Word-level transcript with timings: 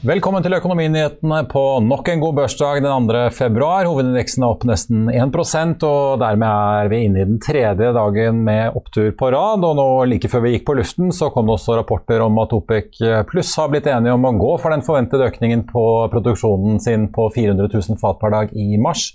Velkommen 0.00 0.40
til 0.40 0.54
Økonominyhetene 0.56 1.42
på 1.52 1.62
nok 1.84 2.06
en 2.08 2.22
god 2.22 2.38
børsdag 2.38 2.78
den 2.80 3.08
2. 3.10 3.18
februar. 3.36 3.84
Hovedindeksen 3.84 4.46
er 4.46 4.54
opp 4.54 4.62
nesten 4.64 5.10
1% 5.12 5.82
og 5.84 6.22
dermed 6.22 6.48
er 6.48 6.88
vi 6.88 7.00
inne 7.04 7.20
i 7.20 7.26
den 7.28 7.36
tredje 7.44 7.90
dagen 7.92 8.38
med 8.46 8.78
opptur 8.80 9.10
på 9.12 9.28
rad. 9.34 9.60
Og 9.68 9.76
nå 9.76 9.84
like 10.08 10.30
før 10.32 10.46
vi 10.46 10.54
gikk 10.54 10.64
på 10.70 10.78
luften, 10.78 11.10
så 11.12 11.28
kom 11.34 11.50
det 11.50 11.58
også 11.58 11.76
rapporter 11.76 12.24
om 12.24 12.40
at 12.40 12.54
OPEC 12.56 12.96
pluss 13.28 13.50
har 13.60 13.68
blitt 13.74 13.90
enige 13.92 14.14
om 14.16 14.24
å 14.24 14.32
gå 14.40 14.54
for 14.62 14.72
den 14.72 14.86
forventede 14.86 15.26
økningen 15.28 15.66
på 15.68 15.84
produksjonen 16.14 16.80
sin 16.80 17.10
på 17.12 17.28
400 17.36 17.68
000 17.68 18.00
fat 18.00 18.16
per 18.24 18.32
dag 18.32 18.56
i 18.56 18.80
mars. 18.80 19.10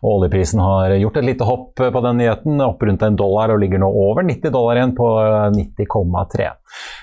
Og 0.00 0.22
oljeprisen 0.22 0.64
har 0.64 0.96
gjort 1.02 1.20
et 1.20 1.28
lite 1.34 1.50
hopp 1.50 1.84
på 1.84 2.04
den 2.08 2.16
nyheten, 2.22 2.64
opp 2.64 2.80
rundt 2.88 3.04
en 3.04 3.20
dollar 3.20 3.52
og 3.52 3.60
ligger 3.60 3.84
nå 3.84 3.92
over 4.06 4.24
90 4.24 4.56
dollar 4.56 4.80
igjen 4.80 4.96
på 4.96 5.12
90,3. 5.60 6.48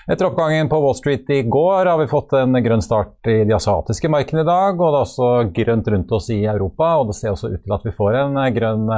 Etter 0.10 0.26
oppgangen 0.26 0.70
på 0.72 0.82
Wall 0.82 0.96
Street 0.96 1.30
i 1.36 1.42
går 1.44 1.86
har 1.86 2.02
vi 2.02 2.10
fått 2.10 2.34
en 2.40 2.56
grønn 2.64 2.82
start 2.82 3.27
i 3.32 3.46
de 3.48 3.56
asiatiske 3.56 4.10
markedene 4.12 4.44
i 4.44 4.48
dag, 4.48 4.80
og 4.80 4.94
det 4.94 5.00
er 5.00 5.06
også 5.06 5.30
grønt 5.56 5.90
rundt 5.94 6.12
oss 6.18 6.30
i 6.34 6.40
Europa. 6.46 6.90
Og 7.00 7.10
det 7.10 7.18
ser 7.20 7.34
også 7.34 7.52
ut 7.54 7.64
til 7.64 7.76
at 7.76 7.88
vi 7.88 7.94
får 7.96 8.20
en 8.22 8.40
grønn 8.56 8.92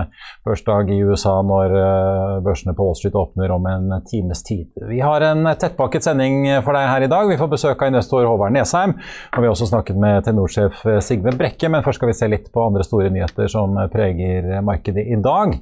børsdag 0.47 0.91
i 0.95 0.99
USA 1.03 1.35
når 1.45 1.77
eh, 1.81 2.33
børsene 2.45 2.75
på 2.77 2.88
Wall 2.88 2.97
Street 3.00 3.17
åpner 3.19 3.53
om 3.55 3.69
en 3.69 3.95
times 4.09 4.44
tid. 4.47 4.67
Vi 4.89 5.02
har 5.03 5.25
en 5.30 5.52
tettpakket 5.53 6.07
sending 6.07 6.45
for 6.66 6.77
deg 6.77 6.89
her 6.89 7.07
i 7.07 7.11
dag. 7.11 7.30
Vi 7.31 7.39
får 7.39 7.53
besøk 7.53 7.81
av 7.81 7.94
investor 7.94 8.27
Håvard 8.27 8.55
Nesheim, 8.55 8.97
og 8.97 9.39
vi 9.39 9.50
har 9.50 9.55
også 9.55 9.72
snakket 9.72 10.00
med 10.02 10.25
Telenor-sjef 10.27 10.83
Sigve 11.05 11.35
Brekke, 11.38 11.72
men 11.72 11.85
først 11.85 12.02
skal 12.02 12.13
vi 12.13 12.19
se 12.19 12.30
litt 12.31 12.52
på 12.53 12.67
andre 12.67 12.85
store 12.88 13.11
nyheter 13.13 13.50
som 13.52 13.77
preger 13.94 14.59
markedet 14.66 15.07
i 15.07 15.19
dag. 15.23 15.57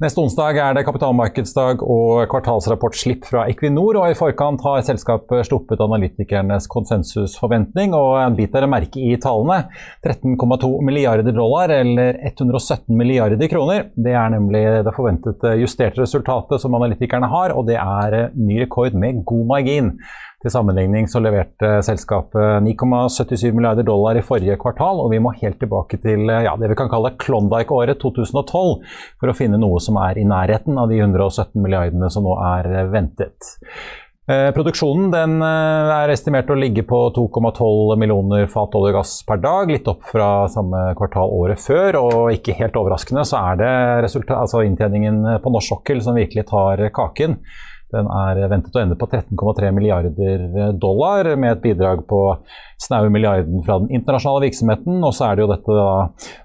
Neste 0.00 0.22
onsdag 0.22 0.56
er 0.56 0.72
det 0.72 0.86
kapitalmarkedsdag 0.86 1.82
og 1.84 2.22
kvartalsrapportslipp 2.32 3.26
fra 3.28 3.42
Equinor. 3.52 3.98
og 4.00 4.08
I 4.08 4.16
forkant 4.16 4.62
har 4.64 4.80
selskapet 4.86 5.44
sluppet 5.44 5.82
analytikernes 5.84 6.64
konsensusforventning. 6.72 7.92
og 7.92 8.14
En 8.22 8.38
bit 8.38 8.48
dere 8.54 8.64
merke 8.64 8.96
i 8.96 9.18
tallene. 9.20 9.66
13,2 10.00 10.70
milliarder 10.88 11.36
dollar, 11.36 11.68
eller 11.82 12.16
117 12.16 12.96
milliarder 12.96 13.52
kroner. 13.52 13.90
Det 13.92 14.16
er 14.16 14.32
nemlig 14.32 14.64
det 14.88 14.96
forventede 14.96 15.52
justerte 15.60 16.00
resultatet 16.00 16.64
som 16.64 16.80
analytikerne 16.80 17.28
har, 17.28 17.52
og 17.52 17.68
det 17.68 17.76
er 17.76 18.32
ny 18.40 18.56
rekord 18.64 18.96
med 18.96 19.20
god 19.28 19.46
margin. 19.52 19.98
Til 20.40 20.52
sammenligning 20.54 21.04
så 21.12 21.20
leverte 21.20 21.68
selskapet 21.84 22.62
9,77 22.64 23.50
milliarder 23.52 23.84
dollar 23.84 24.16
i 24.16 24.24
forrige 24.24 24.56
kvartal, 24.62 25.02
og 25.02 25.10
vi 25.12 25.20
må 25.20 25.34
helt 25.36 25.58
tilbake 25.60 25.98
til 26.00 26.30
ja, 26.32 26.54
det 26.56 26.70
vi 26.72 26.78
kan 26.80 26.88
kalle 26.88 27.12
Klondyke-året 27.20 28.00
2012 28.00 28.46
for 29.20 29.28
å 29.28 29.36
finne 29.36 29.60
noe 29.60 29.82
som 29.84 30.00
er 30.00 30.16
i 30.16 30.24
nærheten 30.24 30.80
av 30.80 30.88
de 30.88 31.02
117 31.02 31.60
milliardene 31.60 32.08
som 32.08 32.24
nå 32.24 32.38
er 32.54 32.70
ventet. 32.88 33.52
Eh, 34.30 34.48
produksjonen 34.56 35.12
den 35.12 35.40
er 35.44 36.12
estimert 36.14 36.48
å 36.48 36.56
ligge 36.56 36.86
på 36.88 37.02
2,12 37.16 37.96
millioner 38.00 38.48
fat 38.48 38.80
olje 38.80 38.94
og 38.94 39.00
gass 39.02 39.14
per 39.28 39.44
dag, 39.44 39.68
litt 39.68 39.88
opp 39.92 40.08
fra 40.08 40.46
samme 40.52 40.90
kvartal 40.96 41.36
året 41.36 41.60
før. 41.60 42.00
Og 42.00 42.36
ikke 42.38 42.56
helt 42.62 42.80
overraskende 42.80 43.28
så 43.28 43.44
er 43.50 43.60
det 43.60 43.74
altså 44.08 44.64
inntjeningen 44.64 45.42
på 45.44 45.52
norsk 45.52 45.74
sokkel 45.74 46.00
som 46.04 46.16
virkelig 46.16 46.48
tar 46.48 46.88
kaken. 46.96 47.42
Den 47.94 48.10
er 48.14 48.42
ventet 48.50 48.76
å 48.76 48.82
ende 48.82 48.98
på 48.98 49.08
13,3 49.10 49.72
milliarder 49.76 50.74
dollar, 50.80 51.34
med 51.36 51.56
et 51.56 51.64
bidrag 51.64 52.04
på 52.10 52.20
snaue 52.80 53.10
milliarden 53.12 53.62
fra 53.66 53.78
den 53.82 53.90
internasjonale 53.94 54.46
virksomheten. 54.48 55.00
Og 55.04 55.14
så 55.16 55.28
er 55.28 55.36
det 55.36 55.44
jo 55.44 55.50
dette 55.50 55.76
da, 55.76 55.90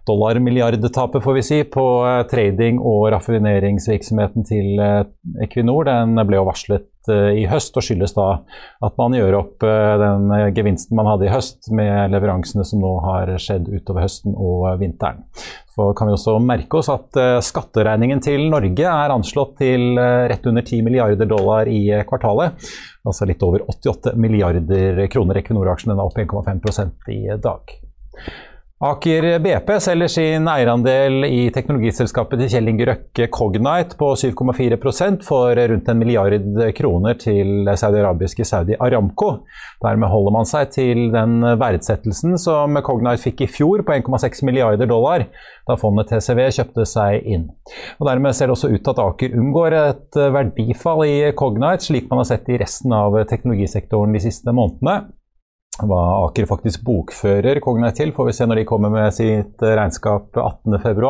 dollarmilliardtapet, 0.10 1.24
får 1.24 1.38
vi 1.38 1.46
si, 1.46 1.62
på 1.70 1.86
eh, 2.08 2.24
trading- 2.32 2.82
og 2.82 3.08
raffineringsvirksomheten 3.16 4.48
til 4.48 4.82
eh, 4.82 5.02
Equinor. 5.46 5.88
Den 5.90 6.20
ble 6.28 6.42
jo 6.42 6.48
varslet 6.50 6.86
eh, 6.86 6.95
i 7.12 7.46
høst, 7.50 7.76
og 7.78 7.86
skyldes 7.86 8.16
da 8.16 8.28
at 8.86 8.98
man 9.00 9.16
gjør 9.18 9.40
opp 9.40 9.66
den 10.02 10.32
gevinsten 10.56 10.98
man 10.98 11.10
hadde 11.10 11.28
i 11.28 11.34
høst 11.34 11.70
med 11.76 12.14
leveransene 12.14 12.66
som 12.68 12.82
nå 12.84 12.94
har 13.06 13.32
skjedd 13.42 13.70
utover 13.72 14.06
høsten 14.06 14.36
og 14.36 14.68
vinteren. 14.82 15.24
Så 15.76 15.90
kan 15.98 16.08
vi 16.08 16.16
også 16.16 16.38
merke 16.40 16.80
oss 16.80 16.88
at 16.94 17.18
uh, 17.20 17.42
skatteregningen 17.44 18.22
til 18.24 18.46
Norge 18.48 18.88
er 18.88 19.12
anslått 19.12 19.58
til 19.60 20.00
rett 20.00 20.48
under 20.48 20.64
10 20.64 20.86
milliarder 20.88 21.28
dollar 21.28 21.68
i 21.68 21.82
kvartalet. 22.08 22.56
Altså 23.06 23.28
litt 23.28 23.44
over 23.44 23.66
88 23.68 24.16
milliarder 24.16 25.04
kroner. 25.12 25.42
Equinor-aksjen 25.42 25.94
er 25.94 26.04
opp 26.06 26.18
1,5 26.22 27.12
i 27.12 27.22
dag. 27.44 27.76
Aker 28.84 29.40
BP 29.40 29.70
selger 29.80 30.10
sin 30.12 30.50
eierandel 30.52 31.24
i 31.24 31.46
teknologiselskapet 31.56 32.42
til 32.42 32.50
Kjell 32.52 32.68
Inge 32.74 32.88
Røkke 32.90 33.30
Cognite 33.32 33.96
på 33.96 34.10
7,4% 34.20 35.24
for 35.24 35.56
rundt 35.72 35.88
en 35.88 36.02
milliard 36.02 36.36
kroner 36.76 37.16
til 37.16 37.72
saudi-arabiske 37.72 38.44
Saudi 38.44 38.76
Aramco. 38.76 39.30
Dermed 39.80 40.12
holder 40.12 40.36
man 40.36 40.52
seg 40.52 40.76
til 40.76 41.06
den 41.16 41.40
verdsettelsen 41.56 42.36
som 42.36 42.76
Cognite 42.84 43.24
fikk 43.24 43.48
i 43.48 43.50
fjor 43.54 43.88
på 43.88 43.96
1,6 43.96 44.44
milliarder 44.44 44.92
dollar, 44.92 45.24
da 45.64 45.80
fondet 45.80 46.12
TCV 46.12 46.44
kjøpte 46.60 46.84
seg 46.98 47.24
inn. 47.24 47.48
Og 47.96 48.12
Dermed 48.12 48.36
ser 48.36 48.52
det 48.52 48.60
også 48.60 48.76
ut 48.76 48.82
til 48.84 48.92
at 48.92 49.06
Aker 49.08 49.40
unngår 49.40 49.82
et 49.86 50.26
verdifall 50.36 51.08
i 51.08 51.20
Cognite, 51.32 51.88
slik 51.88 52.12
man 52.12 52.26
har 52.26 52.34
sett 52.36 52.52
i 52.52 52.60
resten 52.60 52.92
av 52.92 53.22
teknologisektoren 53.32 54.20
de 54.20 54.28
siste 54.28 54.52
månedene. 54.52 55.06
Hva 55.76 56.02
Aker 56.24 56.46
faktisk 56.48 56.86
bokfører 56.88 57.60
Cognite 57.64 57.98
til, 57.98 58.14
får 58.16 58.30
vi 58.30 58.34
se 58.38 58.46
når 58.48 58.62
de 58.62 58.68
kommer 58.70 58.94
med 58.94 59.12
sitt 59.12 59.60
regnskap 59.60 60.38
18.2. 60.40 61.10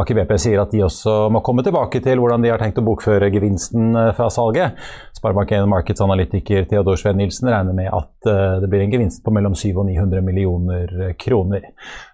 Aker 0.00 0.16
BP 0.16 0.32
sier 0.40 0.62
at 0.62 0.72
de 0.72 0.80
også 0.86 1.26
må 1.34 1.42
komme 1.44 1.64
tilbake 1.66 2.00
til 2.00 2.22
hvordan 2.22 2.40
de 2.40 2.54
har 2.54 2.62
tenkt 2.62 2.80
å 2.80 2.86
bokføre 2.86 3.28
gevinsten 3.34 3.92
fra 4.16 4.30
salget. 4.32 4.80
Sparebank1 5.18 5.68
Markedsanalytiker 5.68 6.64
Theodor 6.70 6.96
Sveen 6.96 7.20
Nilsen 7.20 7.52
regner 7.52 7.76
med 7.76 7.92
at 7.92 8.32
eh, 8.32 8.56
det 8.64 8.72
blir 8.72 8.86
en 8.86 8.96
gevinst 8.96 9.20
på 9.26 9.34
mellom 9.36 9.54
700 9.54 9.82
og 9.82 9.90
900 9.90 10.24
millioner 10.24 11.14
kroner. 11.20 11.68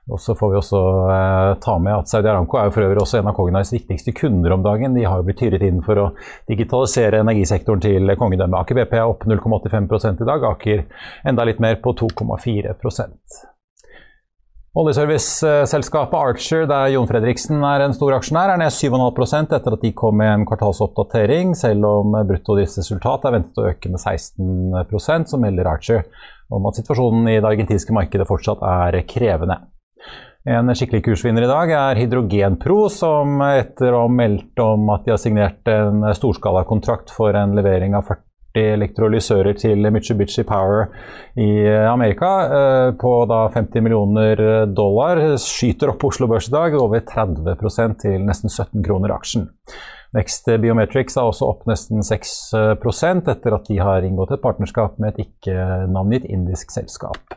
Og 0.08 0.20
så 0.20 0.32
får 0.38 0.50
vi 0.52 0.56
også 0.56 0.78
eh, 1.12 1.50
ta 1.60 1.74
med 1.82 1.92
at 1.92 2.08
Saudi 2.08 2.30
Aramco 2.30 2.56
er 2.56 2.70
jo 2.70 2.74
for 2.78 2.86
øvrig 2.86 3.02
også 3.02 3.20
en 3.20 3.28
av 3.28 3.36
Cognites 3.36 3.74
viktigste 3.74 4.14
kunder 4.16 4.56
om 4.56 4.64
dagen. 4.64 4.96
De 4.96 5.04
har 5.04 5.20
jo 5.20 5.26
blitt 5.28 5.42
tyret 5.42 5.64
inn 5.66 5.82
for 5.84 6.00
å 6.00 6.08
digitalisere 6.48 7.20
energisektoren 7.24 7.84
til 7.84 8.16
kongedømmet. 8.16 8.62
Aker 8.62 8.80
BP 8.80 8.96
er 8.96 9.04
opp 9.04 9.28
0,85 9.28 10.24
i 10.24 10.30
dag, 10.32 10.48
Aker 10.54 10.82
enda 11.28 11.46
litt 11.48 11.60
mer 11.60 11.76
på 11.84 11.92
2,4% 12.00 13.38
Oljeserviceselskapet 14.78 16.14
Archer, 16.14 16.66
der 16.70 16.92
Jon 16.92 17.08
Fredriksen 17.08 17.64
er 17.66 17.82
en 17.82 17.94
stor 17.96 18.14
aksjonær, 18.14 18.52
er 18.52 18.60
ned 18.60 18.70
7,5% 18.70 19.56
etter 19.56 19.74
at 19.74 19.82
de 19.82 19.90
kom 19.96 20.20
med 20.20 20.30
en 20.30 20.44
kvartalsoppdatering, 20.46 21.56
selv 21.58 21.88
om 21.88 22.14
bruttodriftsresultat 22.28 23.26
er 23.26 23.34
ventet 23.34 23.58
å 23.58 23.64
øke 23.72 23.90
med 23.90 23.98
16% 23.98 25.32
så 25.32 25.40
melder 25.42 25.72
Archer 25.72 26.04
om 26.54 26.68
at 26.70 26.78
situasjonen 26.78 27.26
i 27.26 27.40
det 27.40 27.48
argentinske 27.48 27.96
markedet 27.96 28.28
fortsatt 28.28 28.62
er 28.62 29.00
krevende. 29.08 29.58
En 30.48 30.70
skikkelig 30.72 31.02
kursvinner 31.04 31.44
i 31.44 31.48
dag 31.50 31.70
er 31.76 31.98
Hydrogenpro, 32.00 32.86
som 32.88 33.42
etter 33.44 33.92
å 33.92 34.06
ha 34.06 34.08
meldt 34.08 34.56
om 34.64 34.86
at 34.94 35.02
de 35.04 35.12
har 35.12 35.20
signert 35.20 35.68
en 35.68 36.06
storskalakontrakt 36.16 37.12
for 37.12 37.36
en 37.36 37.52
levering 37.58 37.92
av 37.98 38.06
40 38.08 38.24
elektrolysører 38.78 39.58
til 39.60 39.84
Mitsubishi 39.92 40.46
Power 40.48 40.86
i 41.36 41.50
Amerika 41.68 42.30
eh, 42.46 42.86
på 42.96 43.12
da 43.28 43.42
50 43.52 43.84
millioner 43.84 44.40
dollar, 44.72 45.20
skyter 45.42 45.92
opp 45.92 46.00
på 46.00 46.08
Oslo 46.14 46.30
Børs 46.32 46.48
i 46.48 46.54
dag 46.54 46.78
over 46.80 47.04
30% 47.04 48.00
til 48.06 48.24
nesten 48.24 48.48
17 48.48 48.86
kroner 48.88 49.12
aksjen. 49.18 49.50
Next 50.16 50.48
Biometrics 50.48 51.20
er 51.20 51.28
også 51.28 51.50
opp 51.52 51.68
nesten 51.68 52.00
6% 52.00 53.28
etter 53.34 53.58
at 53.58 53.68
de 53.68 53.76
har 53.84 54.08
inngått 54.08 54.32
et 54.38 54.46
partnerskap 54.48 54.96
med 54.96 55.12
et 55.12 55.28
ikke-navngitt 55.28 56.24
indisk 56.24 56.72
selskap. 56.72 57.36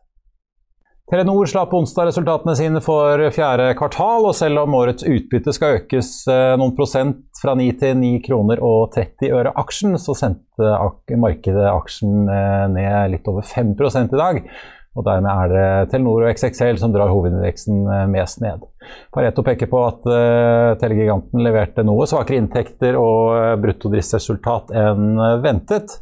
Telenor 1.11 1.45
slapp 1.45 1.73
onsdag 1.75 2.05
resultatene 2.07 2.53
sine 2.55 2.79
for 2.79 3.19
fjerde 3.35 3.65
kvartal, 3.75 4.29
og 4.29 4.35
selv 4.37 4.61
om 4.61 4.77
årets 4.79 5.03
utbytte 5.03 5.51
skal 5.51 5.81
økes 5.81 6.11
eh, 6.31 6.53
noen 6.55 6.71
prosent 6.77 7.25
fra 7.35 7.51
9 7.59 7.65
til 7.81 7.97
9 7.99 8.11
kroner 8.29 8.61
og 8.63 8.93
30 8.95 9.33
øre 9.35 9.51
aksjen, 9.59 9.97
så 9.99 10.15
sendte 10.15 10.69
markedet 11.19 11.65
aksjen 11.67 12.31
eh, 12.31 12.63
ned 12.71 13.11
litt 13.11 13.27
over 13.27 13.43
5 13.43 13.73
i 13.75 14.21
dag. 14.21 14.39
Og 14.95 15.07
dermed 15.09 15.31
er 15.33 15.51
det 15.51 15.91
Telenor 15.91 16.23
og 16.23 16.31
XXL 16.31 16.79
som 16.79 16.95
drar 16.95 17.11
hovedindeksen 17.11 17.83
eh, 17.91 18.07
mest 18.15 18.39
ned. 18.39 18.63
Pareto 19.11 19.43
peker 19.43 19.67
på 19.71 19.81
at 19.83 20.05
uh, 20.07 20.77
Telegiganten 20.79 21.43
leverte 21.43 21.83
noe 21.87 22.07
svakere 22.09 22.39
inntekter 22.39 22.95
og 22.99 23.33
uh, 23.35 23.55
bruttodriftsresultat 23.61 24.71
enn 24.77 25.19
ventet. 25.43 25.97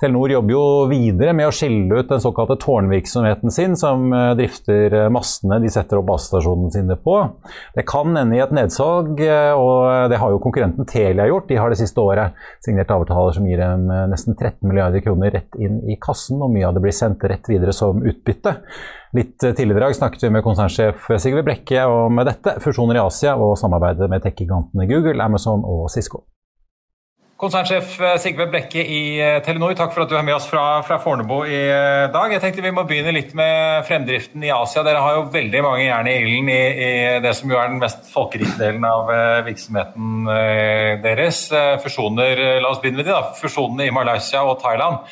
Telenor 0.00 0.34
jobber 0.34 0.52
jo 0.52 0.62
videre 0.90 1.32
med 1.36 1.48
å 1.48 1.54
skille 1.54 2.02
ut 2.02 2.10
den 2.10 2.22
såkalte 2.22 2.58
tårnvirksomheten 2.60 3.52
sin, 3.54 3.76
som 3.78 4.10
drifter 4.36 4.96
massene 5.14 5.60
de 5.62 5.70
setter 5.72 6.00
opp 6.00 6.08
basestasjonene 6.10 6.72
sine 6.74 6.96
på. 7.00 7.14
Det 7.76 7.86
kan 7.88 8.12
ende 8.18 8.36
i 8.36 8.42
et 8.42 8.52
nedsalg, 8.52 9.22
og 9.22 10.10
det 10.12 10.18
har 10.20 10.34
jo 10.34 10.42
konkurrenten 10.42 10.88
Telia 10.90 11.28
gjort. 11.30 11.48
De 11.48 11.60
har 11.62 11.72
det 11.72 11.78
siste 11.80 12.02
året 12.02 12.36
signert 12.66 12.92
avtaler 12.92 13.38
som 13.38 13.46
gir 13.48 13.62
dem 13.62 13.86
nesten 14.12 14.36
13 14.36 14.58
milliarder 14.66 15.06
kroner 15.06 15.32
rett 15.38 15.56
inn 15.62 15.80
i 15.88 15.96
kassen, 16.02 16.42
og 16.42 16.52
mye 16.52 16.68
av 16.68 16.76
det 16.76 16.84
blir 16.84 16.98
sendt 16.98 17.24
rett 17.24 17.48
videre 17.48 17.72
som 17.76 18.02
utbytte. 18.02 18.58
Litt 19.12 19.36
tidligere 19.42 19.76
i 19.76 19.84
dag 19.90 19.96
snakket 19.96 20.22
vi 20.24 20.32
med 20.32 20.44
konsernsjef 20.44 21.10
Sigve 21.20 21.42
Brekke 21.44 21.84
om 21.84 22.16
dette, 22.24 22.56
fusjoner 22.64 22.96
i 22.96 23.02
Asia 23.02 23.34
og 23.36 23.58
samarbeidet 23.60 24.08
med 24.08 24.24
tech-gigantene 24.24 24.86
Google, 24.88 25.20
Amazon 25.20 25.66
og 25.68 25.90
Cisco. 25.92 26.22
Konsernsjef 27.42 27.98
Sigve 28.22 28.46
Brekke 28.48 28.80
i 28.80 29.18
eh, 29.20 29.36
Telenor, 29.44 29.74
takk 29.76 29.92
for 29.92 30.06
at 30.06 30.12
du 30.12 30.16
er 30.16 30.24
med 30.24 30.38
oss 30.38 30.46
fra, 30.48 30.78
fra, 30.86 30.96
Fornebu 31.02 31.42
i 31.42 31.58
eh, 31.58 32.06
dag. 32.14 32.32
Jeg 32.32 32.40
tenkte 32.40 32.64
Vi 32.64 32.72
må 32.72 32.86
begynne 32.88 33.12
litt 33.12 33.36
med 33.36 33.84
fremdriften 33.88 34.46
i 34.46 34.52
Asia. 34.54 34.84
Dere 34.86 35.04
har 35.04 35.18
jo 35.18 35.28
veldig 35.34 35.64
mange 35.66 35.84
jern 35.84 36.08
i 36.08 36.14
ilden 36.22 36.52
i, 36.54 36.60
i, 36.72 36.90
det 37.20 37.36
som 37.36 37.52
jo 37.52 37.58
er 37.60 37.68
den 37.68 37.82
mest 37.82 38.08
folkerike 38.14 38.56
delen 38.62 38.86
av 38.88 39.12
eh, 39.12 39.42
virksomheten 39.50 40.30
deres. 41.02 41.48
Fusjoner, 41.82 42.46
la 42.62 42.70
oss 42.70 42.80
begynne 42.80 43.02
med 43.02 43.10
de 43.10 43.16
da. 43.18 43.34
Fusjonene 43.42 43.90
i 43.90 43.92
Malaysia 43.92 44.46
og 44.46 44.62
Thailand. 44.62 45.02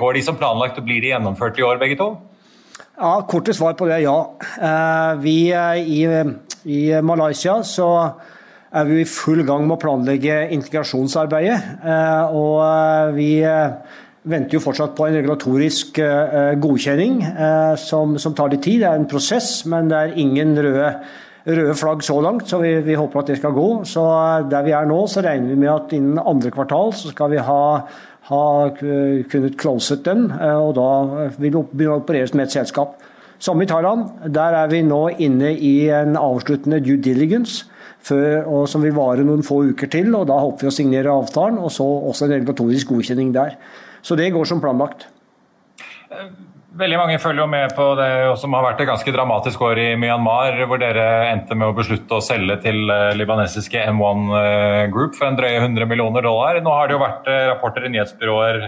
Går 0.00 0.16
de 0.16 0.24
som 0.24 0.40
planlagt 0.40 0.80
og 0.80 0.88
blir 0.88 1.04
de 1.04 1.12
gjennomført 1.12 1.60
i 1.60 1.68
år, 1.68 1.78
begge 1.78 2.00
to? 2.00 2.16
Ja, 2.96 3.18
Korte 3.28 3.52
svar 3.52 3.74
på 3.76 3.84
det 3.84 3.98
er 3.98 4.06
ja. 4.06 4.20
Eh, 4.56 5.18
vi 5.20 5.34
i, 5.52 5.98
i 6.64 6.78
Malaysia 7.04 7.58
så 7.60 7.88
er 8.72 8.86
vi 8.88 9.02
i 9.02 9.08
full 9.08 9.42
gang 9.44 9.66
med 9.66 9.76
å 9.76 9.82
planlegge 9.82 10.38
integrasjonsarbeidet. 10.56 11.58
Eh, 11.84 12.32
og 12.32 12.62
eh, 12.64 13.12
vi 13.18 13.28
venter 14.32 14.56
jo 14.56 14.62
fortsatt 14.64 14.96
på 14.96 15.10
en 15.10 15.18
regulatorisk 15.18 16.00
godkjenning 16.58 17.20
som, 17.78 18.16
som 18.18 18.34
tar 18.34 18.48
litt 18.50 18.64
tid. 18.64 18.80
Det 18.80 18.88
er 18.88 18.98
en 18.98 19.06
prosess, 19.12 19.50
men 19.70 19.92
det 19.92 20.00
er 20.00 20.16
ingen 20.18 20.56
røde, 20.56 20.88
røde 21.46 21.76
flagg 21.78 22.02
så 22.02 22.16
langt, 22.24 22.48
så 22.50 22.58
vi, 22.64 22.72
vi, 22.82 22.96
håper 22.98 23.22
at 23.22 23.30
det 23.30 23.38
skal 23.38 23.54
gå. 23.54 23.68
Så 23.86 24.02
der 24.50 24.66
vi 24.66 24.74
er 24.74 24.88
nå, 24.88 25.04
så 25.06 25.22
regner 25.22 25.52
vi 25.52 25.60
med 25.60 25.70
at 25.76 25.94
innen 25.94 26.18
andre 26.18 26.50
kvartal 26.56 26.96
så 26.96 27.12
skal 27.12 27.36
vi 27.36 27.44
ha 27.44 27.62
har 28.26 28.72
kunnet 29.30 29.58
closet 29.60 30.04
den, 30.04 30.30
eh, 30.32 30.58
og 30.58 30.74
da 30.78 31.30
vil 31.38 31.52
begynne 31.70 31.94
å 31.94 32.00
opereres 32.00 32.34
med 32.34 32.48
et 32.48 32.56
selskap. 32.56 32.98
Samme 33.38 33.62
i 33.62 33.66
Thailand. 33.70 34.32
Der 34.32 34.54
er 34.54 34.68
vi 34.68 34.82
nå 34.82 35.08
inne 35.18 35.52
i 35.54 35.88
en 35.92 36.16
avsluttende 36.16 36.80
due 36.84 36.96
diligence. 36.96 37.66
Før, 38.06 38.66
som 38.70 38.84
vil 38.84 38.94
vare 38.94 39.24
noen 39.26 39.42
få 39.42 39.64
uker 39.72 39.90
til. 39.90 40.14
og 40.14 40.28
Da 40.28 40.38
håper 40.38 40.66
vi 40.66 40.70
å 40.70 40.74
signere 40.74 41.10
avtalen, 41.10 41.58
og 41.58 41.72
så 41.74 41.82
også 41.82 42.26
en 42.26 42.36
regulatorisk 42.36 42.92
godkjenning 42.94 43.32
der. 43.34 43.56
Så 44.02 44.16
det 44.16 44.32
går 44.32 44.46
som 44.46 44.60
planlagt. 44.62 45.08
Veldig 46.76 46.96
mange 47.00 47.16
følger 47.16 47.40
jo 47.40 47.48
med 47.48 47.72
på 47.72 47.84
det 47.96 48.08
som 48.36 48.52
har 48.52 48.64
vært 48.66 48.82
et 48.82 48.88
ganske 48.90 49.12
dramatisk 49.14 49.62
år 49.64 49.78
i 49.80 49.86
Myanmar, 49.96 50.58
hvor 50.68 50.80
dere 50.80 51.06
endte 51.30 51.56
med 51.56 51.70
å 51.70 51.76
beslutte 51.76 52.18
å 52.18 52.24
selge 52.24 52.58
til 52.66 52.90
eh, 52.92 53.14
libanesiske 53.16 53.80
M1 53.94 54.26
eh, 54.36 54.82
Group 54.92 55.16
for 55.16 55.30
en 55.30 55.38
drøye 55.38 55.62
100 55.62 55.88
millioner 55.88 56.26
dollar. 56.26 56.58
Nå 56.60 56.74
har 56.76 56.90
det 56.90 56.96
jo 56.98 57.00
vært 57.00 57.30
eh, 57.32 57.46
rapporter 57.48 57.86
i 57.86 57.92
nyhetsbyråer 57.94 58.60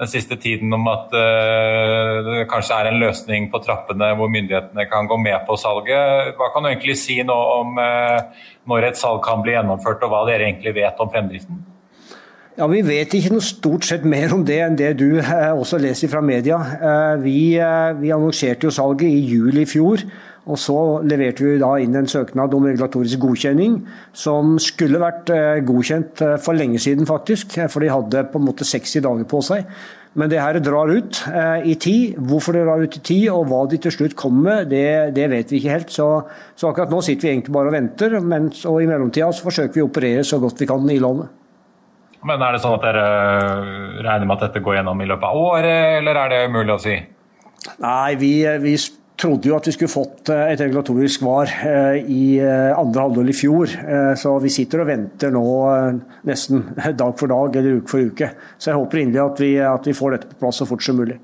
den 0.00 0.12
siste 0.12 0.38
tiden 0.40 0.70
om 0.72 0.86
at 0.88 1.10
det 1.12 2.46
kanskje 2.48 2.78
er 2.78 2.86
en 2.88 3.02
løsning 3.02 3.50
på 3.52 3.58
trappene 3.60 4.14
hvor 4.16 4.30
myndighetene 4.32 4.86
kan 4.88 5.10
gå 5.10 5.18
med 5.20 5.42
på 5.44 5.58
salget. 5.60 6.30
Hva 6.38 6.48
kan 6.54 6.64
du 6.64 6.70
egentlig 6.70 6.96
si 7.02 7.18
nå 7.20 7.36
om 7.58 7.76
når 7.76 8.86
et 8.88 9.02
salg 9.02 9.20
kan 9.26 9.44
bli 9.44 9.52
gjennomført, 9.58 10.00
og 10.06 10.14
hva 10.14 10.22
dere 10.30 10.48
egentlig 10.48 10.72
vet 10.78 11.04
om 11.04 11.12
fremdriften? 11.12 11.60
Ja, 12.58 12.66
Vi 12.66 12.80
vet 12.82 13.12
ikke 13.14 13.30
noe 13.30 13.46
stort 13.46 13.86
sett 13.86 14.02
mer 14.02 14.32
om 14.34 14.40
det 14.46 14.56
enn 14.64 14.74
det 14.78 14.96
du 14.98 15.20
eh, 15.20 15.52
også 15.54 15.78
leser 15.78 16.10
fra 16.10 16.18
media. 16.24 16.58
Eh, 16.58 17.20
vi, 17.22 17.36
eh, 17.62 17.92
vi, 18.00 18.10
annonserte 18.10 18.66
jo 18.66 18.74
salget 18.74 19.06
i 19.06 19.22
juli 19.22 19.62
i 19.62 19.70
fjor. 19.70 20.02
Og 20.50 20.58
så 20.58 20.74
leverte 21.06 21.46
vi 21.46 21.60
da 21.60 21.70
inn 21.78 21.94
en 21.94 22.10
søknad 22.10 22.56
om 22.56 22.66
regulatorisk 22.66 23.22
godkjenning, 23.22 23.76
som 24.16 24.56
skulle 24.58 24.98
vært 24.98 25.30
godkjent 25.68 26.22
for 26.42 26.56
lenge 26.56 26.80
siden, 26.82 27.06
faktisk. 27.06 27.54
For 27.70 27.84
de 27.84 27.92
hadde 27.92 28.24
på 28.32 28.40
en 28.40 28.46
måte 28.48 28.66
60 28.66 29.04
dager 29.04 29.28
på 29.30 29.42
seg. 29.46 29.68
Men 30.18 30.32
det 30.32 30.40
her 30.42 30.58
drar 30.64 30.90
ut 30.90 31.20
i 31.62 31.76
tid. 31.78 32.16
Hvorfor 32.16 32.56
det 32.56 32.64
drar 32.66 32.82
ut 32.82 32.96
i 32.96 33.04
tid, 33.04 33.28
og 33.30 33.46
hva 33.52 33.60
de 33.70 33.78
til 33.84 33.94
slutt 33.94 34.16
kommer 34.18 34.64
med, 34.64 34.72
det, 34.72 35.12
det 35.14 35.28
vet 35.30 35.52
vi 35.52 35.60
ikke 35.60 35.76
helt. 35.76 35.92
Så, 35.94 36.08
så, 36.56 36.72
akkurat 36.72 36.90
nå 36.90 37.04
sitter 37.04 37.28
vi 37.28 37.36
egentlig 37.36 37.54
bare 37.54 37.70
og 37.70 37.76
venter, 37.76 38.18
mens, 38.18 38.64
og 38.64 38.80
i 38.80 38.88
mellomtida 38.90 39.30
forsøker 39.44 39.76
vi 39.76 39.84
å 39.84 39.92
operere 39.92 40.26
så 40.26 40.40
godt 40.42 40.64
vi 40.64 40.72
kan 40.72 40.88
i 40.90 40.98
landet. 41.04 41.36
Men 42.28 42.42
er 42.44 42.52
det 42.52 42.62
sånn 42.62 42.76
at 42.76 42.84
dere 42.84 43.04
regner 44.04 44.26
med 44.28 44.36
at 44.36 44.48
dette 44.48 44.62
går 44.64 44.80
gjennom 44.80 45.00
i 45.00 45.08
løpet 45.08 45.28
av 45.28 45.40
året, 45.40 46.00
eller 46.00 46.18
er 46.20 46.32
det 46.32 46.40
umulig 46.50 46.74
å 46.74 46.82
si? 46.82 46.96
Nei, 47.80 48.16
vi, 48.20 48.32
vi 48.60 48.74
trodde 49.20 49.50
jo 49.50 49.56
at 49.56 49.68
vi 49.68 49.74
skulle 49.74 49.92
fått 49.92 50.30
eh, 50.32 50.52
et 50.52 50.60
regulatorisk 50.62 51.20
svar 51.20 51.50
eh, 51.68 51.98
i 52.00 52.24
eh, 52.40 52.70
andre 52.76 53.06
halvdel 53.06 53.32
i 53.32 53.36
fjor. 53.36 53.74
Så 54.20 54.36
vi 54.42 54.52
sitter 54.52 54.84
og 54.84 54.90
venter 54.90 55.32
nå 55.34 55.46
nesten 56.28 56.64
dag 57.02 57.16
for 57.20 57.32
dag 57.32 57.60
eller 57.60 57.80
uke 57.80 57.94
for 57.94 58.12
uke. 58.12 58.30
Så 58.56 58.72
jeg 58.72 58.80
håper 58.80 59.04
inderlig 59.04 59.50
at 59.60 59.80
at 59.80 59.90
vi 59.90 59.96
får 59.96 60.16
dette 60.16 60.30
på 60.30 60.40
plass 60.44 60.60
så 60.60 60.68
fort 60.68 60.84
som 60.84 60.98
mulig. 61.00 61.18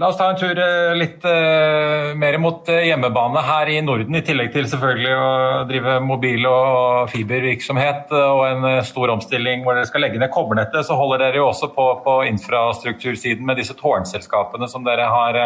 La 0.00 0.08
oss 0.08 0.16
ta 0.16 0.30
en 0.32 0.38
tur 0.40 0.56
eh, 0.56 0.94
litt 0.96 1.20
uh, 1.28 2.14
mer 2.16 2.38
mot 2.40 2.64
uh, 2.72 2.78
hjemmebane 2.80 3.42
her 3.44 3.68
i 3.68 3.74
Norden, 3.84 4.16
i 4.16 4.22
tillegg 4.24 4.48
til 4.54 4.64
selvfølgelig 4.70 5.10
å 5.12 5.26
drive 5.68 5.98
mobil- 6.00 6.48
og 6.48 7.10
fibervirksomhet 7.12 8.14
og 8.16 8.40
en 8.46 8.64
stor 8.88 9.12
omstilling 9.12 9.66
hvor 9.66 9.76
dere 9.76 9.90
skal 9.90 10.06
legge 10.06 10.22
ned 10.22 10.32
kobbernettet, 10.32 10.86
så 10.88 10.96
holder 10.96 11.26
dere 11.26 11.42
jo 11.42 11.50
også 11.50 11.68
på 11.76 11.86
på 12.06 12.16
infrastruktursiden 12.30 13.44
med 13.44 13.60
disse 13.60 13.76
tårnselskapene 13.76 14.70
som 14.72 14.88
dere 14.88 15.10
har 15.12 15.40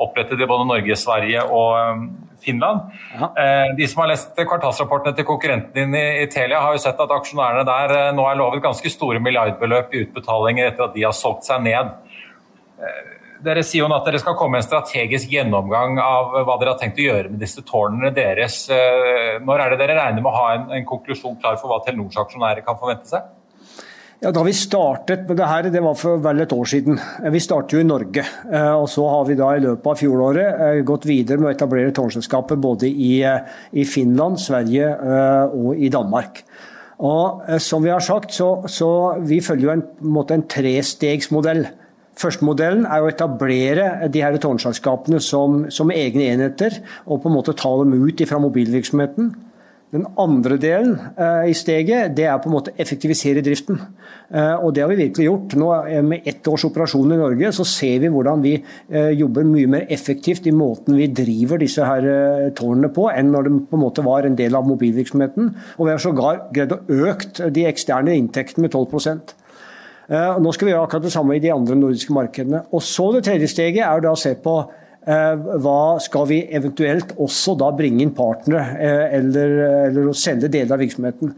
opprettet 0.00 0.40
i 0.40 0.48
både 0.48 0.70
Norge, 0.70 0.96
Sverige 0.96 1.44
og 1.44 2.08
Finland. 2.40 2.88
Ja. 3.12 3.28
De 3.76 3.84
som 3.90 4.00
har 4.00 4.14
lest 4.14 4.32
kvartalsrapportene 4.32 5.12
til 5.18 5.28
konkurrenten 5.28 5.76
din 5.76 6.00
i 6.00 6.24
Telia, 6.32 6.64
har 6.64 6.72
jo 6.72 6.80
sett 6.86 7.04
at 7.04 7.16
aksjonærene 7.20 7.68
der 7.68 8.16
nå 8.16 8.24
er 8.30 8.40
lovet 8.40 8.64
ganske 8.64 8.96
store 8.96 9.20
milliardbeløp 9.20 9.92
i 9.92 10.06
utbetalinger 10.06 10.72
etter 10.72 10.88
at 10.88 10.96
de 10.96 11.04
har 11.04 11.16
solgt 11.16 11.44
seg 11.52 11.68
ned. 11.68 11.92
Dere 13.40 13.62
sier 13.64 13.86
jo 13.86 13.88
at 13.94 14.04
dere 14.04 14.20
skal 14.20 14.36
komme 14.36 14.58
med 14.58 14.64
en 14.64 14.68
strategisk 14.68 15.30
gjennomgang 15.32 15.96
av 16.02 16.34
hva 16.44 16.56
dere 16.60 16.74
har 16.74 16.80
tenkt 16.80 16.98
å 17.00 17.06
gjøre 17.06 17.32
med 17.32 17.40
disse 17.40 17.62
tårnene 17.64 18.12
deres. 18.12 18.62
Eh, 18.68 19.38
når 19.40 19.64
er 19.64 19.72
det 19.72 19.78
dere 19.80 19.96
regner 19.96 20.20
med 20.20 20.28
å 20.28 20.36
ha 20.36 20.48
en, 20.58 20.66
en 20.76 20.88
konklusjon 20.88 21.38
klar 21.40 21.56
for 21.60 21.72
hva 21.72 21.78
Telenors 21.86 22.18
aksjonærer 22.20 22.66
kan 22.66 22.76
forvente 22.80 23.08
seg? 23.08 23.30
Ja, 24.20 24.34
Da 24.36 24.44
vi 24.44 24.52
startet 24.52 25.24
med 25.24 25.40
det 25.40 25.48
her, 25.48 25.70
det 25.72 25.80
var 25.80 25.96
for 25.96 26.20
vel 26.20 26.44
et 26.44 26.52
år 26.52 26.68
siden. 26.68 27.00
Vi 27.32 27.40
startet 27.40 27.78
jo 27.78 27.80
i 27.80 27.88
Norge. 27.88 28.26
Eh, 28.52 28.74
og 28.76 28.88
Så 28.92 29.08
har 29.08 29.24
vi 29.30 29.38
da 29.40 29.54
i 29.56 29.64
løpet 29.64 29.88
av 29.88 29.96
fjoråret 30.02 30.60
eh, 30.66 30.84
gått 30.84 31.08
videre 31.08 31.40
med 31.40 31.48
å 31.48 31.56
etablere 31.56 31.96
tårnselskaper 31.96 32.60
både 32.60 32.92
i, 32.92 33.14
i 33.24 33.88
Finland, 33.88 34.36
Sverige 34.36 34.92
og 35.48 35.80
i 35.80 35.88
Danmark. 35.88 36.44
Og 37.00 37.46
Som 37.64 37.80
vi 37.86 37.88
har 37.88 38.04
sagt, 38.04 38.36
så, 38.36 38.58
så 38.68 39.16
vi 39.24 39.40
følger 39.40 39.70
jo 39.70 39.76
en, 39.78 39.86
en, 40.04 40.44
en 40.44 41.68
trestegsmodell. 42.20 42.80
Førstemodellen 42.80 42.86
er 42.86 43.02
å 43.02 43.10
etablere 43.10 44.08
de 44.12 44.24
her 44.24 44.40
tårnselskapene 44.40 45.20
som, 45.20 45.66
som, 45.70 45.90
egne 45.90 46.30
enheter, 46.34 46.80
og 47.06 47.22
på 47.22 47.30
en 47.30 47.38
måte 47.38 47.56
ta 47.56 47.72
dem 47.80 47.94
ut 47.96 48.26
fra 48.28 48.40
mobilvirksomheten. 48.42 49.32
Den 49.90 50.04
andre 50.22 50.54
delen 50.54 50.92
eh, 51.18 51.48
i 51.50 51.54
steget 51.58 52.12
det 52.14 52.28
er 52.30 52.36
på 52.38 52.46
en 52.46 52.54
måte 52.54 52.70
effektivisere 52.78 53.42
driften. 53.42 53.80
Eh, 54.30 54.62
og 54.62 54.70
Det 54.76 54.84
har 54.84 54.92
vi 54.92 55.00
virkelig 55.00 55.26
gjort. 55.26 55.56
Nå 55.58 55.70
eh, 55.80 56.02
Med 56.06 56.28
ett 56.30 56.46
års 56.46 56.62
operasjon 56.68 57.10
i 57.10 57.18
Norge 57.18 57.50
så 57.56 57.66
ser 57.66 57.98
vi 57.98 58.12
hvordan 58.14 58.44
vi 58.44 58.52
jobber 59.18 59.48
mye 59.48 59.66
mer 59.66 59.88
effektivt 59.90 60.46
i 60.46 60.54
måten 60.54 60.94
vi 60.94 61.10
driver 61.10 61.58
disse 61.58 61.82
her 61.82 62.06
tårnene 62.54 62.92
på, 62.94 63.08
enn 63.10 63.34
når 63.34 63.48
det 63.48 63.56
på 63.72 63.80
en 63.80 63.82
måte 63.82 64.06
var 64.06 64.28
en 64.28 64.38
del 64.38 64.54
av 64.54 64.70
mobilvirksomheten. 64.70 65.50
Og 65.78 65.82
Vi 65.88 65.90
har 65.90 66.06
sågar 66.06 66.44
greid 66.54 66.76
å 66.76 66.82
øke 66.86 67.50
de 67.50 67.66
eksterne 67.66 68.14
inntektene 68.14 68.68
med 68.68 68.78
12 68.78 69.39
Nå 70.10 70.50
skal 70.52 70.66
vi 70.66 70.72
gjøre 70.72 70.88
akkurat 70.88 71.04
det 71.06 71.12
samme 71.14 71.36
i 71.36 71.42
de 71.42 71.52
andre 71.54 71.76
nordiske 71.78 72.10
markedene. 72.10 72.64
Og 72.74 72.82
så 72.82 73.12
Det 73.14 73.24
tredje 73.28 73.46
steget 73.52 73.84
er 73.86 74.08
å 74.10 74.18
se 74.18 74.32
på 74.42 74.56
Eh, 75.08 75.46
hva 75.64 75.96
skal 76.02 76.26
vi 76.28 76.42
eventuelt 76.52 77.14
også 77.16 77.54
da 77.58 77.70
bringe 77.72 78.04
inn 78.04 78.12
partnere, 78.12 78.76
eh, 78.76 79.04
eller, 79.16 79.54
eller 79.88 80.12
selge 80.12 80.50
deler 80.52 80.76
av 80.76 80.82
virksomheten. 80.82 81.32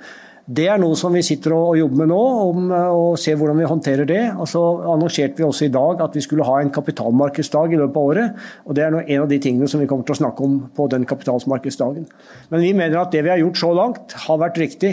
Det 0.52 0.64
er 0.68 0.80
noe 0.80 0.96
som 0.98 1.14
vi 1.14 1.22
sitter 1.24 1.54
og 1.54 1.76
jobber 1.78 2.02
med 2.02 2.10
nå, 2.10 2.18
om, 2.50 2.72
og 2.72 3.14
ser 3.20 3.38
hvordan 3.40 3.60
vi 3.62 3.68
håndterer 3.68 4.08
det. 4.08 4.20
Og 4.42 4.48
så 4.50 4.60
annonserte 4.90 5.38
vi 5.38 5.46
også 5.46 5.68
i 5.68 5.72
dag 5.72 6.02
at 6.04 6.16
vi 6.18 6.24
skulle 6.24 6.44
ha 6.44 6.58
en 6.60 6.72
kapitalmarkedsdag 6.74 7.72
i 7.72 7.78
løpet 7.80 7.96
av 7.96 8.10
året. 8.10 8.42
og 8.66 8.76
Det 8.76 8.84
er 8.84 8.98
en 9.00 9.22
av 9.22 9.30
de 9.30 9.38
tingene 9.40 9.70
som 9.70 9.80
vi 9.80 9.88
kommer 9.88 10.04
til 10.08 10.16
å 10.16 10.20
snakke 10.20 10.44
om 10.44 10.58
på 10.76 10.88
den 10.92 11.06
kapitalmarkedsdagen. 11.08 12.04
Men 12.52 12.64
vi 12.66 12.74
mener 12.76 13.00
at 13.00 13.14
det 13.14 13.24
vi 13.24 13.32
har 13.32 13.40
gjort 13.40 13.62
så 13.62 13.72
langt 13.78 14.16
har 14.26 14.42
vært 14.42 14.60
riktig, 14.60 14.92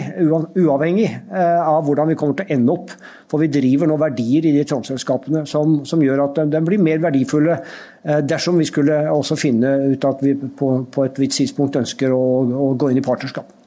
uavhengig 0.56 1.10
eh, 1.10 1.60
av 1.60 1.84
hvordan 1.84 2.14
vi 2.14 2.18
kommer 2.22 2.40
til 2.40 2.48
å 2.48 2.56
ende 2.56 2.78
opp. 2.78 2.96
For 3.28 3.42
vi 3.42 3.52
driver 3.52 3.90
nå 3.90 4.00
verdier 4.00 4.48
i 4.48 4.56
de 4.56 4.64
trådselskapene 4.64 5.44
som, 5.50 5.80
som, 5.84 6.00
gjør 6.00 6.24
at 6.30 6.44
de 6.48 6.64
blir 6.64 6.80
mer 6.80 7.02
verdifulle 7.04 7.58
eh, 7.58 8.24
dersom 8.24 8.62
vi 8.62 8.70
skulle 8.70 9.02
også 9.12 9.36
finne 9.36 9.76
ut 9.92 10.08
at 10.08 10.24
vi 10.24 10.38
på, 10.38 10.74
på 10.88 11.08
et 11.08 11.20
visst 11.20 11.42
tidspunkt 11.42 11.82
ønsker 11.82 12.16
å, 12.16 12.26
å 12.70 12.76
gå 12.80 12.94
inn 12.94 13.02
i 13.02 13.04
partnerskap. 13.04 13.59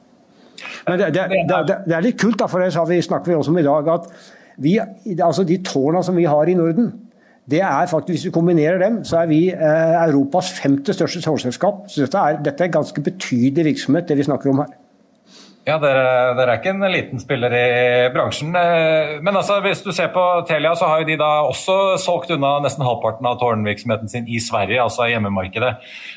Men 0.86 1.00
det, 1.00 1.14
det, 1.16 1.24
det, 1.48 1.76
det, 1.86 1.94
er 1.96 2.04
litt 2.04 2.20
kult, 2.20 2.38
da, 2.40 2.48
for 2.50 2.60
det 2.60 2.72
vi, 2.90 3.00
snakker 3.02 3.32
vi 3.32 3.38
også 3.38 3.54
om 3.54 3.58
i 3.60 3.66
dag. 3.66 3.88
at 3.94 4.08
vi, 4.64 4.76
altså 5.16 5.44
De 5.44 5.58
tårna 5.64 6.02
som 6.04 6.16
vi 6.16 6.26
har 6.28 6.48
i 6.48 6.54
Norden, 6.54 6.92
det 7.50 7.60
er 7.60 7.86
faktisk, 7.86 8.12
Hvis 8.12 8.24
vi 8.24 8.30
kombinerer 8.30 8.78
dem, 8.78 9.02
så 9.04 9.18
er 9.18 9.26
vi 9.26 9.40
eh, 9.52 9.96
Europas 10.08 10.52
femte 10.60 10.94
største 10.96 11.20
tårnselskap. 11.20 11.84
Så 11.88 12.06
dette 12.06 12.18
er, 12.18 12.38
dette 12.44 12.64
er 12.64 12.72
ganske 12.72 13.00
betydelig 13.00 13.64
virksomhet, 13.64 14.08
det 14.08 14.16
vi 14.16 14.24
snakker 14.24 14.50
om 14.50 14.62
her. 14.62 14.70
Ja, 15.64 15.78
dere, 15.80 16.34
dere, 16.36 16.52
er 16.52 16.58
ikke 16.58 16.74
en 16.74 16.84
liten 16.92 17.20
spiller 17.22 17.54
i 17.56 18.08
bransjen. 18.12 18.50
Eh, 18.52 19.14
men 19.24 19.32
altså, 19.32 19.62
hvis 19.64 19.80
du 19.80 19.94
ser 19.96 20.10
på 20.12 20.20
Telia, 20.44 20.74
så 20.76 20.90
har 20.90 21.00
jo 21.00 21.06
de 21.08 21.16
da 21.16 21.28
også 21.46 21.76
solgt 22.02 22.34
unna 22.34 22.58
nesten 22.60 22.84
halvparten 22.84 23.24
av 23.30 23.38
tårnvirksomheten 23.40 24.12
sin 24.12 24.28
i 24.28 24.42
Sverige, 24.44 24.82
altså 24.82 25.08
hjemmemarkedet. 25.08 25.70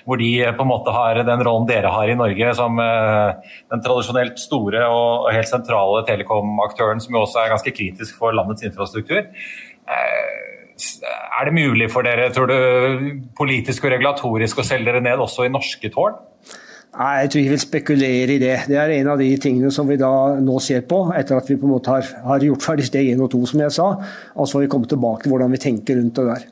Hvor 0.04 0.20
de 0.20 0.34
på 0.52 0.68
en 0.68 0.72
måte 0.74 0.92
har 0.92 1.22
den 1.24 1.46
rollen 1.48 1.70
dere 1.70 1.94
har 1.96 2.12
i 2.12 2.20
Norge 2.20 2.52
som 2.60 2.76
eh, 2.84 3.56
den 3.72 3.86
tradisjonelt 3.88 4.44
store 4.44 4.84
og 4.92 5.32
helt 5.32 5.54
sentrale 5.54 6.04
telekomaktøren, 6.12 7.00
som 7.00 7.16
jo 7.16 7.24
også 7.24 7.46
er 7.46 7.56
ganske 7.56 7.76
kritisk 7.80 8.20
for 8.20 8.36
landets 8.36 8.68
infrastruktur. 8.68 9.32
Eh, 9.32 10.38
er 11.08 11.48
det 11.48 11.56
mulig 11.56 11.88
for 11.96 12.04
dere, 12.04 12.28
tror 12.36 12.52
du, 12.52 12.58
politisk 13.40 13.88
og 13.88 13.96
regulatorisk 13.96 14.60
å 14.60 14.68
selge 14.76 14.92
dere 14.92 15.08
ned 15.08 15.24
også 15.24 15.48
i 15.48 15.56
norske 15.56 15.96
tårn? 15.96 16.20
Nei, 16.98 17.20
Jeg 17.22 17.30
tror 17.30 17.44
vi 17.44 17.50
vil 17.52 17.60
spekulere 17.62 18.34
i 18.34 18.40
det. 18.42 18.56
Det 18.66 18.78
er 18.82 18.92
en 18.96 19.12
av 19.14 19.20
de 19.22 19.30
tingene 19.38 19.70
som 19.74 19.86
vi 19.86 20.00
da 20.02 20.10
nå 20.42 20.58
ser 20.66 20.82
på, 20.90 21.04
etter 21.14 21.38
at 21.38 21.50
vi 21.50 21.58
på 21.60 21.68
en 21.68 21.76
måte 21.76 21.94
har, 21.94 22.08
har 22.26 22.46
gjort 22.48 22.66
ferdig 22.66 22.88
steg 22.90 23.12
1 23.14 23.22
og 23.22 23.30
2, 23.36 23.42
som 23.52 23.62
jeg 23.62 23.76
sa. 23.76 23.90
Og 24.34 24.48
så 24.48 24.58
har 24.58 24.66
vi 24.66 24.72
kommet 24.74 24.90
tilbake 24.90 25.26
til 25.26 25.36
hvordan 25.36 25.54
vi 25.54 25.62
tenker 25.62 26.00
rundt 26.00 26.18
det 26.18 26.26
der. 26.32 26.48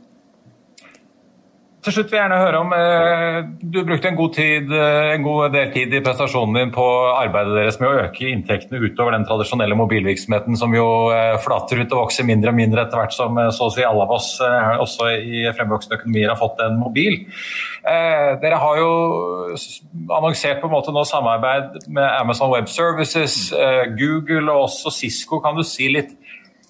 Til 1.86 1.94
slutt 1.94 2.10
vil 2.10 2.18
jeg 2.18 2.24
gjerne 2.24 2.38
høre 2.42 2.60
om 2.63 2.72
eh, 2.74 3.36
Du 3.62 3.84
brukte 3.86 4.10
en 4.10 4.18
god, 4.18 4.32
tid, 4.34 4.72
eh, 4.74 5.12
en 5.13 5.25
god, 5.25 5.54
del 5.54 5.70
tid 5.74 5.94
i 5.94 6.01
prestasjonen 6.01 6.58
din 6.58 6.72
på 6.74 6.86
arbeidet 7.12 7.54
deres 7.60 7.77
med 7.77 7.92
å 7.92 8.00
øke 8.08 8.32
inntektene 8.32 8.82
utover 8.82 9.13
den 9.13 9.27
tradisjonelle 9.30 9.77
mobilvirksomheten 9.77 10.58
som 10.58 10.74
jo 10.74 10.88
eh, 11.13 11.36
flater 11.44 11.84
ut 11.84 11.94
og 11.94 12.08
vokser 12.08 12.25
mindre 12.25 12.50
og 12.50 12.58
mindre 12.58 12.88
etter 12.88 12.98
hvert 12.98 13.13
som 13.13 13.38
så 13.54 13.70
å 13.70 13.75
si 13.75 13.86
alle 13.86 14.01
av 14.01 14.15
oss 14.15 14.32
også 14.42 15.12
i 15.13 15.46
fremvoksende 15.54 16.00
økonomier 16.00 16.32
har 16.32 16.39
fått 16.39 16.62
en 16.65 16.80
mobil. 16.80 17.20
Dere 17.86 18.58
har 18.62 18.80
jo 18.80 18.89
annonsert 20.15 20.62
på 20.62 20.70
en 20.70 20.74
måte 20.74 20.94
nå 20.96 21.04
samarbeid 21.06 21.86
med 21.86 22.06
Amazon 22.08 22.50
Web 22.54 22.70
Services, 22.72 23.51
Google 24.00 24.50
og 24.50 24.72
også 24.72 24.94
Cisco. 24.96 25.42
Kan 25.44 25.60
du 25.60 25.63
si 25.68 25.92
litt 25.94 26.15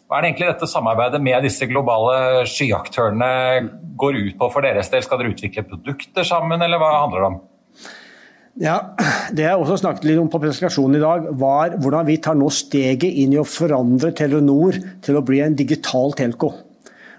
hva 0.06 0.20
er 0.20 0.22
det 0.22 0.30
egentlig 0.30 0.52
dette 0.52 0.68
samarbeidet 0.70 1.20
med 1.24 1.48
disse 1.48 1.66
globale 1.66 2.46
skyaktørene 2.46 3.30
går 3.98 4.20
ut 4.20 4.36
på 4.38 4.50
for 4.54 4.66
deres 4.66 4.92
del? 4.94 5.02
Skal 5.02 5.18
dere 5.22 5.32
utvikle 5.34 5.66
produkter 5.66 6.28
sammen, 6.28 6.62
eller 6.62 6.82
hva 6.82 6.92
handler 7.00 7.24
det 7.24 7.30
om? 7.32 7.40
Ja, 8.62 8.76
Det 9.36 9.44
jeg 9.44 9.58
også 9.60 9.82
snakket 9.82 10.06
litt 10.08 10.20
om 10.22 10.30
på 10.32 10.40
presentasjonen 10.40 11.00
i 11.00 11.04
dag, 11.04 11.26
var 11.36 11.74
hvordan 11.82 12.06
vi 12.08 12.20
tar 12.24 12.38
nå 12.40 12.48
steget 12.54 13.10
inn 13.10 13.34
i 13.34 13.42
å 13.42 13.48
forandre 13.50 14.14
Telenor 14.16 14.78
til 15.04 15.18
å 15.18 15.24
bli 15.26 15.42
en 15.44 15.58
digital 15.58 16.14
telco. 16.16 16.54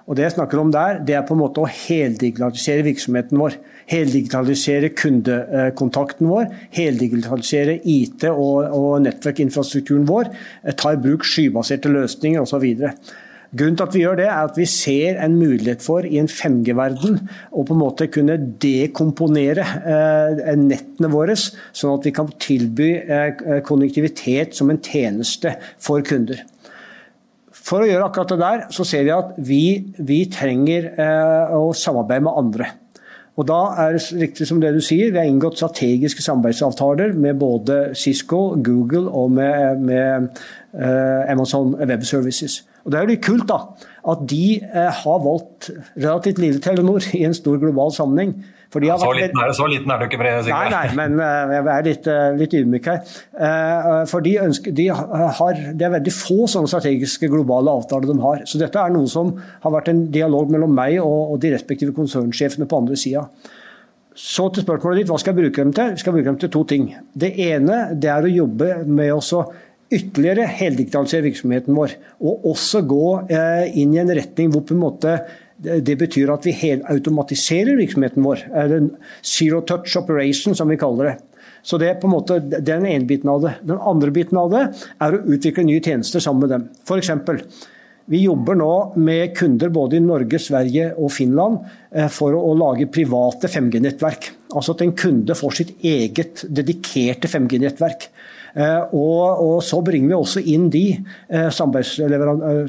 Og 0.06 0.16
Det 0.16 0.22
jeg 0.22 0.36
snakker 0.36 0.62
om 0.62 0.70
der, 0.70 1.02
det 1.02 1.18
er 1.18 1.26
på 1.26 1.34
en 1.34 1.42
måte 1.42 1.60
å 1.60 1.68
heldigitalisere 1.68 2.86
virksomheten 2.86 3.42
vår 3.42 3.58
heldigitalisere 3.90 4.90
kundekontakten 4.98 6.30
vår, 6.30 6.48
heldigitalisere 6.74 7.78
IT- 7.82 8.26
og, 8.32 8.66
og 8.74 9.04
nettverkinfrastrukturen 9.06 10.08
vår, 10.08 10.32
eh, 10.64 10.74
ta 10.74 10.94
i 10.94 11.00
bruk 11.00 11.26
skybaserte 11.26 11.92
løsninger 11.92 12.42
osv. 12.42 12.66
Grunnen 13.56 13.76
til 13.78 13.86
at 13.86 13.94
vi 13.94 14.02
gjør 14.02 14.18
det, 14.18 14.26
er 14.26 14.48
at 14.48 14.58
vi 14.58 14.66
ser 14.68 15.20
en 15.22 15.36
mulighet 15.38 15.84
for 15.84 16.04
i 16.04 16.18
en 16.18 16.28
5G-verden 16.28 17.20
å 17.54 17.62
på 17.64 17.76
en 17.76 17.80
måte 17.80 18.08
kunne 18.12 18.36
dekomponere 18.60 19.64
eh, 19.86 20.50
nettene 20.58 21.12
våre, 21.12 21.38
sånn 21.38 21.94
at 21.94 22.10
vi 22.10 22.14
kan 22.16 22.32
tilby 22.42 22.90
konjunktivitet 23.06 23.64
konnektivitet 23.66 24.56
som 24.56 24.70
en 24.72 24.82
tjeneste 24.82 25.54
for 25.82 26.02
kunder. 26.06 26.42
For 27.66 27.82
å 27.82 27.88
gjøre 27.88 28.06
akkurat 28.06 28.32
det 28.34 28.40
der, 28.42 28.64
så 28.74 28.84
ser 28.86 29.06
vi 29.06 29.14
at 29.14 29.38
vi, 29.42 29.62
vi 30.06 30.20
trenger 30.30 30.90
eh, 30.92 31.54
å 31.56 31.70
samarbeide 31.74 32.26
med 32.26 32.42
andre. 32.42 32.68
Og 33.36 33.44
da 33.48 33.58
er 33.82 33.96
det 33.96 34.04
riktig 34.16 34.46
som 34.48 34.60
det 34.60 34.72
du 34.72 34.80
sier, 34.80 35.10
Vi 35.12 35.18
har 35.18 35.28
inngått 35.28 35.58
strategiske 35.60 36.22
samarbeidsavtaler 36.24 37.12
med 37.12 37.38
både 37.38 37.94
Cisco, 37.94 38.56
Google 38.64 39.10
og 39.10 39.30
med, 39.30 39.80
med 39.80 40.28
uh, 40.72 41.30
Amazon 41.30 41.74
Web 41.74 42.02
Services. 42.02 42.64
Og 42.84 42.92
Det 42.92 42.98
er 42.98 43.04
jo 43.04 43.12
litt 43.12 43.24
kult 43.26 43.48
da, 43.48 43.58
at 44.08 44.24
de 44.30 44.60
uh, 44.64 44.88
har 45.02 45.24
valgt 45.24 45.70
relativt 45.96 46.38
lille 46.38 46.60
Telenor 46.64 47.04
i 47.12 47.24
en 47.28 47.36
stor 47.36 47.58
global 47.60 47.92
sammenheng 47.92 48.38
så, 48.76 49.10
liten 49.16 49.40
er, 49.42 49.52
så, 49.56 49.66
liten 49.70 49.92
er, 49.92 50.00
du 50.00 50.06
ikke, 50.06 50.18
Sigve. 50.44 50.54
Nei, 50.54 50.70
nei, 50.72 50.94
men 50.98 51.20
uh, 51.20 51.52
jeg 51.52 51.66
er 51.72 51.86
litt, 51.86 52.08
uh, 52.10 52.22
litt 52.36 52.56
ydmyk 52.58 52.88
her. 52.90 53.12
Uh, 53.32 54.00
for 54.10 54.24
de, 54.24 54.36
ønsker, 54.42 54.74
de 54.76 54.88
har, 54.92 55.60
Det 55.72 55.86
er 55.86 55.94
veldig 55.96 56.14
få 56.14 56.48
sånne 56.50 56.70
strategiske 56.70 57.30
globale 57.32 57.74
avtaler 57.80 58.10
de 58.10 58.16
har. 58.22 58.42
Så 58.48 58.60
dette 58.62 58.80
er 58.80 58.92
noe 58.94 59.10
som 59.10 59.34
har 59.64 59.74
vært 59.74 59.92
en 59.92 60.06
dialog 60.12 60.50
mellom 60.52 60.74
meg 60.76 60.98
og, 61.02 61.36
og 61.36 61.38
de 61.42 61.54
respektive 61.54 61.94
konsernsjefene 61.96 62.68
på 62.68 62.82
andre 62.82 62.98
sida. 63.00 63.26
Så 64.16 64.48
til 64.54 64.64
spørsmålet 64.64 65.02
ditt, 65.02 65.12
hva 65.12 65.20
skal 65.20 65.34
jeg 65.34 65.42
bruke 65.44 65.64
dem 65.64 65.72
til? 65.76 65.92
Vi 65.92 66.02
skal 66.04 66.16
bruke 66.16 66.30
dem 66.30 66.38
til 66.40 66.52
to 66.52 66.64
ting. 66.68 66.90
Det 67.12 67.34
ene 67.46 67.80
det 68.00 68.12
er 68.12 68.24
å 68.24 68.32
jobbe 68.32 68.70
med 68.88 69.12
å 69.12 69.42
ytterligere 69.86 70.48
heldigitalisere 70.50 71.28
virksomheten 71.28 71.76
vår. 71.76 71.98
Og 72.24 72.46
også 72.52 72.80
gå 72.88 73.10
inn 73.28 73.92
i 73.94 74.00
en 74.00 74.14
retning 74.16 74.48
hvor 74.54 74.64
på 74.66 74.74
en 74.74 74.82
måte 74.82 75.18
det 75.56 75.96
betyr 75.98 76.30
at 76.34 76.44
vi 76.46 76.52
helautomatiserer 76.52 77.78
virksomheten 77.78 78.24
vår. 78.26 78.42
Zero 79.24 79.62
touch 79.64 79.96
operation, 79.96 80.54
som 80.54 80.68
vi 80.68 80.78
kaller 80.80 81.12
det. 81.12 81.16
Så 81.66 81.78
Det 81.78 81.88
er 81.88 81.96
på 81.98 82.06
en 82.06 82.14
måte 82.14 82.38
den 82.40 82.86
ene 82.86 83.06
biten 83.08 83.30
av 83.30 83.40
det. 83.42 83.56
Den 83.66 83.80
andre 83.80 84.12
biten 84.14 84.38
av 84.38 84.52
det 84.52 84.66
er 85.02 85.16
å 85.16 85.24
utvikle 85.34 85.64
nye 85.66 85.82
tjenester 85.82 86.22
sammen 86.22 86.46
med 86.46 86.52
dem. 86.54 86.68
F.eks. 86.86 87.10
Vi 88.06 88.20
jobber 88.22 88.54
nå 88.54 88.72
med 89.02 89.32
kunder 89.34 89.72
både 89.74 89.98
i 89.98 90.04
Norge, 90.04 90.38
Sverige 90.38 90.92
og 90.94 91.10
Finland 91.10 91.58
eh, 91.90 92.06
for 92.12 92.36
å 92.38 92.52
lage 92.54 92.86
private 92.94 93.50
5G-nettverk. 93.50 94.28
Altså 94.54 94.76
at 94.76 94.84
en 94.84 94.94
kunde 94.94 95.34
får 95.34 95.56
sitt 95.58 95.72
eget 95.82 96.44
dedikerte 96.46 97.26
5G-nettverk. 97.32 98.06
Eh, 98.56 98.94
og, 98.96 99.42
og, 99.44 99.58
så 99.64 99.82
bringer 99.84 100.08
vi 100.08 100.16
også 100.16 100.40
inn 100.48 100.70
de 100.72 100.86
eh, 101.28 101.44
eh, 101.44 101.50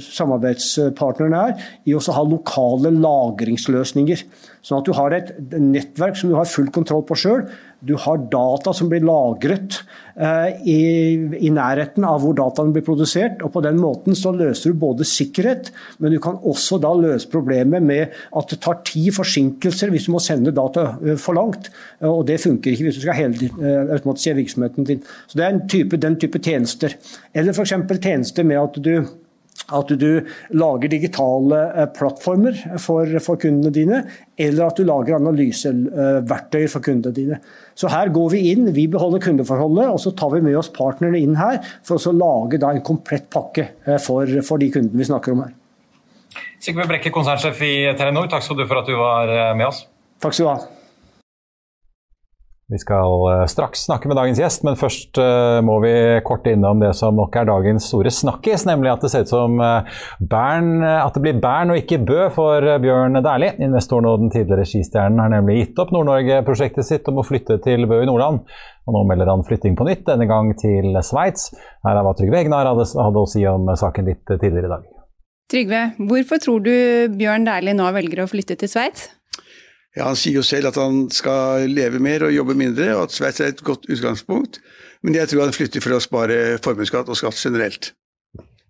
samarbeidspartnerne 0.04 1.44
her 1.46 1.70
i 1.88 1.96
å 1.96 2.02
ha 2.12 2.24
lokale 2.28 2.92
lagringsløsninger. 2.92 4.26
Sånn 4.68 4.82
at 4.82 4.88
du 4.90 4.96
har 4.98 5.14
et 5.16 5.30
nettverk 5.56 6.18
som 6.20 6.32
du 6.32 6.36
har 6.36 6.50
full 6.52 6.68
kontroll 6.76 7.06
på 7.08 7.16
sjøl, 7.16 7.46
du 7.88 7.94
har 8.02 8.24
data 8.32 8.74
som 8.74 8.90
blir 8.90 9.04
lagret 9.06 9.78
eh, 10.18 10.58
i, 10.68 10.80
i, 11.38 11.52
nærheten 11.54 12.04
av 12.08 12.24
hvor 12.24 12.34
dataene 12.36 12.74
blir 12.76 12.84
produsert. 12.84 13.44
og 13.46 13.54
På 13.54 13.62
den 13.64 13.78
måten 13.80 14.18
så 14.18 14.34
løser 14.36 14.74
du 14.74 14.82
både 14.82 15.06
sikkerhet, 15.08 15.70
men 16.02 16.16
du 16.16 16.18
kan 16.24 16.40
også 16.42 16.82
da 16.84 16.92
løse 16.98 17.30
problemet 17.32 17.86
med 17.86 18.18
at 18.36 18.50
det 18.52 18.60
tar 18.66 18.82
ti 18.88 19.06
forsinkelser 19.14 19.94
hvis 19.94 20.10
du 20.10 20.16
må 20.16 20.24
sende 20.24 20.56
data 20.58 20.90
eh, 21.06 21.16
for 21.22 21.38
langt. 21.38 21.70
og 22.02 22.26
Det 22.28 22.42
funker 22.44 22.74
ikke 22.74 22.90
hvis 22.90 23.00
du 23.00 23.06
skal 23.06 23.20
hele, 23.22 23.52
eh, 23.62 23.94
automatisere 24.00 24.42
virksomheten 24.42 24.90
din. 24.90 25.06
Så 25.30 25.40
Det 25.40 25.46
er 25.48 25.62
type, 25.70 26.02
den 26.02 26.20
type 26.20 26.44
tjenester. 26.44 26.98
Eller 27.32 27.54
f.eks. 27.56 27.78
tjenester 28.02 28.44
med 28.44 28.60
at 28.66 28.84
du 28.84 28.94
at 29.76 29.92
du 30.00 30.24
lager 30.56 30.92
digitale 30.92 31.60
eh, 31.74 31.90
plattformer 31.96 32.56
for, 32.80 33.10
for, 33.24 33.40
kundene 33.42 33.74
dine, 33.76 34.02
eller 34.40 34.70
at 34.70 34.80
du 34.80 34.88
lager 34.88 35.18
analyseverktøy 35.18 36.68
for 36.72 36.86
kundene 36.86 37.16
dine. 37.16 37.42
Så 37.78 37.92
her 37.92 38.14
går 38.16 38.32
vi 38.34 38.44
inn, 38.54 38.72
vi 38.76 38.88
beholder 38.92 39.24
kundeforholdet, 39.28 39.90
og 39.92 40.00
så 40.04 40.14
tar 40.18 40.32
vi 40.36 40.44
med 40.46 40.58
oss 40.60 40.72
partnerne 40.76 41.20
inn 41.20 41.36
her 41.40 41.60
for 41.86 42.00
å 42.00 42.16
lage 42.16 42.62
en 42.64 42.84
komplett 42.86 43.30
pakke 43.34 43.70
eh, 43.86 44.00
for, 44.04 44.40
for 44.48 44.64
de 44.64 44.72
kundene 44.74 45.04
vi 45.04 45.10
snakker 45.12 45.36
om 45.36 45.46
her. 45.46 45.54
Sigve 46.64 46.88
Brekke, 46.90 47.12
konsernsjef 47.14 47.62
i 47.66 47.76
Telenor, 47.98 48.32
takk 48.32 48.46
skal 48.46 48.60
du 48.60 48.66
for 48.66 48.82
at 48.82 48.90
du 48.90 48.96
var 48.98 49.32
eh, 49.34 49.54
med 49.58 49.70
oss. 49.70 49.86
Takk 50.24 50.34
skal 50.34 50.48
du 50.48 50.54
ha. 50.56 50.77
Vi 52.68 52.78
skal 52.82 53.22
eh, 53.32 53.46
straks 53.48 53.86
snakke 53.88 54.10
med 54.12 54.18
dagens 54.20 54.40
gjest, 54.42 54.66
men 54.68 54.76
først 54.76 55.16
uh, 55.24 55.62
må 55.64 55.78
vi 55.86 55.92
kort 56.28 56.50
innom 56.52 56.82
det 56.84 56.90
som 57.00 57.16
nok 57.16 57.38
er 57.40 57.48
dagens 57.48 57.86
store 57.88 58.12
snakkis, 58.12 58.66
nemlig 58.68 58.92
at 58.92 59.06
det 59.06 59.12
ser 59.14 59.24
ut 59.24 59.32
som 59.32 59.56
uh, 59.64 59.88
Bern, 60.20 60.84
at 60.84 61.16
det 61.16 61.24
blir 61.24 61.40
Bern 61.40 61.72
og 61.72 61.80
ikke 61.80 62.02
Bø 62.04 62.26
for 62.36 62.68
Bjørn 62.84 63.22
Dæhlie. 63.24 63.54
Investoren 63.64 64.10
og 64.12 64.20
den 64.26 64.34
tidligere 64.36 64.68
skistjernen 64.68 65.24
har 65.24 65.32
nemlig 65.32 65.62
gitt 65.62 65.80
opp 65.80 65.96
Nord-Norge-prosjektet 65.96 66.90
sitt 66.90 67.08
om 67.08 67.24
å 67.24 67.26
flytte 67.28 67.56
til 67.64 67.88
Bø 67.88 68.02
i 68.04 68.10
Nordland. 68.10 68.44
Og 68.84 68.98
nå 68.98 69.08
melder 69.08 69.32
han 69.32 69.48
flytting 69.48 69.80
på 69.80 69.88
nytt, 69.88 70.04
denne 70.10 70.28
gang 70.28 70.52
til 70.60 70.92
Sveits. 71.08 71.54
Her 71.88 71.96
er 71.96 72.04
hva 72.04 72.18
Trygve 72.20 72.44
Egnar 72.44 72.68
hadde, 72.68 72.90
hadde 73.00 73.24
å 73.24 73.32
si 73.32 73.48
om 73.48 73.72
saken 73.80 74.12
litt 74.12 74.28
tidligere 74.28 74.68
i 74.68 74.74
dag. 74.76 74.90
Trygve, 75.48 75.86
hvorfor 76.10 76.44
tror 76.44 76.68
du 76.68 76.76
Bjørn 77.16 77.48
Dæhlie 77.48 77.80
nå 77.80 77.88
velger 77.96 78.26
å 78.26 78.28
flytte 78.28 78.60
til 78.60 78.76
Sveits? 78.76 79.14
Ja, 79.96 80.10
Han 80.10 80.18
sier 80.20 80.38
jo 80.38 80.44
selv 80.46 80.70
at 80.70 80.78
han 80.78 81.08
skal 81.14 81.70
leve 81.72 82.00
mer 82.04 82.28
og 82.28 82.34
jobbe 82.36 82.58
mindre, 82.58 82.92
og 82.96 83.08
at 83.08 83.16
Sveits 83.16 83.40
er 83.42 83.54
et 83.54 83.64
godt 83.66 83.88
utgangspunkt. 83.90 84.60
Men 85.02 85.16
jeg 85.16 85.30
tror 85.30 85.48
han 85.48 85.56
flytter 85.56 85.82
for 85.82 85.96
å 85.96 86.02
spare 86.04 86.58
formuesskatt 86.64 87.10
og 87.10 87.18
skatt 87.18 87.40
generelt. 87.40 87.94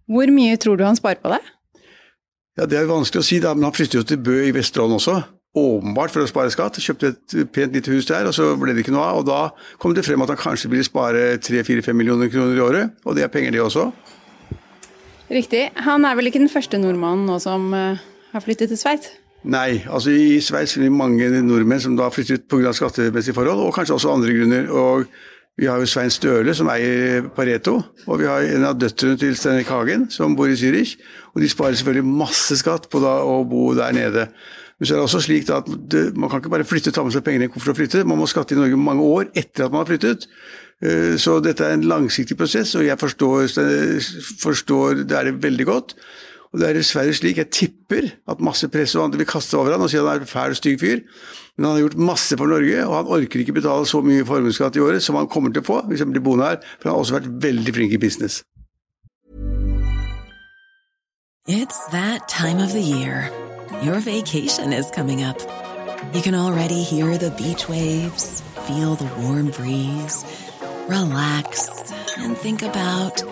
Hvor 0.07 0.31
mye 0.31 0.55
tror 0.61 0.77
du 0.79 0.85
han 0.87 0.95
sparer 0.95 1.19
på 1.23 1.31
det? 1.33 1.41
Ja, 2.57 2.65
Det 2.65 2.77
er 2.77 2.87
vanskelig 2.89 3.21
å 3.21 3.27
si, 3.27 3.39
da, 3.43 3.53
men 3.53 3.67
han 3.67 3.75
flytter 3.75 3.99
jo 3.99 4.07
til 4.07 4.21
Bø 4.23 4.37
i 4.47 4.53
Vesterålen 4.55 4.97
også. 4.97 5.19
Åpenbart 5.57 6.13
for 6.13 6.23
å 6.23 6.29
spare 6.29 6.51
skatt. 6.53 6.79
Kjøpte 6.81 7.11
et 7.11 7.35
pent 7.53 7.73
lite 7.73 7.91
hus 7.91 8.07
der, 8.09 8.27
og 8.29 8.33
så 8.35 8.51
ble 8.59 8.73
det 8.73 8.85
ikke 8.85 8.93
noe 8.95 9.05
av. 9.09 9.21
Og 9.21 9.27
da 9.27 9.39
kom 9.81 9.93
det 9.97 10.05
frem 10.05 10.21
at 10.23 10.31
han 10.33 10.39
kanskje 10.39 10.71
ville 10.71 10.85
spare 10.85 11.37
3-4-5 11.43 11.97
millioner 11.97 12.31
kroner 12.33 12.57
i 12.57 12.63
året, 12.63 12.97
og 13.05 13.17
det 13.17 13.25
er 13.25 13.33
penger 13.33 13.55
det 13.55 13.63
også. 13.65 13.89
Riktig. 15.33 15.67
Han 15.83 16.05
er 16.07 16.15
vel 16.15 16.29
ikke 16.29 16.41
den 16.41 16.51
første 16.51 16.79
nordmannen 16.79 17.27
nå 17.27 17.37
som 17.43 17.71
uh, 17.75 17.99
har 18.31 18.45
flyttet 18.45 18.71
til 18.71 18.79
Sveits? 18.79 19.11
Nei, 19.45 19.83
altså 19.85 20.11
i 20.11 20.39
Sveits 20.41 20.77
er 20.77 20.87
det 20.87 20.91
mange 20.91 21.29
nordmenn 21.45 21.81
som 21.81 21.95
da 21.97 22.07
har 22.07 22.13
flyttet 22.15 22.47
pga. 22.49 22.73
skattemessige 22.73 23.35
forhold, 23.37 23.67
og 23.67 23.73
kanskje 23.75 23.95
også 23.95 24.13
andre 24.13 24.33
grunner. 24.33 24.69
og 24.71 25.05
Vi 25.57 25.65
har 25.65 25.79
jo 25.79 25.85
Svein 25.85 26.09
Støle 26.09 26.53
som 26.53 26.69
eier 26.69 27.29
Pareto, 27.35 27.81
og 28.05 28.19
vi 28.19 28.25
har 28.25 28.41
en 28.41 28.63
av 28.63 28.77
døtrene 28.77 29.17
til 29.17 29.35
Steinek 29.35 29.67
Hagen 29.67 30.09
som 30.09 30.35
bor 30.35 30.45
i 30.45 30.53
Zürich. 30.53 30.97
Og 31.33 31.41
de 31.41 31.49
sparer 31.49 31.73
selvfølgelig 31.73 32.05
masse 32.05 32.57
skatt 32.57 32.89
på 32.89 32.99
da 33.01 33.23
å 33.25 33.43
bo 33.43 33.73
der 33.73 33.91
nede. 33.91 34.27
Men 34.77 34.85
så 34.85 34.93
er 34.93 34.97
det 34.97 35.07
også 35.07 35.23
slik 35.25 35.49
at 35.49 35.65
det, 35.65 36.15
man 36.15 36.29
kan 36.29 36.39
ikke 36.41 36.53
bare 36.53 36.67
flytte, 36.67 36.91
ta 36.91 37.03
med 37.03 37.13
seg 37.13 37.25
pengene 37.25 37.45
i 37.45 37.49
koffert 37.49 37.73
og 37.73 37.79
flytte. 37.79 38.05
Man 38.05 38.19
må 38.19 38.27
skatte 38.29 38.53
i 38.53 38.59
Norge 38.59 38.77
mange 38.77 39.01
år 39.01 39.31
etter 39.33 39.65
at 39.65 39.73
man 39.73 39.81
har 39.81 39.89
flyttet. 39.89 40.27
Eh, 40.85 41.17
så 41.17 41.39
dette 41.41 41.65
er 41.65 41.73
en 41.73 41.87
langsiktig 41.89 42.37
prosess, 42.37 42.75
og 42.77 42.85
jeg 42.85 42.99
forstår, 43.01 43.49
forstår 44.43 45.01
det 45.09 45.17
er 45.17 45.31
det 45.31 45.39
veldig 45.41 45.65
godt. 45.65 45.95
Og 46.53 46.61
det 46.61 46.69
er 46.69 46.77
dessverre 46.79 47.13
slik, 47.15 47.39
jeg 47.41 47.51
tipper 47.51 48.11
at 48.31 48.43
masse 48.43 48.67
press 48.71 48.95
og 48.95 49.07
andre 49.07 49.21
vil 49.21 49.29
kaste 49.29 49.57
over 49.59 49.75
han 49.75 49.83
og 49.83 49.91
si 49.91 49.99
han 49.99 50.07
er 50.07 50.23
en 50.23 50.29
fæl, 50.29 50.55
stygg 50.55 50.79
fyr. 50.79 51.01
Men 51.57 51.65
han 51.65 51.73
har 51.73 51.83
gjort 51.85 52.05
masse 52.09 52.37
for 52.37 52.47
Norge, 52.47 52.85
og 52.85 52.95
han 52.95 53.11
orker 53.17 53.41
ikke 53.41 53.57
betale 53.57 53.87
så 53.89 54.01
mye 54.05 54.25
formuesskatt 54.25 54.77
i 54.77 54.83
året 54.83 55.03
som 55.03 55.17
han 55.19 55.29
kommer 55.31 55.51
til 55.53 55.65
å 55.65 55.67
få 55.67 55.81
hvis 55.89 56.05
han 56.05 56.13
blir 56.13 56.23
boende 56.23 56.51
her, 56.51 56.61
for 56.77 56.89
han 56.89 56.95
har 56.95 57.03
også 57.03 57.17
vært 57.19 57.33
veldig 57.47 57.73
flink 57.75 57.97
i 57.97 58.01
business. 58.01 58.43
It's 61.47 61.79
that 61.91 62.27
time 62.27 62.59
of 62.59 62.73
the 62.73 62.81
year. 62.81 63.31
Your 63.81 63.99
vacation 63.99 64.73
is 64.73 64.91
coming 64.91 65.23
up. 65.23 65.39
You 66.13 66.21
can 66.21 66.35
already 66.35 66.83
hear 66.83 67.17
the 67.17 67.31
beach 67.31 67.69
waves, 67.69 68.41
feel 68.67 68.95
the 68.95 69.09
warm 69.21 69.51
breeze, 69.51 70.25
relax 70.87 71.69
and 72.17 72.37
think 72.37 72.63
about 72.63 73.23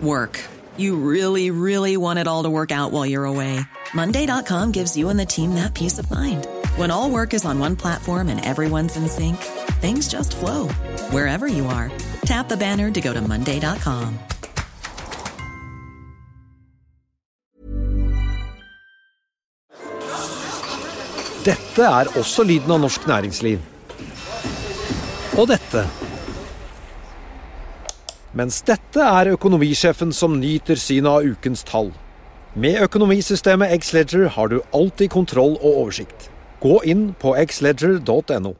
work. 0.00 0.40
You 0.76 0.96
really, 0.96 1.50
really 1.50 1.96
want 1.96 2.18
it 2.18 2.26
all 2.26 2.42
to 2.42 2.50
work 2.50 2.70
out 2.70 2.92
while 2.92 3.06
you're 3.06 3.24
away. 3.24 3.60
Monday.com 3.94 4.72
gives 4.72 4.96
you 4.96 5.08
and 5.08 5.18
the 5.18 5.24
team 5.24 5.54
that 5.54 5.74
peace 5.74 5.98
of 5.98 6.10
mind. 6.10 6.46
When 6.76 6.90
all 6.90 7.10
work 7.10 7.32
is 7.32 7.44
on 7.44 7.58
one 7.58 7.76
platform 7.76 8.28
and 8.28 8.44
everyone's 8.44 8.96
in 8.96 9.08
sync, 9.08 9.36
things 9.80 10.08
just 10.08 10.36
flow 10.36 10.68
wherever 11.10 11.46
you 11.46 11.66
are. 11.66 11.90
Tap 12.22 12.48
the 12.48 12.56
banner 12.56 12.90
to 12.90 13.00
go 13.00 13.12
to 13.12 13.20
Monday.com. 13.20 14.18
Dette 21.46 21.84
er 21.86 22.08
også 22.18 22.42
lyden 22.42 22.72
av 22.74 22.80
norsk 22.82 23.04
næringsliv. 23.06 23.60
Og 25.38 25.46
dette 25.46 25.84
mens 28.36 28.60
dette 28.68 29.00
er 29.00 29.32
økonomisjefen 29.32 30.12
som 30.12 30.36
nyter 30.40 30.76
synet 30.80 31.08
av 31.08 31.24
ukens 31.24 31.64
tall. 31.66 31.90
Med 32.56 32.78
økonomisystemet 32.84 33.72
Xledger 33.84 34.28
har 34.36 34.52
du 34.52 34.60
alltid 34.76 35.10
kontroll 35.12 35.56
og 35.60 35.82
oversikt. 35.84 36.30
Gå 36.60 36.78
inn 36.88 37.10
på 37.20 37.34
xledger.no. 37.36 38.54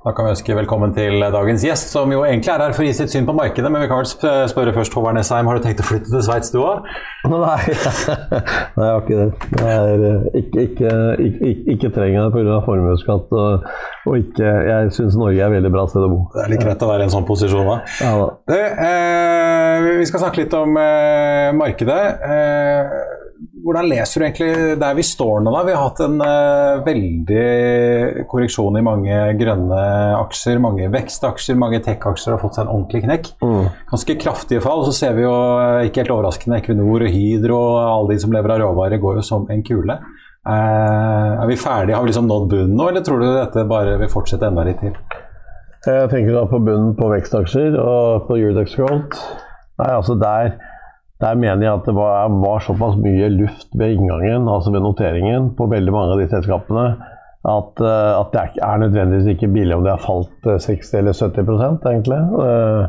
Da 0.00 0.14
kan 0.16 0.24
vi 0.24 0.30
ønske 0.32 0.54
velkommen 0.56 0.94
til 0.96 1.20
dagens 1.20 1.60
gjest, 1.60 1.90
som 1.92 2.08
jo 2.08 2.22
egentlig 2.24 2.48
er 2.48 2.62
her 2.64 2.72
for 2.72 2.80
å 2.80 2.86
gi 2.86 2.92
sitt 2.96 3.12
syn 3.12 3.26
på 3.28 3.34
markedet. 3.36 3.68
Men 3.68 3.82
vi 3.82 3.88
kan 3.90 3.98
vel 4.00 4.46
spørre 4.48 4.72
først, 4.72 4.94
Håvard 4.96 5.18
Nesheim, 5.18 5.44
har 5.50 5.58
du 5.58 5.66
tenkt 5.66 5.82
å 5.82 5.84
flytte 5.84 6.08
til 6.08 6.22
Sveits 6.24 6.48
du 6.54 6.56
òg? 6.62 6.86
Nei, 7.28 7.58
jeg 7.68 8.78
har 8.80 9.02
ikke 9.02 9.18
det. 9.18 9.26
Jeg 9.60 9.74
er, 9.74 10.04
eh, 10.08 10.40
ikke, 10.40 10.64
ikke, 10.64 10.94
ikke, 11.26 11.50
ikke 11.74 11.90
trenger 11.98 12.30
det 12.30 12.32
pga. 12.32 12.56
formuesskatt. 12.64 13.36
Og, 13.42 13.68
og 14.08 14.16
ikke, 14.22 14.54
jeg 14.70 14.94
syns 14.96 15.20
Norge 15.20 15.36
er 15.36 15.52
et 15.52 15.56
veldig 15.58 15.74
bra 15.76 15.84
sted 15.92 16.08
å 16.08 16.10
bo. 16.14 16.22
Det 16.32 16.46
er 16.46 16.52
litt 16.54 16.64
greit 16.64 16.86
å 16.86 16.90
være 16.94 17.04
i 17.04 17.08
en 17.10 17.14
sånn 17.18 17.28
posisjon, 17.28 17.68
da. 17.68 17.78
Ja, 18.00 18.16
da. 18.22 18.30
Det, 18.54 18.64
eh, 18.88 19.90
vi 20.00 20.08
skal 20.08 20.24
snakke 20.24 20.46
litt 20.46 20.56
om 20.56 20.80
eh, 20.80 21.52
markedet. 21.60 22.02
Eh, 22.24 23.00
hvordan 23.64 23.88
leser 23.90 24.20
du 24.20 24.24
egentlig 24.26 24.76
der 24.80 24.96
vi 24.96 25.04
står 25.04 25.42
nå? 25.44 25.52
da? 25.54 25.62
Vi 25.66 25.74
har 25.74 25.84
hatt 25.84 26.02
en 26.04 26.16
uh, 26.22 26.80
veldig 26.86 28.24
korreksjon 28.30 28.78
i 28.80 28.84
mange 28.84 29.18
grønne 29.40 29.80
aksjer. 30.18 30.60
Mange 30.62 30.88
vekstaksjer, 30.92 31.58
mange 31.60 31.82
tech-aksjer 31.84 32.34
har 32.34 32.42
fått 32.42 32.58
seg 32.58 32.66
en 32.66 32.72
ordentlig 32.74 33.04
knekk. 33.04 33.30
Mm. 33.44 33.68
Ganske 33.92 34.16
kraftige 34.22 34.64
fall. 34.64 34.84
Så 34.88 34.96
ser 34.96 35.16
vi 35.18 35.26
jo, 35.26 35.34
uh, 35.60 35.84
ikke 35.86 36.04
helt 36.04 36.14
overraskende, 36.16 36.60
Equinor 36.62 37.06
og 37.06 37.14
Hydro 37.14 37.60
og 37.60 37.78
alle 37.84 38.14
de 38.14 38.24
som 38.24 38.34
lever 38.34 38.56
av 38.56 38.62
råvarer, 38.64 39.02
går 39.02 39.20
jo 39.20 39.26
som 39.32 39.46
en 39.52 39.64
kule. 39.66 39.98
Uh, 40.40 41.42
er 41.42 41.46
vi 41.50 41.60
ferdige? 41.60 41.98
Har 41.98 42.06
vi 42.06 42.12
liksom 42.12 42.30
nådd 42.30 42.48
bunnen 42.54 42.78
nå, 42.78 42.88
eller 42.88 43.04
tror 43.04 43.20
du 43.20 43.28
dette 43.28 43.68
bare 43.68 43.98
vil 44.00 44.12
fortsette 44.12 44.48
enda 44.48 44.64
litt 44.66 44.80
til? 44.80 44.96
Jeg 45.80 46.10
tenker 46.12 46.34
da 46.36 46.44
på 46.48 46.58
bunnen 46.60 46.92
på 46.96 47.06
vekstaksjer 47.08 47.76
og 47.80 48.26
på 48.28 48.36
Eurodex 48.36 48.74
Growth. 48.76 49.20
Nei, 49.80 49.92
altså 49.96 50.16
der 50.20 50.58
der 51.20 51.36
mener 51.36 51.66
jeg 51.66 51.72
at 51.74 51.88
det 51.88 51.94
var, 51.94 52.28
var, 52.40 52.62
såpass 52.64 52.96
mye 52.96 53.28
luft 53.34 53.68
ved 53.76 53.96
inngangen, 53.96 54.48
altså 54.48 54.72
ved 54.72 54.84
noteringen, 54.84 55.50
på 55.56 55.68
veldig 55.68 55.92
mange 55.92 56.14
av 56.14 56.22
de 56.22 56.28
selskapene 56.32 56.86
at, 57.48 57.80
eh, 57.80 58.20
at 58.20 58.32
det 58.32 58.62
er 58.62 58.76
nødvendigvis 58.76 59.26
ikke 59.26 59.48
billig 59.48 59.76
om 59.76 59.84
det 59.84 59.90
har 59.90 60.02
falt 60.04 60.62
60 60.62 60.94
eh, 60.94 60.98
eller 60.98 61.12
70 61.12 61.86
egentlig. 61.88 62.20
Eh, 62.46 62.88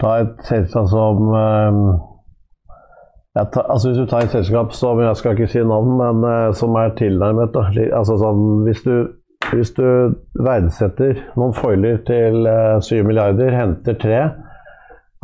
ta 0.00 0.16
et 0.20 0.44
selskap 0.46 0.88
som 0.88 1.32
ta, 3.34 3.60
altså 3.68 3.88
Hvis 3.88 3.98
du 3.98 4.06
tar 4.06 4.22
et 4.22 4.30
selskap 4.30 4.72
som 4.72 5.00
jeg 5.00 5.16
skal 5.16 5.32
ikke 5.32 5.50
si 5.50 5.58
navn, 5.58 5.96
men 5.98 6.54
som 6.54 6.74
er 6.74 6.94
tilnærmet 6.98 7.56
altså 7.92 8.16
sånn, 8.18 8.62
hvis, 8.66 8.82
du, 8.82 9.10
hvis 9.50 9.72
du 9.74 10.14
verdsetter 10.38 11.18
noen 11.36 11.54
foiler 11.54 11.98
til 12.06 12.46
7 12.80 13.02
milliarder, 13.02 13.54
henter 13.54 13.98
tre 13.98 14.20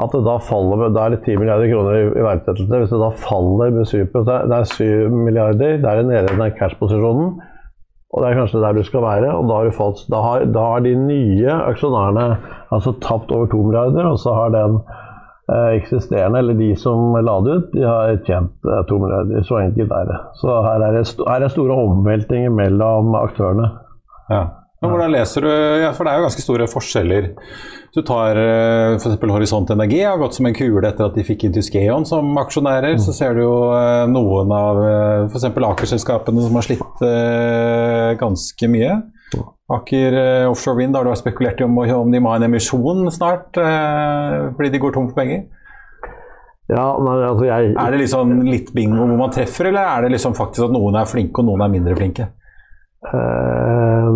at 0.01 0.15
det 0.15 0.23
da 0.27 0.37
faller 0.43 0.81
med, 0.81 0.95
Da 0.97 1.05
er 1.05 1.15
det 1.15 1.25
10 1.27 1.37
milliarder 1.41 1.71
kroner 1.71 1.97
i, 1.99 2.05
i 2.09 2.25
verdsettelse. 2.25 2.81
Hvis 2.83 2.93
det 2.95 3.01
da 3.03 3.11
faller 3.25 3.75
med 3.77 3.89
7 3.91 3.99
Det 4.27 4.59
er 4.59 4.69
7 4.75 4.85
milliarder, 5.15 5.79
det 5.83 5.91
er 5.91 6.03
nede 6.03 6.25
i 6.25 6.37
den 6.37 6.57
cash-posisjonen. 6.59 7.35
Og 8.11 8.23
det 8.23 8.31
er 8.31 8.39
kanskje 8.41 8.63
der 8.63 8.75
du 8.75 8.83
skal 8.83 9.05
være. 9.05 9.35
og 9.35 9.49
Da 9.49 9.59
har, 9.61 9.71
fått, 9.77 10.07
da 10.11 10.23
har, 10.25 10.47
da 10.51 10.65
har 10.73 10.81
de 10.87 10.95
nye 10.99 11.59
aksjonærene 11.71 12.25
altså 12.75 12.97
tapt 13.03 13.31
over 13.31 13.47
2 13.53 13.63
milliarder, 13.69 14.09
og 14.11 14.19
så 14.19 14.35
har 14.35 14.55
den 14.55 14.81
eh, 15.53 15.77
eksisterende, 15.79 16.43
eller 16.43 16.59
de 16.59 16.73
som 16.79 17.15
la 17.15 17.37
det 17.47 17.59
ut, 17.59 17.69
de 17.77 17.85
har 17.87 18.17
tjent 18.27 18.67
eh, 18.67 18.83
2 18.91 18.99
milliarder. 19.05 19.45
Så 19.47 19.61
enkelt 19.63 19.95
er 19.95 20.11
det. 20.11 20.19
Så 20.43 20.57
her 20.67 20.87
er 20.89 20.99
det, 20.99 21.05
her 21.21 21.47
er 21.47 21.55
store 21.55 21.79
omveltninger 21.85 22.51
mellom 22.51 23.15
aktørene. 23.21 23.71
Ja. 24.31 24.43
Men 24.81 24.95
hvordan 24.95 25.13
leser 25.13 25.45
du 25.45 25.51
ja, 25.51 25.91
For 25.93 26.07
det 26.07 26.13
er 26.13 26.21
jo 26.21 26.27
ganske 26.29 26.43
store 26.45 26.67
forskjeller. 26.73 27.31
Du 27.95 28.03
tar 28.07 28.39
eh, 28.39 28.97
f.eks. 28.97 29.19
Horisont 29.33 29.71
Energi 29.75 30.03
har 30.05 30.19
gått 30.21 30.37
som 30.37 30.47
en 30.47 30.55
kule 30.55 30.83
etter 30.87 31.09
at 31.09 31.17
de 31.19 31.25
fikk 31.27 31.47
inn 31.47 31.55
Tyskeon 31.55 32.07
som 32.07 32.29
aksjonærer. 32.39 32.95
Mm. 32.95 33.03
Så 33.03 33.15
ser 33.17 33.35
du 33.35 33.43
jo 33.43 33.55
eh, 33.75 34.05
noen 34.11 34.53
av 34.55 34.83
eh, 34.85 35.25
f.eks. 35.27 35.49
Aker-selskapene 35.51 36.45
som 36.47 36.59
har 36.59 36.67
slitt 36.67 37.05
ganske 38.21 38.69
mye. 38.71 38.99
Aker 39.71 40.17
Offshore 40.51 40.81
Wind 40.81 40.97
har 40.99 41.07
du 41.07 41.13
spekulert 41.19 41.61
i 41.63 41.67
om, 41.67 41.77
om 41.79 42.11
de 42.11 42.21
må 42.23 42.33
ha 42.33 42.41
en 42.41 42.49
emisjon 42.49 43.07
snart 43.15 43.55
fordi 43.55 44.71
de 44.73 44.81
går 44.83 44.97
tom 44.97 45.07
for 45.13 45.21
penger? 45.21 45.45
Ja, 46.71 46.89
nei, 46.99 47.15
altså 47.29 47.47
jeg 47.47 47.71
Er 47.79 47.95
det 47.95 48.01
liksom 48.03 48.35
litt 48.49 48.73
bingo 48.75 49.05
hvor 49.05 49.21
man 49.21 49.33
treffer, 49.35 49.71
eller 49.71 49.87
er 49.87 50.07
det 50.07 50.17
liksom 50.17 50.35
faktisk 50.39 50.67
at 50.67 50.75
noen 50.75 50.99
er 50.99 51.09
flinke 51.11 51.43
og 51.43 51.51
noen 51.53 51.63
er 51.67 51.73
mindre 51.73 51.95
flinke? 51.99 52.27
eh, 53.09 54.09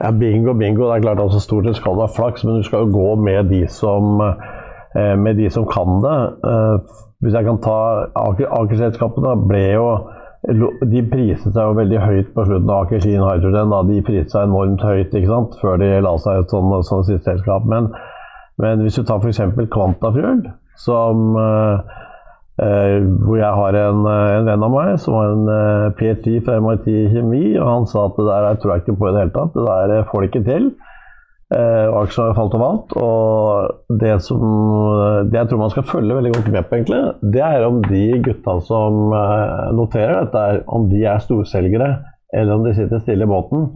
ja, 0.00 0.10
Bingo, 0.10 0.54
bingo. 0.54 0.88
Det 0.88 0.96
er 0.96 1.06
klart 1.06 1.22
altså 1.22 1.40
Stort 1.40 1.68
sett 1.68 1.78
skal 1.80 1.96
du 1.96 2.04
ha 2.04 2.10
flaks, 2.10 2.44
men 2.44 2.58
du 2.58 2.66
skal 2.66 2.84
jo 2.86 2.92
gå 2.94 3.14
med 3.22 3.50
de 3.52 3.66
som, 3.68 4.20
eh, 4.20 5.14
med 5.16 5.36
de 5.36 5.50
som 5.50 5.66
kan 5.66 6.00
det. 6.02 6.18
Eh, 6.50 6.98
hvis 7.22 7.34
jeg 7.34 7.44
kan 7.44 7.60
ta 7.62 7.78
Aker- 8.16 8.50
Aker-selskapene, 8.50 9.48
ble 9.48 9.64
jo 9.72 9.88
de 10.44 11.00
priset 11.08 11.54
seg 11.54 11.62
jo 11.62 11.76
veldig 11.78 12.00
høyt 12.02 12.34
på 12.34 12.44
slutten 12.44 12.68
av 12.68 12.82
Aker 12.84 13.00
Clean 13.00 13.22
Hydrogen. 13.24 13.70
Da. 13.70 13.82
De 13.88 14.02
priset 14.04 14.34
seg 14.34 14.48
enormt 14.48 14.82
høyt 14.84 15.14
ikke 15.14 15.30
sant? 15.30 15.56
før 15.62 15.78
de 15.80 16.00
la 16.04 16.16
seg 16.20 16.42
ut 16.42 16.52
sånn, 16.52 16.74
sånn 16.84 17.06
sitt 17.08 17.24
selskap. 17.24 17.64
Men, 17.64 17.88
men 18.60 18.84
hvis 18.84 18.98
du 19.00 19.04
tar 19.08 19.22
f.eks. 19.24 19.40
Kvantafjord, 19.72 20.50
som 20.76 21.38
eh, 21.40 22.02
hvor 22.56 23.34
jeg 23.40 23.50
har 23.50 23.74
en, 23.74 24.06
eh, 24.06 24.38
en 24.38 24.46
venn 24.46 24.62
av 24.62 24.70
meg 24.70 24.98
som 25.02 25.16
har 25.18 25.32
en 25.32 25.48
eh, 25.50 25.92
PhD 25.98 26.40
fra 26.46 26.60
MIT 26.62 26.86
i 26.86 27.06
kjemi, 27.10 27.44
og 27.58 27.66
han 27.66 27.86
sa 27.90 28.06
at 28.06 28.18
det 28.18 28.26
der 28.28 28.58
tror 28.62 28.72
jeg 28.72 28.84
ikke 28.84 28.98
på 29.00 29.08
i 29.08 29.14
det 29.14 29.22
hele 29.24 29.34
tatt. 29.34 29.56
Det 29.56 29.64
der 29.66 29.94
eh, 29.96 30.04
får 30.10 30.22
det 30.22 30.28
ikke 30.30 30.44
til. 30.46 30.68
Eh, 31.54 31.88
aksjene 31.98 32.30
har 32.30 32.36
falt 32.38 32.54
og 32.54 32.62
falt. 32.62 32.94
Og 33.02 33.98
det 34.02 34.12
som 34.22 34.44
det 35.30 35.40
jeg 35.40 35.50
tror 35.50 35.62
man 35.64 35.74
skal 35.74 35.88
følge 35.88 36.18
veldig 36.20 36.34
godt 36.36 36.52
med 36.54 36.68
på, 36.68 36.78
egentlig, 36.78 37.02
det 37.34 37.42
er 37.48 37.66
om 37.66 37.82
de 37.88 38.04
gutta 38.28 38.54
som 38.68 39.16
eh, 39.18 39.72
noterer 39.74 40.22
dette, 40.22 40.62
om 40.78 40.86
de 40.92 41.02
er 41.10 41.26
storselgere, 41.26 41.90
eller 42.34 42.54
om 42.54 42.68
de 42.68 42.76
sitter 42.78 43.02
stille 43.02 43.26
i 43.26 43.32
båten. 43.34 43.66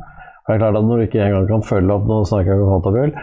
For 0.47 0.55
det 0.55 0.61
er 0.61 0.63
klart 0.63 0.79
at 0.79 0.87
Når 0.87 0.97
du 0.97 1.09
ikke 1.09 1.27
engang 1.27 1.51
kan 1.51 1.67
følge 1.67 1.99
opp 1.99 2.07
nå 2.09 2.23
snakker 2.31 2.55
jeg 2.55 2.63
om 2.63 2.71
Fantabjørn, 2.77 3.19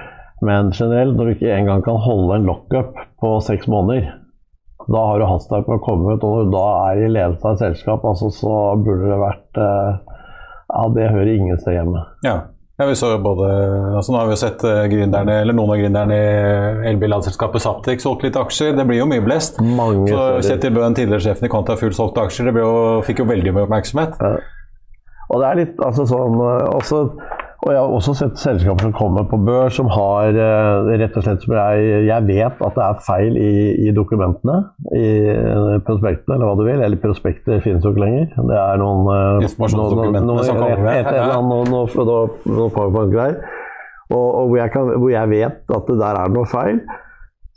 men 0.45 0.75
generelt, 0.75 1.15
når 1.15 1.25
du 1.25 1.33
ikke 1.37 1.55
engang 1.55 1.81
kan 1.81 2.03
holde 2.03 2.35
en 2.35 2.45
lockup 2.45 2.99
på 3.23 3.37
seks 3.39 3.71
måneder, 3.71 4.11
da 4.87 5.05
har 5.09 5.21
du 5.21 5.27
hastverk 5.29 5.69
med 5.69 5.79
å 5.79 5.85
komme 5.85 6.15
ut, 6.15 6.25
og 6.25 6.33
når 6.33 6.49
du 6.49 6.51
da 6.55 6.65
er 6.89 7.05
i 7.05 7.13
ledelse 7.13 7.45
av 7.45 7.55
et 7.55 7.63
selskap, 7.63 8.03
altså, 8.05 8.31
så 8.33 8.57
burde 8.81 9.07
det 9.09 9.21
vært 9.21 9.61
eh, 9.61 10.19
Ja, 10.65 10.83
det 10.95 11.07
hører 11.13 11.31
ingen 11.31 11.61
sted 11.61 11.77
hjemme. 11.77 12.03
Ja. 12.25 12.35
ja 12.81 12.87
vi 12.89 12.97
så 12.99 13.11
jo 13.13 13.21
både, 13.23 13.49
altså 13.97 14.13
Nå 14.13 14.19
har 14.19 14.29
vi 14.29 14.35
jo 14.35 14.41
sett 14.41 14.61
grinderne, 14.61 14.89
gründerne, 14.93 15.37
eller 15.43 15.57
noen 15.57 15.73
av 15.75 15.81
gründerne 15.81 16.17
i 16.17 16.91
elbilladeselskapet 16.91 17.65
Saptek 17.65 18.03
solgt 18.03 18.27
litt 18.27 18.37
aksjer. 18.39 18.75
Det 18.77 18.85
blir 18.89 19.01
jo 19.01 19.09
mye 19.09 19.23
blest. 19.25 19.61
Mange 19.61 20.09
Så 20.09 20.19
steder. 20.19 20.45
Kjetil 20.49 20.77
Bøhn, 20.77 20.97
tidligere 20.97 21.27
sjefen 21.29 21.49
i 21.49 21.53
Quantafuel, 21.53 21.95
solgte 21.97 22.27
aksjer. 22.27 22.51
Det 22.51 22.65
jo, 22.65 22.75
fikk 23.07 23.23
jo 23.23 23.29
veldig 23.31 23.55
mye 23.55 23.69
oppmerksomhet. 23.69 24.21
Og 25.31 25.41
det 25.41 25.49
er 25.49 25.59
litt 25.63 25.81
altså 25.81 26.05
sånn 26.09 26.37
eh, 26.37 26.67
også, 26.75 27.01
Og 27.65 27.71
jeg 27.73 27.81
har 27.81 27.93
også 27.97 28.13
sett 28.13 28.35
selskaper 28.37 28.85
som 28.85 28.91
kommer 28.93 29.23
på 29.25 29.39
børs 29.41 29.73
som 29.79 29.87
har 29.89 30.35
eh, 30.37 30.89
rett 31.01 31.15
og 31.17 31.23
slett 31.25 31.41
som 31.41 31.55
jeg, 31.57 31.85
jeg 32.05 32.25
vet 32.27 32.59
at 32.61 32.75
det 32.77 32.83
er 32.85 32.99
feil 33.07 33.39
i, 33.41 33.53
i 33.87 33.93
dokumentene. 33.95 34.59
I 34.93 35.07
eh, 35.33 35.71
prospektene, 35.87 36.35
eller 36.37 36.45
hva 36.51 36.59
du 36.59 36.61
vil. 36.67 36.83
Eller 36.85 37.01
prospekter 37.01 37.63
finnes 37.65 37.81
jo 37.81 37.95
ikke 37.95 38.03
lenger. 38.03 38.27
Det 38.37 38.59
er 38.61 38.77
noen 38.83 39.09
eh, 39.09 39.47
Informasjonsdokumentene 39.47 40.27
noen- 40.29 40.45
som 40.45 40.61
kommer 40.61 40.83
med. 40.85 40.99
Et, 40.99 41.09
et 41.09 41.17
eller 41.23 41.39
annet, 41.39 41.49
noe, 41.49 41.87
noe, 41.89 42.05
noe, 42.11 42.53
noe 42.59 42.75
PowerPoint-greier. 42.77 43.39
Og, 44.13 44.21
og 44.21 44.51
hvor, 44.51 44.59
jeg 44.61 44.73
kan, 44.75 44.93
hvor 45.01 45.09
jeg 45.15 45.33
vet 45.33 45.75
at 45.79 45.89
det 45.89 45.97
der 46.03 46.21
er 46.21 46.37
noe 46.37 46.45
feil. 46.53 46.83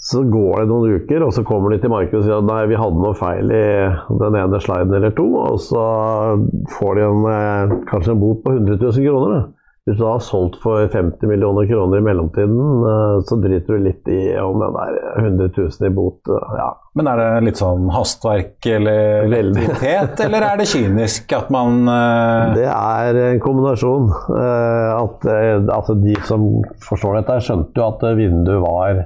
Så 0.08 0.22
går 0.30 0.62
det 0.62 0.68
noen 0.70 0.96
uker, 1.02 1.26
og 1.26 1.32
så 1.34 1.42
kommer 1.44 1.74
de 1.74 1.80
til 1.82 1.90
markedet 1.92 2.20
og 2.22 2.24
sier 2.24 2.38
at 2.38 2.46
nei, 2.48 2.62
vi 2.70 2.76
hadde 2.78 3.00
noe 3.02 3.16
feil 3.18 3.48
i 3.50 3.62
den 4.24 4.36
ene 4.38 4.60
sliden 4.62 4.94
eller 4.94 5.10
to, 5.18 5.24
og 5.42 5.56
så 5.58 5.86
får 6.78 7.00
de 7.00 7.06
en, 7.08 7.72
kanskje 7.90 8.14
en 8.14 8.20
bot 8.22 8.44
på 8.44 8.52
100 8.54 8.78
000 8.78 9.08
kroner. 9.08 9.34
Da. 9.34 9.57
Hvis 9.88 9.96
du 9.96 10.04
har 10.04 10.18
solgt 10.20 10.58
for 10.60 10.84
50 10.92 11.22
millioner 11.30 11.64
kroner 11.64 11.96
i 12.02 12.04
mellomtiden, 12.04 12.58
eh, 12.84 13.12
så 13.24 13.38
driter 13.40 13.78
du 13.78 13.86
litt 13.86 14.10
i 14.12 14.18
om 14.36 14.60
den 14.60 14.74
er 14.82 14.98
100 15.22 15.46
000 15.56 15.86
i 15.88 15.90
bot. 15.96 16.18
eh, 16.28 16.50
Ja. 16.58 16.66
Men 16.98 17.06
er 17.08 17.16
det 17.22 17.44
litt 17.46 17.60
sånn 17.62 17.86
hastverk 17.94 18.66
eller 18.68 19.28
Veldig. 19.32 19.62
lettitet, 19.64 20.20
eller 20.26 20.44
er 20.44 20.58
det 20.60 20.66
kynisk 20.68 21.32
at 21.38 21.48
man 21.54 21.86
uh... 21.88 22.52
Det 22.58 22.66
er 22.68 23.20
en 23.30 23.40
kombinasjon. 23.40 24.10
At, 24.34 25.24
eh, 25.24 25.56
altså 25.72 25.96
de 26.02 26.16
som 26.28 26.48
forstår 26.84 27.20
dette, 27.22 27.38
skjønte 27.46 27.78
jo 27.80 27.86
at 27.86 28.04
vinduet 28.18 28.60
var, 28.66 29.04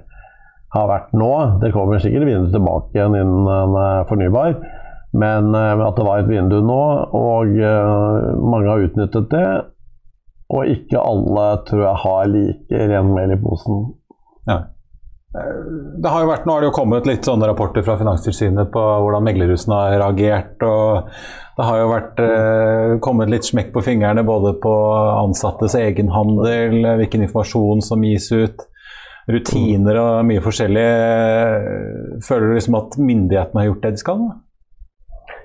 har 0.74 0.88
vært 0.90 1.12
nå. 1.14 1.30
Det 1.62 1.70
kommer 1.76 2.02
sikkert 2.02 2.26
vindu 2.26 2.50
tilbake 2.56 2.96
igjen 2.96 3.14
innen 3.20 3.76
fornybar. 4.08 4.56
Men 5.12 5.52
at 5.54 5.94
det 5.98 6.06
var 6.08 6.22
et 6.22 6.30
vindu 6.32 6.58
nå, 6.64 6.82
og 7.12 7.50
mange 8.40 8.70
har 8.72 8.86
utnyttet 8.88 9.28
det. 9.28 9.46
Og 10.52 10.68
ikke 10.68 11.00
alle 11.00 11.48
tror 11.68 11.84
jeg 11.86 12.02
har 12.04 12.30
like 12.32 12.86
ren 12.90 13.12
mel 13.14 13.34
i 13.34 13.40
posen. 13.40 13.84
Ja. 14.48 14.62
Det 15.32 16.10
har 16.12 16.24
jo 16.24 16.28
vært, 16.28 16.44
Nå 16.44 16.52
har 16.52 16.60
det 16.60 16.68
jo 16.68 16.76
kommet 16.76 17.06
litt 17.08 17.24
sånne 17.24 17.46
rapporter 17.48 17.84
fra 17.86 17.94
Finanstilsynet 17.96 18.68
på 18.74 18.80
hvordan 18.82 19.24
meglerhusene 19.24 19.78
har 19.78 19.94
reagert. 20.02 20.60
og 20.60 21.08
Det 21.56 21.68
har 21.68 21.80
jo 21.80 21.88
vært 21.88 22.20
eh, 22.20 22.96
kommet 23.04 23.32
litt 23.32 23.48
smekk 23.48 23.72
på 23.72 23.84
fingrene 23.86 24.26
både 24.28 24.52
på 24.60 24.74
ansattes 25.22 25.78
egenhandel, 25.78 26.82
hvilken 27.00 27.24
informasjon 27.24 27.80
som 27.86 28.04
gis 28.04 28.28
ut, 28.34 28.66
rutiner 29.32 30.02
og 30.02 30.28
mye 30.28 30.44
forskjellig. 30.44 30.88
Føler 32.28 32.50
du 32.50 32.56
liksom 32.58 32.80
at 32.82 33.00
myndighetene 33.00 33.62
har 33.62 33.70
gjort 33.70 33.86
det 33.86 33.96
de 33.96 34.04
skal? 34.04 34.26
da? 34.28 34.40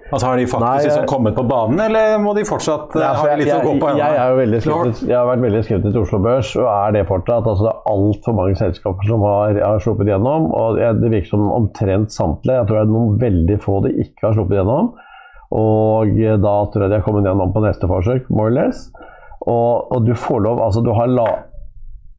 Altså 0.08 0.28
Har 0.30 0.38
de 0.40 0.44
faktisk 0.48 0.64
Nei, 0.64 0.76
jeg- 0.78 0.86
liksom 0.88 1.06
kommet 1.12 1.36
på 1.36 1.44
banen, 1.50 1.80
eller 1.84 2.18
må 2.24 2.34
de 2.36 2.46
fortsatt 2.48 2.96
eh, 2.96 3.02
Ja, 3.02 3.10
ha 3.14 3.34
litt 3.36 3.48
jeg, 3.50 3.58
å 3.60 3.66
gå 3.66 3.74
på? 3.82 3.90
jeg, 3.92 3.98
jeg, 4.00 4.20
er 4.24 4.30
jo 4.32 4.38
veldig 4.38 4.62
skeptisk, 4.64 5.02
jeg 5.10 5.18
har 5.18 5.26
vært 5.28 5.42
veldig 5.44 5.64
skeptisk 5.68 5.92
til 5.98 6.02
Oslo 6.06 6.20
Børs, 6.24 6.52
og 6.56 6.68
er 6.72 6.92
det 6.96 7.02
fortsatt. 7.10 7.50
Altså, 7.52 7.66
det 7.68 7.74
er 7.74 7.92
altfor 7.92 8.38
mange 8.38 8.56
selskaper 8.56 9.10
som 9.10 9.26
har, 9.28 9.60
har 9.66 9.84
sluppet 9.84 10.08
gjennom. 10.14 10.48
og 10.56 10.80
Det 11.02 11.12
virker 11.12 11.28
som 11.34 11.52
omtrent 11.52 12.16
samtlige. 12.16 12.56
Jeg 12.62 12.70
tror 12.70 12.80
det 12.80 12.86
er 12.86 12.94
noen 12.94 13.20
veldig 13.20 13.60
få 13.66 13.82
de 13.84 13.92
ikke 14.06 14.30
har 14.30 14.38
sluppet 14.40 14.62
gjennom. 14.62 14.94
Og 15.52 16.16
eh, 16.24 16.38
da 16.40 16.56
tror 16.72 16.88
jeg 16.88 16.90
de 16.94 17.00
har 17.02 17.06
kommet 17.08 17.28
gjennom 17.28 17.52
på 17.56 17.66
neste 17.68 17.92
forsøk, 17.92 18.30
more 18.32 18.48
or 18.48 18.56
less. 18.62 18.88
Og, 19.48 19.92
og 19.92 20.08
du 20.08 20.14
får 20.16 20.40
lov 20.44 20.60
Altså, 20.64 20.82
du 20.84 20.94
har 20.96 21.08
la, 21.12 21.28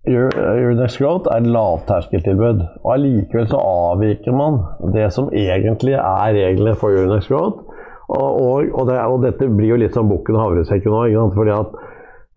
Next 0.09 0.97
Growth 1.01 1.29
er 1.33 1.41
lavterskeltilbud. 1.45 2.63
Og 2.85 2.93
allikevel 2.95 3.49
så 3.51 3.59
avviker 3.61 4.33
man 4.37 4.61
det 4.95 5.11
som 5.13 5.29
egentlig 5.33 5.97
er 5.99 6.37
reglene 6.37 6.77
for 6.79 6.95
Your 6.95 7.09
Next 7.11 7.29
Growth. 7.29 7.65
Og, 8.09 8.29
og, 8.41 8.71
og, 8.73 8.85
det, 8.89 8.97
og 9.05 9.25
dette 9.27 9.51
blir 9.53 9.75
jo 9.75 9.81
litt 9.83 9.97
som 9.97 10.09
bukken 10.09 10.39
og 10.39 10.47
havresekken 10.47 10.95
nå. 10.95 11.27
Fordi 11.37 11.53
at 11.53 11.77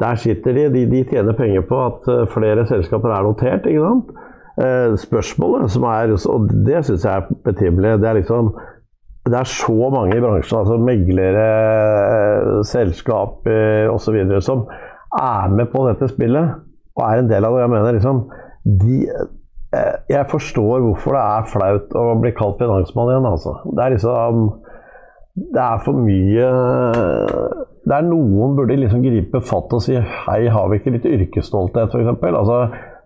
der 0.01 0.17
sitter 0.19 0.57
de, 0.57 0.65
de, 0.73 0.85
de 0.89 1.03
tjener 1.07 1.37
penger 1.37 1.63
på 1.69 1.79
at 1.85 2.09
eh, 2.11 2.27
flere 2.33 2.65
selskaper 2.67 3.13
er 3.13 3.27
notert. 3.27 3.69
Ikke 3.69 3.85
sant? 3.85 4.11
Eh, 4.61 4.97
spørsmålet 4.99 5.71
som 5.71 5.85
er, 5.87 6.11
og 6.33 6.51
det 6.65 6.83
syns 6.87 7.05
jeg 7.07 7.13
er 7.21 7.41
betimelig, 7.45 7.99
det 8.01 8.09
er 8.09 8.19
liksom 8.19 8.51
det 9.29 9.37
er 9.37 9.45
så 9.45 9.89
mange 9.93 10.15
i 10.17 10.21
bransjen, 10.21 10.57
altså 10.57 10.79
meglere, 10.81 11.43
eh, 12.09 12.63
selskaper 12.65 13.91
osv., 13.93 14.17
som 14.41 14.65
er 15.13 15.53
med 15.53 15.69
på 15.69 15.83
dette 15.85 16.09
spillet 16.09 16.55
og 16.97 17.03
er 17.05 17.21
en 17.21 17.29
del 17.29 17.45
av 17.45 17.53
det. 17.53 17.61
Jeg 17.61 17.71
mener 17.75 17.95
liksom 17.97 18.23
de, 18.81 18.97
Jeg 20.09 20.25
forstår 20.27 20.81
hvorfor 20.83 21.15
det 21.15 21.21
er 21.21 21.45
flaut 21.47 21.93
å 21.95 22.05
bli 22.19 22.33
kalt 22.35 22.57
finansmann 22.59 23.13
igjen, 23.13 23.29
altså. 23.29 23.53
Det 23.69 23.85
er 23.85 23.93
liksom 23.95 24.41
Det 25.35 25.61
er 25.63 25.77
for 25.85 25.95
mye 25.95 26.47
Det 27.87 27.93
er 27.95 28.03
noen 28.03 28.55
burde 28.57 28.75
liksom 28.75 29.03
gripe 29.05 29.39
fatt 29.47 29.71
og 29.73 29.83
si 29.83 29.95
hei, 29.95 30.41
har 30.51 30.67
vi 30.69 30.79
ikke 30.79 30.95
litt 30.97 31.07
yrkesstolthet, 31.07 31.93
f.eks.? 31.95 32.25
Altså, 32.31 32.57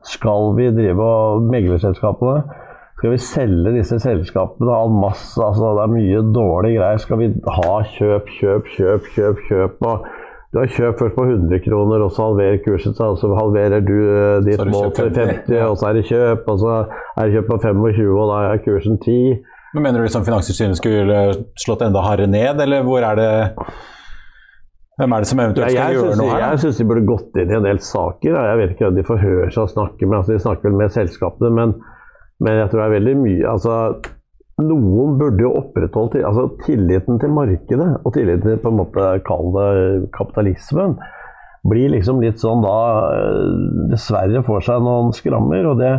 skal 0.06 0.54
vi 0.58 0.70
drive 0.74 1.06
og 1.06 1.50
meglerselskapene 1.54 2.64
skal 2.96 3.12
vi 3.12 3.18
selge 3.20 3.72
disse 3.76 3.98
selskapene 4.00 4.72
en 4.72 4.94
masse? 5.02 5.36
Altså, 5.44 5.74
det 5.76 5.82
er 5.84 5.92
mye 5.92 6.22
dårlige 6.34 6.78
greier. 6.80 7.02
Skal 7.04 7.20
vi 7.20 7.26
ha 7.58 7.74
kjøp, 7.98 8.30
kjøp, 8.38 8.70
kjøp, 8.72 9.10
kjøp, 9.16 9.42
kjøp? 9.50 9.84
Og 9.84 10.06
du 10.56 10.62
har 10.62 10.72
kjøpt 10.72 11.02
først 11.02 11.18
på 11.18 11.26
100 11.28 11.60
kroner, 11.66 12.06
og 12.06 12.14
så 12.16 12.30
halverer 12.30 12.62
kurset 12.64 12.96
seg, 12.96 13.12
og 13.12 13.18
så 13.20 13.34
halverer 13.36 13.84
du 13.84 13.98
eh, 14.00 14.38
ditt 14.46 14.64
mål 14.72 14.94
til 14.96 15.12
50, 15.12 15.28
50, 15.52 15.60
og 15.68 15.76
så 15.78 15.90
er 15.90 15.98
det 15.98 16.06
kjøp, 16.08 16.48
og 16.48 16.62
så 16.62 16.78
er 16.80 17.22
det 17.26 17.36
kjøp 17.36 17.50
på 17.52 17.58
25, 17.66 18.14
og 18.16 18.32
da 18.32 18.38
er 18.54 18.64
kursen 18.64 18.98
10. 19.04 19.18
Men 19.76 19.84
Mener 19.84 20.00
du 20.00 20.06
liksom 20.08 20.24
Finanstilsynet 20.26 20.80
skulle 20.80 21.20
slått 21.60 21.82
enda 21.84 22.00
hardere 22.06 22.32
ned, 22.32 22.62
eller 22.64 22.86
hvor 22.88 23.04
er 23.04 23.20
det 23.20 23.32
Hvem 24.96 25.12
er 25.12 25.24
det 25.24 25.28
som 25.28 25.40
eventuelt 25.44 25.74
skal 25.74 25.98
gjøre 25.98 26.16
noe 26.16 26.32
her? 26.32 26.44
Jeg 26.46 26.60
syns 26.64 26.78
de 26.80 26.86
burde 26.88 27.02
gått 27.10 27.40
inn 27.42 27.50
i 27.52 27.58
en 27.58 27.66
del 27.68 27.82
saker. 27.84 28.38
Jeg 28.48 28.60
vet 28.62 28.70
ikke 28.72 28.88
om 28.88 28.96
de 28.96 29.04
forhører 29.04 29.50
seg 29.52 29.66
og 29.66 29.74
snakker 29.74 30.08
med. 30.08 30.22
Altså, 30.22 30.32
de 30.32 30.44
snakker 30.46 30.70
vel 30.70 30.78
med 30.80 30.94
selskapene, 30.96 31.50
men, 31.58 31.74
men 32.40 32.62
jeg 32.62 32.70
tror 32.72 32.80
det 32.80 32.86
er 32.86 32.94
veldig 32.94 33.16
mye 33.20 33.50
altså, 33.52 33.80
Noen 34.64 35.18
burde 35.20 35.44
jo 35.44 35.52
opprettholdt 35.60 36.16
altså, 36.22 36.46
tilliten 36.64 37.20
til 37.20 37.36
markedet, 37.36 37.90
og 38.00 38.16
tilliten 38.16 38.48
til 38.48 38.62
på 38.64 38.72
en 38.72 38.80
måte 38.80 39.10
kall 39.28 39.52
det 39.58 39.68
kapitalismen, 40.16 40.96
blir 41.68 41.92
liksom 41.92 42.24
litt 42.24 42.40
sånn 42.40 42.64
da 42.64 42.78
eh, 43.18 43.90
Dessverre 43.92 44.46
får 44.48 44.64
seg 44.70 44.88
noen 44.88 45.12
skrammer. 45.18 45.74
og 45.74 45.84
det 45.84 45.92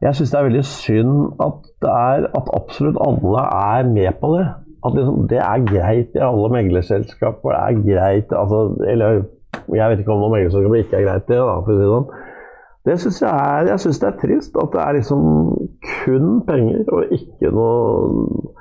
jeg 0.00 0.14
syns 0.14 0.30
det 0.30 0.38
er 0.38 0.46
veldig 0.46 0.64
synd 0.64 1.14
at, 1.42 1.70
er, 1.82 2.28
at 2.38 2.50
absolutt 2.54 3.00
alle 3.02 3.42
er 3.46 3.88
med 3.90 4.20
på 4.20 4.30
det. 4.36 4.46
At 4.86 4.94
liksom, 4.94 5.24
det 5.30 5.40
er 5.42 5.64
greit 5.66 6.14
i 6.14 6.22
alle 6.22 6.52
meglerselskaper. 6.54 7.50
Det 7.50 7.58
er 7.58 7.80
greit 7.88 8.32
altså, 8.32 8.76
Eller 8.86 9.24
jeg 9.74 9.90
vet 9.90 9.98
ikke 9.98 10.14
om 10.14 10.22
noen 10.22 10.36
meglerselskaper 10.36 10.84
ikke 10.84 11.00
er 11.00 11.08
greit 11.08 11.26
det, 11.26 11.40
da, 11.40 11.56
for 11.66 11.74
å 11.74 11.80
si 11.80 11.90
sånn. 11.92 12.08
Det 12.86 12.94
syns 13.02 13.18
jeg, 13.24 13.66
jeg 13.68 13.82
synes 13.84 13.98
det 14.00 14.08
er 14.08 14.20
trist. 14.22 14.62
At 14.62 14.70
det 14.76 14.84
er 14.84 14.96
liksom 15.00 15.26
kun 16.04 16.30
penger 16.46 16.94
og 16.94 17.18
ikke 17.18 17.52
noe 17.58 18.54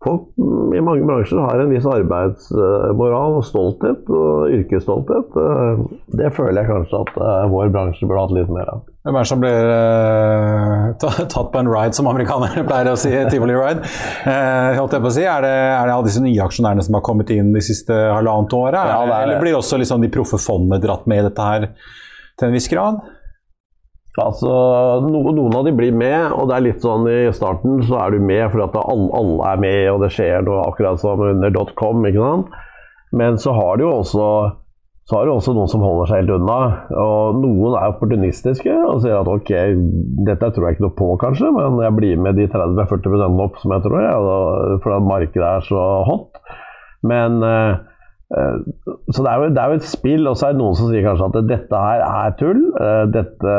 Folk 0.00 0.30
i 0.72 0.80
mange 0.80 1.04
bransjer 1.04 1.42
har 1.44 1.60
en 1.60 1.74
viss 1.74 1.84
arbeidsmoral 1.84 3.34
og 3.36 3.42
stolthet 3.44 4.06
og 4.08 4.54
yrkesstolthet. 4.54 5.34
Det 6.16 6.30
føler 6.32 6.62
jeg 6.62 6.70
kanskje 6.70 7.02
at 7.04 7.18
eh, 7.20 7.50
vår 7.52 7.74
bransje 7.74 8.08
burde 8.08 8.22
hatt 8.22 8.32
litt 8.38 8.54
mer 8.54 8.70
av. 8.72 8.80
Hvem 9.00 9.16
er 9.16 9.24
det 9.24 9.28
som 9.30 9.40
blir 9.40 9.70
uh, 9.72 10.88
tatt 11.00 11.52
på 11.52 11.60
en 11.60 11.70
ride, 11.72 11.96
som 11.96 12.08
amerikanere 12.10 12.64
pleier 12.68 12.90
å 12.92 12.98
si? 13.00 13.12
Tivoli 13.32 13.54
ride. 13.56 13.86
Uh, 14.26 14.76
holdt 14.76 14.96
jeg 14.96 15.04
på 15.06 15.08
å 15.08 15.14
si. 15.14 15.24
Er 15.24 15.46
det, 15.46 15.54
er 15.72 15.88
det 15.88 15.94
alle 15.94 16.08
disse 16.10 16.24
nye 16.24 16.44
aksjonærene 16.44 16.84
som 16.84 16.98
har 16.98 17.06
kommet 17.06 17.32
inn 17.32 17.54
de 17.54 17.62
siste 17.64 17.96
halvannet 17.96 18.52
året? 18.58 18.76
Ja, 18.76 19.00
det 19.06 19.14
det. 19.14 19.22
Eller 19.24 19.40
blir 19.46 19.56
også 19.56 19.80
liksom 19.80 20.04
de 20.04 20.12
proffe 20.12 20.40
fondene 20.42 20.82
dratt 20.82 21.08
med 21.08 21.22
i 21.22 21.26
dette 21.30 21.48
her 21.48 21.70
til 21.70 22.50
en 22.50 22.54
viss 22.58 22.68
grad? 22.72 23.00
Altså, 24.20 24.50
no, 25.06 25.22
Noen 25.32 25.54
av 25.56 25.64
de 25.64 25.72
blir 25.72 25.94
med, 25.96 26.32
og 26.34 26.50
det 26.50 26.56
er 26.56 26.64
litt 26.66 26.84
sånn 26.84 27.06
i 27.08 27.20
starten 27.32 27.80
så 27.86 28.00
er 28.02 28.12
du 28.12 28.24
med 28.24 28.50
fordi 28.50 28.66
at 28.66 28.80
alle, 28.82 29.06
alle 29.16 29.52
er 29.52 29.62
med 29.62 29.82
og 29.92 30.00
det 30.02 30.10
skjer 30.16 30.42
noe 30.44 30.64
akkurat 30.66 31.00
som 31.00 31.22
under 31.24 31.54
.com. 31.78 32.02
ikke 32.08 32.24
sant? 32.24 32.58
Men 33.16 33.38
så 33.42 33.54
har 33.54 33.78
du 33.78 33.86
jo 33.86 33.92
også, 34.02 34.26
så 35.10 35.16
har 35.18 35.26
du 35.26 35.32
også 35.34 35.52
noen 35.56 35.66
som 35.72 35.82
holder 35.82 36.06
seg 36.06 36.20
helt 36.22 36.32
unna. 36.36 36.58
og 37.02 37.40
Noen 37.42 37.74
er 37.80 37.90
opportunistiske 37.90 38.70
og 38.86 39.00
sier 39.02 39.16
at 39.18 39.26
ok, 39.32 39.50
dette 40.28 40.50
tror 40.54 40.68
jeg 40.68 40.76
ikke 40.78 40.86
noe 40.86 40.94
på 41.00 41.08
kanskje, 41.24 41.50
men 41.56 41.80
jeg 41.82 41.96
blir 41.98 42.20
med 42.22 42.38
de 42.38 42.46
30-40% 42.52 43.42
opp 43.48 43.58
som 43.58 43.74
jeg 43.74 43.82
tror, 43.88 44.00
jeg, 44.06 44.26
da- 44.30 44.78
fordi 44.84 45.00
markedet 45.10 45.48
er 45.50 45.66
så 45.66 45.84
hot. 46.06 46.42
Men 47.02 47.42
eh, 47.42 47.78
Eh, 48.30 48.58
Så 49.10 49.24
det 49.24 49.30
er, 49.32 49.40
jo, 49.42 49.46
det 49.50 49.58
er 49.58 49.72
jo 49.72 49.78
et 49.80 49.86
spill, 49.90 50.28
og 50.30 50.36
så 50.38 50.44
er 50.46 50.52
det 50.54 50.60
noen 50.60 50.76
som 50.78 50.86
sier 50.86 51.02
kanskje 51.02 51.26
at 51.32 51.48
dette 51.50 51.78
her 51.82 52.02
er 52.06 52.36
tull. 52.38 52.60
eh, 52.78 53.00
Dette 53.10 53.54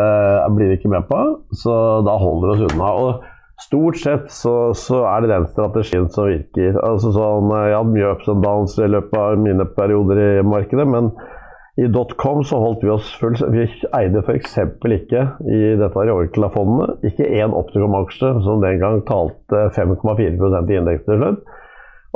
blir 0.55 0.69
vi 0.71 0.77
ikke 0.77 0.91
med 0.93 1.09
på, 1.09 1.17
så 1.59 1.73
da 2.07 2.13
holder 2.21 2.53
vi 2.53 2.63
oss 2.63 2.71
unna. 2.77 2.91
Og 3.01 3.25
stort 3.65 3.99
sett 3.99 4.29
så, 4.31 4.53
så 4.71 5.01
er 5.11 5.25
det 5.25 5.33
den 5.33 5.49
strategien 5.51 6.07
som 6.15 6.29
virker. 6.29 6.79
Altså 6.87 7.11
sånn, 7.11 7.51
Jeg 7.67 7.75
hadde 7.81 7.91
mye 7.97 8.13
ups 8.15 8.31
and 8.31 8.47
downs 8.47 8.77
i 8.79 8.87
løpet 8.87 9.19
av 9.19 9.35
mine 9.43 9.67
perioder 9.75 10.23
i 10.39 10.47
markedet, 10.47 10.87
men 10.87 11.11
i 11.79 11.87
.com 12.19 12.43
så 12.43 12.57
holdt 12.59 12.81
vi 12.83 12.91
oss 12.91 13.13
full 13.15 13.37
Vi 13.53 13.63
eide 13.95 14.19
f.eks. 14.25 14.57
ikke 14.83 15.21
i 15.47 15.59
dette 15.79 16.07
Orkla-fondet 16.13 17.05
ikke 17.07 17.29
én 17.39 17.55
Opticom-aksje 17.55 18.33
som 18.43 18.63
den 18.63 18.81
gang 18.81 18.99
talte 19.07 19.69
5,4% 19.77 20.73
i 20.73 20.79
indeks 20.81 21.05
til 21.07 21.21
slutt. 21.21 21.45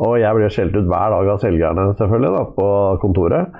Og 0.03 0.17
jeg 0.19 0.35
ble 0.35 0.49
skjelt 0.51 0.75
ut 0.75 0.89
hver 0.91 1.13
dag 1.13 1.31
av 1.31 1.39
selgerne 1.39 1.87
selvfølgelig 1.95 2.33
da, 2.35 2.43
på 2.57 2.67
kontoret. 2.99 3.55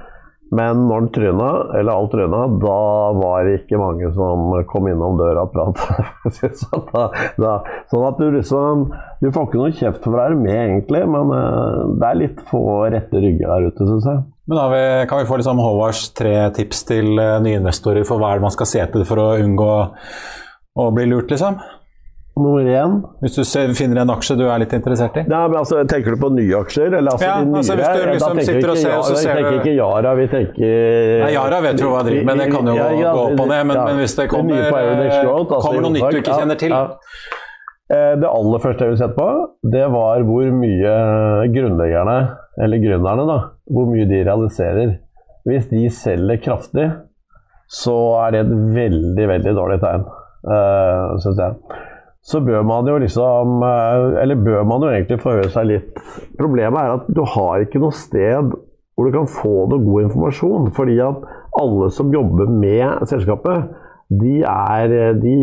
Men 0.55 0.83
når 0.89 1.05
den 1.05 1.09
tryna, 1.15 1.47
eller 1.79 1.91
alt 1.95 2.11
tryna, 2.13 2.41
da 2.61 2.75
var 3.17 3.47
det 3.47 3.55
ikke 3.61 3.79
mange 3.81 4.11
som 4.13 4.51
kom 4.69 4.91
innom 4.91 5.17
døra 5.17 5.47
og 5.47 5.55
pratet. 5.55 6.37
Så 6.59 6.83
da, 6.91 7.07
da, 7.39 7.55
sånn 7.89 8.05
at 8.11 8.21
du 8.21 8.27
liksom 8.35 8.85
Du 9.23 9.31
får 9.33 9.47
ikke 9.47 9.63
noe 9.63 9.73
kjeft 9.79 10.03
for 10.03 10.13
å 10.13 10.21
være 10.21 10.37
med, 10.37 10.59
egentlig, 10.59 11.01
men 11.09 11.33
eh, 11.39 11.81
det 11.97 12.11
er 12.11 12.21
litt 12.21 12.45
få 12.51 12.65
rette 12.93 13.23
rygger 13.23 13.55
der 13.55 13.71
ute, 13.71 13.89
syns 13.89 14.11
jeg. 14.11 14.23
Men 14.47 14.71
vi, 14.71 14.81
kan 15.09 15.19
vi 15.23 15.25
få 15.25 15.39
liksom 15.41 15.57
Håvards 15.57 16.11
tre 16.13 16.35
tips 16.53 16.83
til 16.85 17.15
eh, 17.17 17.37
nye 17.41 17.57
investorer 17.61 18.05
for 18.05 18.21
hva 18.21 18.33
er 18.35 18.41
det 18.41 18.45
man 18.45 18.53
skal 18.53 18.67
se 18.69 18.83
etter 18.83 19.05
for 19.09 19.17
å 19.23 19.31
unngå 19.41 19.71
å 20.75 20.91
bli 20.93 21.05
lurt, 21.09 21.31
liksom? 21.33 21.57
Nummer 22.35 22.65
én 22.67 22.97
Hvis 23.23 23.37
du 23.39 23.45
ser, 23.47 23.69
finner 23.79 24.01
en 24.01 24.09
aksje 24.11 24.35
du 24.35 24.41
er 24.51 24.59
litt 24.59 24.73
interessert 24.75 25.15
i? 25.15 25.21
Nei, 25.23 25.37
men 25.47 25.55
altså, 25.61 25.77
Tenker 25.87 26.17
du 26.17 26.19
på 26.19 26.27
nye 26.35 26.57
aksjer? 26.59 26.89
Eller 26.97 27.13
altså 27.13 27.29
Ja, 27.29 27.37
de 27.39 27.47
nye? 27.47 27.61
altså, 27.61 27.77
hvis 27.79 27.87
du 27.87 28.09
liksom 28.11 28.41
sitter 28.43 28.73
og 28.73 28.77
ser, 28.81 28.89
Yara, 28.91 29.05
så 29.07 29.15
ser 29.15 29.23
du 29.23 29.39
Vi 29.39 29.45
tenker 29.45 29.59
ikke 29.61 29.75
Yara, 29.77 30.11
vi 30.19 30.25
tenker 30.33 30.73
Nei, 31.23 31.29
Yara 31.37 31.61
vet 31.63 31.79
jo 31.85 31.93
hva 31.93 32.01
jeg 32.03 32.09
driver 32.09 32.27
med, 32.27 32.41
det 32.43 32.49
kan 32.51 32.67
jo 32.67 32.75
Ja, 32.75 32.89
ja, 32.99 33.13
gå 33.15 33.23
opp 33.29 33.39
og 33.45 33.47
ned. 33.53 33.63
Men, 33.71 33.79
men 33.87 34.01
hvis 34.03 34.17
det 34.19 34.27
kommer, 34.33 34.67
det 34.67 35.07
Growth, 35.23 35.55
altså 35.55 35.61
kommer 35.69 35.87
noe 35.87 35.95
nytt 35.95 36.11
du 36.11 36.19
ikke 36.19 36.35
kjenner 36.41 36.59
til. 36.59 36.75
Eh, 36.75 38.13
Det 38.19 38.29
aller 38.33 38.63
første 38.67 38.83
jeg 38.83 38.91
ville 38.91 38.99
sett 39.05 39.15
på, 39.15 39.29
det 39.77 39.85
var 39.95 40.27
hvor 40.27 40.51
mye 40.59 40.93
grunnleggerne, 41.55 42.17
eller 42.61 42.81
gründerne, 42.83 43.25
da, 43.27 43.39
hvor 43.71 43.89
mye 43.89 44.07
de 44.09 44.21
realiserer. 44.27 44.93
Hvis 45.45 45.67
de 45.69 45.83
selger 45.93 46.39
kraftig, 46.41 46.87
så 47.69 47.95
er 48.23 48.33
det 48.33 48.45
et 48.45 48.53
veldig, 48.75 49.27
veldig 49.33 49.53
dårlig 49.57 49.81
tegn, 49.81 50.05
uh, 50.47 51.17
syns 51.21 51.41
jeg. 51.41 51.81
Så 52.25 52.41
bør 52.41 52.63
man 52.65 52.87
jo 52.89 52.95
liksom 52.97 53.61
eh, 53.61 54.21
Eller 54.23 54.39
bør 54.41 54.63
man 54.65 54.81
jo 54.81 54.87
egentlig 54.89 55.19
forhøre 55.21 55.51
seg 55.53 55.67
litt 55.69 55.99
Problemet 56.39 56.79
er 56.81 56.93
at 56.95 57.11
du 57.13 57.21
har 57.35 57.61
ikke 57.61 57.77
noe 57.83 57.93
sted 57.93 58.49
hvor 58.95 59.05
du 59.05 59.11
kan 59.11 59.27
få 59.27 59.65
noe 59.67 59.83
god 59.83 60.05
informasjon. 60.07 60.69
Fordi 60.75 60.95
at 61.03 61.25
alle 61.59 61.89
som 61.91 62.13
jobber 62.13 62.47
med 62.47 63.03
selskapet, 63.11 63.65
de, 64.07 64.37
er, 64.47 65.17
de 65.19 65.33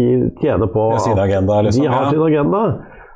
tjener 0.40 0.70
på 0.72 0.86
De 0.88 0.96
har 0.96 1.04
sin 1.04 1.20
agenda, 1.20 1.60
liksom, 1.66 1.84
De 1.84 1.90
har 1.92 2.06
ja. 2.06 2.10
sin 2.14 2.24
agenda. 2.24 2.62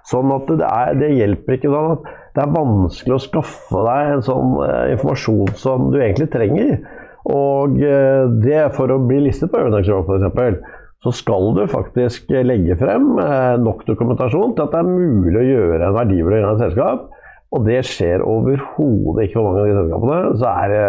Sånn 0.06 0.34
at 0.36 0.50
det, 0.52 0.66
er, 0.68 0.92
det 1.00 1.08
hjelper 1.16 1.56
ikke 1.56 1.72
sånn 1.72 1.94
at 1.96 2.10
det 2.36 2.44
er 2.44 2.52
vanskelig 2.52 3.16
å 3.16 3.24
skaffe 3.24 3.82
deg 3.86 4.10
en 4.12 4.24
sånn 4.24 4.56
eh, 4.66 4.92
informasjon 4.92 5.54
som 5.56 5.88
du 5.92 5.96
egentlig 6.02 6.28
trenger. 6.34 6.74
Og 7.32 7.80
eh, 7.80 8.26
det 8.44 8.66
for 8.76 8.92
å 8.92 9.00
bli 9.02 9.22
listet 9.24 9.50
på 9.50 9.62
Euronext 9.62 9.88
Growth 9.88 10.28
f.eks., 10.28 10.74
så 11.06 11.12
skal 11.14 11.52
du 11.54 11.62
faktisk 11.70 12.32
legge 12.44 12.76
frem 12.80 13.14
eh, 13.22 13.56
nok 13.62 13.86
dokumentasjon 13.88 14.52
til 14.56 14.66
at 14.66 14.74
det 14.74 14.82
er 14.82 14.90
mulig 14.90 15.40
å 15.40 15.46
gjøre 15.46 15.80
en 15.88 15.96
verdivurdering 15.96 16.48
av 16.48 16.56
et 16.56 16.64
selskap. 16.66 17.08
Og 17.56 17.64
det 17.64 17.80
skjer 17.88 18.24
overhodet 18.26 19.28
ikke 19.28 19.38
for 19.38 19.48
mange 19.48 19.62
av 19.62 19.68
de 19.68 19.76
selskapene. 19.80 20.20
Så 20.40 20.52
er 20.52 20.72
det 20.74 20.86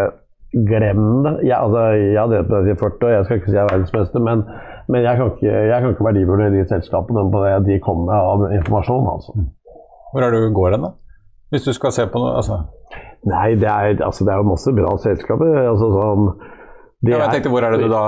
glem 0.68 1.04
det. 1.24 1.34
Jeg, 1.48 1.58
altså, 1.62 1.88
jeg 2.02 2.20
har 2.20 2.32
drevet 2.34 2.52
med 2.52 2.68
dette 2.68 2.76
i 2.76 2.82
40 2.84 3.08
år, 3.08 3.14
jeg 3.14 3.28
skal 3.28 3.40
ikke 3.40 3.52
si 3.52 3.58
jeg 3.58 3.64
er 3.64 3.72
verdensmester, 3.72 4.28
men, 4.28 4.46
men 4.92 5.04
jeg, 5.06 5.20
kan 5.20 5.34
ikke, 5.34 5.58
jeg 5.72 5.92
ikke 5.96 6.08
verdivurdere 6.12 6.56
de 6.56 6.70
selskapene 6.76 7.28
på 7.32 7.44
det 7.46 7.58
de 7.72 7.82
kommer 7.84 8.12
med 8.12 8.32
av 8.32 8.48
informasjon. 8.62 9.12
altså. 9.16 9.38
Hvor 10.12 10.24
er 10.26 10.34
det 10.34 10.44
du 10.44 10.56
går 10.56 10.76
hen, 10.76 10.88
da? 10.90 10.96
Hvis 11.52 11.68
du 11.68 11.74
skal 11.76 11.94
se 11.96 12.06
på 12.12 12.20
noe 12.22 12.36
altså. 12.42 12.62
Nei, 13.28 13.56
det 13.60 13.68
er, 13.68 13.98
altså, 14.06 14.26
det 14.28 14.34
er 14.34 14.44
jo 14.44 14.52
masse 14.52 14.72
bra 14.76 14.94
selskaper. 15.02 15.58
altså 15.72 15.90
sånn 15.96 16.30
det 16.98 17.12
Ja, 17.12 17.18
jeg 17.28 17.30
tenkte, 17.36 17.50
hvor 17.54 17.62
er 17.62 17.76
det 17.76 17.84
du 17.86 17.92
da 17.92 18.00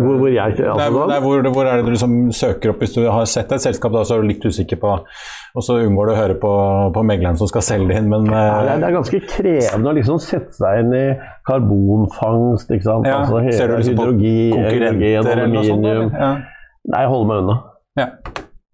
Hvor, 0.00 0.14
hvor 0.22 0.30
jeg, 0.32 0.54
altså, 0.64 0.86
Nei, 0.96 1.08
nei, 1.10 1.18
hvor, 1.20 1.42
hvor 1.52 1.68
er 1.68 1.76
det 1.76 1.84
du 1.84 1.90
liksom 1.92 2.14
søker 2.32 2.72
opp 2.72 2.80
hvis 2.80 2.94
du 2.96 3.02
har 3.04 3.26
sett 3.28 3.52
et 3.52 3.60
selskap, 3.60 3.92
da, 3.92 4.00
så 4.08 4.16
er 4.16 4.24
du 4.24 4.30
litt 4.30 4.46
usikker 4.48 4.80
på 4.80 4.94
Og 4.96 5.66
så 5.66 5.76
unngår 5.82 6.08
du 6.08 6.12
å 6.14 6.16
høre 6.16 6.38
på, 6.40 6.52
på 6.94 7.02
megleren 7.04 7.36
som 7.36 7.50
skal 7.50 7.66
selge 7.66 7.90
det 7.92 8.00
inn, 8.00 8.08
men 8.08 8.30
Ja, 8.30 8.40
det, 8.40 8.40
eh, 8.40 8.72
er, 8.72 8.80
det 8.80 8.88
er 8.88 8.96
ganske 8.96 9.22
krevende 9.34 9.92
å 9.92 9.96
liksom 10.00 10.22
sette 10.24 10.56
seg 10.56 10.80
inn 10.86 10.96
i 10.96 11.04
karbonfangst, 11.50 12.72
ikke 12.72 12.88
sant. 12.88 13.10
ja, 13.10 13.20
altså, 13.20 13.42
hele 13.44 13.58
Ser 13.58 13.74
du 13.74 13.76
liksom 13.76 14.00
på 14.00 14.08
hydrogen, 14.08 14.54
konkurrenter 14.56 15.34
eller 15.34 15.52
noe 15.52 15.66
sånt? 15.68 15.90
aluminium. 15.90 16.14
eller? 16.14 16.22
Ja. 16.24 16.60
Nei, 16.96 17.04
hold 17.12 17.28
meg 17.28 17.44
unna. 17.44 17.58
Ja. 18.00 18.08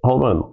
Hold 0.07 0.23
meg 0.23 0.37
unna. 0.37 0.53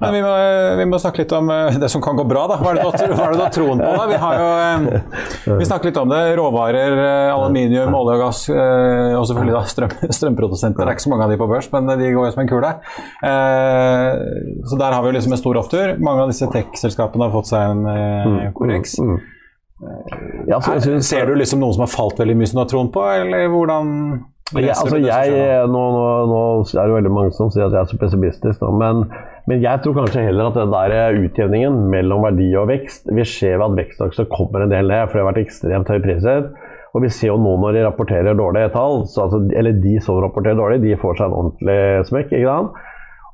Men 0.00 0.12
vi 0.14 0.20
må, 0.22 0.32
vi 0.78 0.84
må 0.86 0.98
snakke 1.02 1.22
litt 1.24 1.32
om 1.34 1.48
eh, 1.50 1.78
det 1.82 1.88
som 1.90 2.02
kan 2.04 2.16
gå 2.18 2.24
bra, 2.28 2.44
da. 2.50 2.58
Hva 2.60 2.70
er 2.70 2.78
det 2.78 3.08
du, 3.08 3.14
har- 3.18 3.52
troen 3.54 3.80
på? 3.82 3.92
da? 3.98 4.04
Vi 4.10 4.18
har 4.22 4.34
jo 4.38 4.48
eh, 4.62 5.56
Vi 5.58 5.64
snakker 5.66 5.90
litt 5.90 6.00
om 6.02 6.12
det. 6.12 6.20
Råvarer, 6.38 6.98
eh, 7.06 7.32
aluminium, 7.34 7.94
olje 7.98 8.18
og 8.18 8.22
gass, 8.26 8.42
eh, 8.52 9.16
og 9.18 9.24
selvfølgelig 9.30 9.56
da 9.56 9.62
strøm, 9.72 9.96
strømprodusenter. 10.20 10.84
Det 10.84 10.92
er 10.92 10.98
ikke 10.98 11.06
så 11.08 11.14
mange 11.14 11.26
av 11.26 11.32
de 11.34 11.40
på 11.40 11.48
børs, 11.50 11.70
men 11.74 11.90
de 11.98 12.12
går 12.14 12.28
jo 12.28 12.34
som 12.36 12.44
en 12.44 12.52
kule. 12.52 12.74
Eh, 13.24 14.12
Så 14.68 14.78
der 14.78 14.92
har 14.94 15.02
vi 15.02 15.10
jo 15.10 15.16
liksom 15.18 15.32
en 15.34 15.42
stor 15.42 15.58
opptur. 15.62 15.96
Mange 15.98 16.22
av 16.26 16.32
disse 16.32 16.46
tech-selskapene 16.52 17.26
har 17.28 17.34
fått 17.34 17.50
seg 17.50 17.72
en 17.72 17.84
eh, 17.92 18.48
korreks. 18.56 18.98
Mm. 19.02 19.18
Ja, 20.48 20.58
så 20.60 20.72
Er- 20.74 20.80
synes- 20.82 21.06
Ser 21.08 21.26
du 21.26 21.34
liksom 21.38 21.60
noen 21.60 21.72
som 21.76 21.84
har 21.86 21.92
falt 21.92 22.18
veldig 22.18 22.34
mye 22.36 22.46
som 22.50 22.58
du 22.58 22.64
har 22.64 22.70
troen 22.72 22.88
på, 22.92 23.02
eller 23.22 23.48
hvordan 23.52 24.24
ja, 24.56 24.72
altså 24.72 24.96
jeg, 24.96 25.32
nå, 25.68 25.80
nå, 25.92 26.04
nå 26.30 26.38
er 26.72 26.86
det 26.88 26.94
veldig 26.96 27.10
mange 27.12 27.32
som 27.36 27.50
sier 27.52 27.66
at 27.66 27.74
jeg 27.76 27.82
er 27.84 27.90
så 27.90 27.98
pessimistisk, 28.00 28.60
da, 28.62 28.70
men, 28.72 29.02
men 29.48 29.62
jeg 29.64 29.80
tror 29.80 29.94
kanskje 29.96 30.26
heller 30.26 30.50
at 30.50 30.58
den 30.58 30.72
der 30.74 31.20
utjevningen 31.22 31.76
mellom 31.92 32.24
verdi 32.26 32.50
og 32.60 32.66
vekst 32.68 33.08
Vi 33.16 33.24
ser 33.24 33.62
at 33.64 33.76
vekstaksjer 33.78 34.28
kommer 34.28 34.64
en 34.64 34.72
del 34.72 34.90
ned, 34.90 35.06
for 35.08 35.16
det 35.16 35.22
har 35.22 35.30
vært 35.30 35.46
ekstremt 35.46 35.92
høy 35.92 36.02
priser. 36.04 36.50
Og 36.92 37.04
vi 37.04 37.10
ser 37.12 37.30
jo 37.30 37.38
nå 37.40 37.54
når 37.62 37.76
de 37.76 37.84
rapporterer 37.86 38.36
dårlige 38.36 38.72
tall, 38.74 39.02
så 39.08 39.24
altså, 39.26 39.40
eller 39.56 39.80
de 39.80 39.94
som 40.04 40.20
rapporterer 40.24 40.58
dårlig, 40.58 40.82
de 40.84 40.98
får 41.00 41.18
seg 41.18 41.28
en 41.28 41.38
ordentlig 41.40 42.08
smekk. 42.10 42.32
ikke 42.32 42.52
sant? 42.52 42.84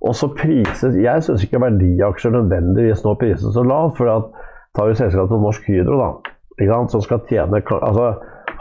Og 0.05 0.17
så 0.19 0.29
prises 0.37 0.99
Jeg 1.01 1.25
syns 1.25 1.45
ikke 1.47 1.63
verdiaksjer 1.63 2.35
nødvendigvis 2.35 3.05
nå 3.07 3.15
prises 3.19 3.55
så 3.57 3.65
lavt. 3.67 3.97
For 3.99 4.11
at 4.13 4.31
tar 4.77 4.91
vi 4.91 4.99
selskapet 4.99 5.33
som 5.33 5.43
Norsk 5.47 5.67
Hydro, 5.71 5.99
da, 5.99 6.79
som 6.93 7.03
skal 7.03 7.23
tjene 7.31 7.63
altså, 7.63 8.13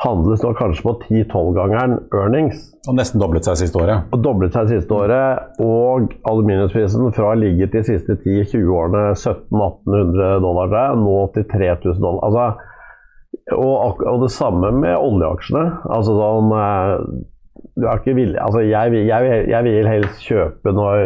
handles 0.02 0.44
nå 0.44 0.54
kanskje 0.58 0.86
på 0.86 0.94
10-12-gangeren 1.08 1.98
earnings. 2.16 2.70
Og 2.88 2.98
nesten 2.98 3.22
doblet 3.22 3.48
seg 3.48 3.60
siste 3.62 3.80
året. 3.80 4.10
Og 4.16 4.24
doblet 4.26 4.56
seg 4.56 4.72
siste 4.72 4.96
året. 4.96 5.54
Og 5.64 6.14
aluminiumsprisen 6.30 7.14
fra 7.16 7.34
ligget 7.40 7.76
de 7.76 7.84
siste 7.88 8.18
10-20 8.20 8.70
årene 8.74 9.04
1700-1800 9.16 10.40
dollar, 10.44 10.72
der, 10.74 10.98
nå 11.00 11.18
til 11.36 11.48
3000 11.52 12.02
dollar. 12.04 12.24
Altså, 12.28 12.72
og, 13.58 14.02
og 14.08 14.24
det 14.24 14.32
samme 14.34 14.72
med 14.78 14.98
oljeaksjene. 14.98 15.66
Altså 15.98 16.18
sånn 16.20 16.58
eh, 16.58 16.98
du 17.74 17.88
er 17.90 17.98
ikke 17.98 18.14
villig 18.14 18.38
altså 18.38 18.62
jeg, 18.62 18.94
jeg, 19.08 19.46
jeg 19.50 19.66
vil 19.66 19.88
helst 19.90 20.20
kjøpe 20.28 20.74
når, 20.78 21.00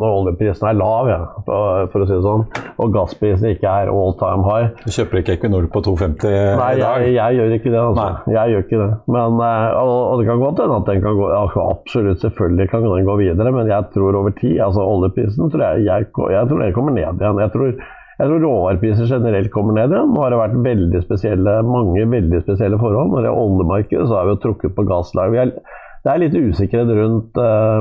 når 0.00 0.08
oljeprisen 0.08 0.66
er 0.66 0.78
lav, 0.78 1.10
ja, 1.10 1.18
for, 1.46 1.86
for 1.92 2.02
å 2.02 2.08
si 2.08 2.16
det 2.16 2.24
sånn. 2.24 2.44
Og 2.82 2.94
gassprisen 2.94 3.52
ikke 3.52 3.70
er 3.70 3.90
all 3.92 4.14
time 4.18 4.42
high. 4.48 4.72
Du 4.82 4.90
kjøper 4.90 5.20
ikke 5.20 5.36
Equinor 5.36 5.68
på 5.70 5.82
2,50 5.86 6.26
Nei, 6.58 6.70
i 6.74 6.80
dag? 6.82 7.04
jeg, 7.04 7.14
jeg 7.14 7.38
gjør 7.38 7.54
ikke 7.58 7.70
det. 7.70 7.80
altså. 7.80 8.06
Jeg 8.34 8.54
gjør 8.54 8.64
ikke 8.66 8.80
det. 8.82 8.88
Men, 9.14 9.38
eh, 9.46 9.68
og, 9.84 9.94
og 10.10 10.20
det 10.20 10.28
kan 10.28 10.42
godt 10.42 10.62
hende 10.64 10.80
at 10.80 10.90
den 10.90 11.04
kan 11.04 11.18
gå 11.20 11.30
Absolutt, 11.64 12.20
selvfølgelig 12.24 12.68
kan 12.72 12.86
den 12.86 13.06
gå 13.06 13.16
videre, 13.20 13.52
men 13.54 13.70
jeg 13.70 13.90
tror 13.94 14.18
over 14.18 14.34
tid 14.40 14.58
altså 14.64 14.82
Oljeprisen 14.84 15.52
tror 15.52 15.62
jeg, 15.68 15.84
jeg, 15.86 16.08
jeg 16.34 16.50
tror 16.50 16.64
den 16.64 16.74
kommer 16.76 16.96
ned 16.96 17.06
igjen. 17.22 17.40
Jeg 17.44 17.54
tror, 17.54 17.70
jeg 18.18 18.28
tror 18.30 18.42
råvarepriser 18.44 19.08
generelt 19.10 19.50
kommer 19.50 19.74
ned 19.78 19.90
igjen. 19.94 20.12
Nå 20.14 20.20
har 20.22 20.30
det 20.30 20.38
vært 20.42 20.58
veldig 20.66 21.00
spesielle, 21.02 21.54
mange 21.66 22.04
veldig 22.12 22.42
spesielle 22.44 22.78
forhold. 22.78 23.10
Når 23.10 23.24
det 23.26 23.30
er 23.32 23.40
oljemarkedet, 23.44 24.06
så 24.06 24.18
har 24.20 24.28
vi 24.28 24.34
jo 24.36 24.42
trukket 24.44 24.74
på 24.76 24.86
gasslag. 24.90 25.32
Vi 25.34 25.38
er- 25.42 25.56
Det 26.04 26.12
er 26.12 26.18
litt 26.20 26.34
usikkerhet 26.36 26.90
rundt 26.98 27.38
eh, 27.40 27.80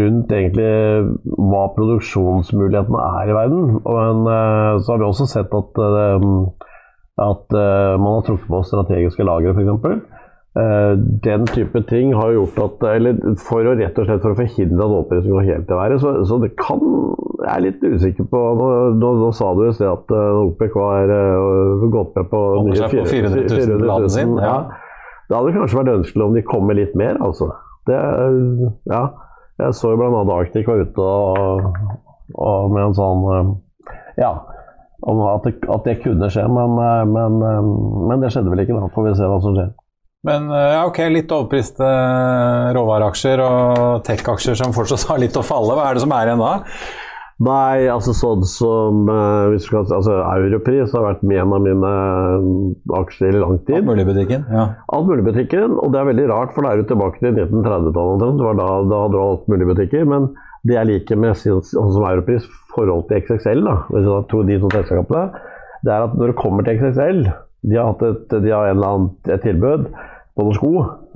rundt 0.00 0.30
egentlig 0.32 0.70
hva 1.36 1.66
produksjonsmulighetene 1.76 3.02
er 3.20 3.28
i 3.28 3.36
verden. 3.36 3.80
Men 3.84 4.26
eh, 4.26 4.78
så 4.80 4.92
har 4.94 4.98
vi 4.98 5.04
også 5.04 5.26
sett 5.28 5.52
at, 5.52 5.78
eh, 5.78 6.24
at 7.20 7.52
man 8.00 8.14
har 8.16 8.22
trukket 8.24 8.48
på 8.48 8.62
strategiske 8.64 9.24
lagre, 9.28 9.52
f.eks. 9.52 10.00
Uh, 10.58 10.98
den 11.22 11.44
type 11.46 11.78
ting 11.86 12.10
har 12.18 12.32
gjort 12.34 12.56
at 12.58 12.80
Eller 12.96 13.20
for 13.38 13.62
å 13.62 13.74
rett 13.78 13.94
og 14.02 14.08
slett 14.08 14.24
for 14.24 14.34
å 14.34 14.38
forhindre 14.40 14.82
at 14.82 14.94
åpenheten 14.96 15.30
går 15.30 15.46
helt 15.46 15.68
til 15.68 15.78
været. 15.78 16.02
Så, 16.02 16.14
så 16.26 16.40
det 16.42 16.50
kan 16.58 16.82
Jeg 16.82 17.52
er 17.52 17.62
litt 17.68 17.84
usikker 17.86 18.26
på 18.32 18.40
Nå, 18.58 18.66
nå, 18.98 19.12
nå 19.20 19.30
sa 19.38 19.52
du 19.54 19.62
i 19.68 19.70
sted 19.76 19.86
at 19.86 20.10
uh, 20.10 20.42
OPEC 20.48 20.74
var 20.74 21.14
uh, 21.14 21.86
gått 21.94 22.18
med 22.18 22.30
på 22.34 22.42
nye 22.66 22.80
seg 22.82 22.98
på 22.98 23.06
400 23.12 23.46
000 23.46 23.86
laden 23.92 24.14
sin, 24.16 24.34
ja. 24.42 24.58
Det 25.30 25.38
hadde 25.38 25.54
kanskje 25.54 25.78
vært 25.78 25.92
ønskelig 26.00 26.24
om 26.26 26.32
de 26.34 26.42
kom 26.42 26.64
med 26.66 26.80
litt 26.80 26.96
mer, 26.98 27.20
altså. 27.22 27.52
Det, 27.86 27.98
ja. 28.90 29.04
Jeg 29.60 29.76
så 29.76 29.92
jo 29.92 29.98
bl.a. 30.00 30.22
Arctic 30.34 30.68
var 30.68 30.80
ute 30.82 31.04
og, 31.04 31.76
og 32.34 32.72
med 32.74 32.88
en 32.88 32.96
sånn 32.96 33.26
eh, 33.34 33.52
Ja. 34.24 34.32
Om 35.00 35.20
at 35.24 35.46
det, 35.46 35.54
at 35.72 35.86
det 35.86 35.94
kunne 36.02 36.28
skje, 36.32 36.42
men, 36.50 36.74
eh, 36.84 37.04
men, 37.08 37.38
eh, 37.46 37.70
men 38.10 38.24
det 38.24 38.32
skjedde 38.34 38.52
vel 38.52 38.64
ikke. 38.64 38.76
Da 38.76 38.90
får 38.92 39.06
vi 39.06 39.14
se 39.16 39.28
hva 39.30 39.38
som 39.44 39.56
skjer. 39.56 39.70
Men 40.26 40.50
eh, 40.52 40.72
ja, 40.74 40.80
ok, 40.84 40.98
litt 41.08 41.30
overpriste 41.32 41.84
eh, 41.84 42.70
råvareaksjer 42.76 43.40
og 43.40 44.02
tech-aksjer 44.04 44.58
som 44.58 44.74
fortsatt 44.76 45.06
har 45.08 45.22
litt 45.22 45.38
å 45.40 45.44
falle. 45.44 45.76
Hva 45.78 45.88
er 45.88 45.96
det 45.96 46.02
som 46.04 46.12
er 46.12 46.28
igjen 46.28 46.42
da? 46.42 46.56
Nei, 47.40 47.86
altså 47.88 48.12
sånn 48.12 48.42
som 48.44 49.08
eh, 49.08 49.46
hvis 49.54 49.64
du 49.64 49.70
kan, 49.72 49.86
altså, 49.96 50.18
Europris 50.34 50.92
har 50.92 51.06
vært 51.06 51.24
med 51.24 51.40
en 51.40 51.54
av 51.56 51.64
mine 51.64 51.92
aksjer 52.98 53.32
i 53.32 53.40
lang 53.40 53.56
tid. 53.64 53.80
Alt 53.80 53.88
mulig? 53.88 54.36
Ja. 54.36 54.66
Alt 54.92 55.08
mulig 55.08 55.24
og 55.24 55.88
det 55.88 56.02
er 56.02 56.10
veldig 56.10 56.28
rart, 56.34 56.52
for 56.52 56.66
det 56.68 56.74
er 56.74 56.82
jo 56.82 56.90
tilbake 56.92 57.22
til 57.22 57.32
1930-tallet. 57.32 58.28
Det 58.28 58.48
var 58.50 58.60
da, 58.60 58.70
da 58.92 59.02
hadde 59.06 59.16
du 59.16 59.20
alt 59.24 59.48
mulig 59.48 59.88
i. 59.88 60.04
Men 60.12 60.28
det 60.68 60.76
jeg 60.76 60.90
liker 60.92 61.16
med 61.24 61.40
sånn 61.40 61.64
som 61.64 62.04
Europris 62.04 62.44
forhold 62.76 63.08
til 63.08 63.24
XXL, 63.24 63.64
da, 63.64 63.78
hvis 63.88 64.04
du 64.04 64.12
tar 64.28 64.48
de 64.52 64.60
to 64.60 64.74
selskapene, 64.76 65.46
det 65.80 65.96
er 65.96 66.10
at 66.10 66.20
når 66.20 66.34
det 66.34 66.40
kommer 66.42 66.66
til 66.66 66.76
XXL 66.76 67.22
De 67.64 67.76
har 67.78 67.86
hatt 67.88 68.02
et, 68.04 68.34
de 68.44 68.52
har 68.52 68.68
en 68.68 68.76
eller 68.76 68.90
annen, 68.90 69.06
et 69.32 69.40
tilbud 69.48 69.86
på 70.36 70.46
noen 70.46 70.56
sko, 70.56 70.70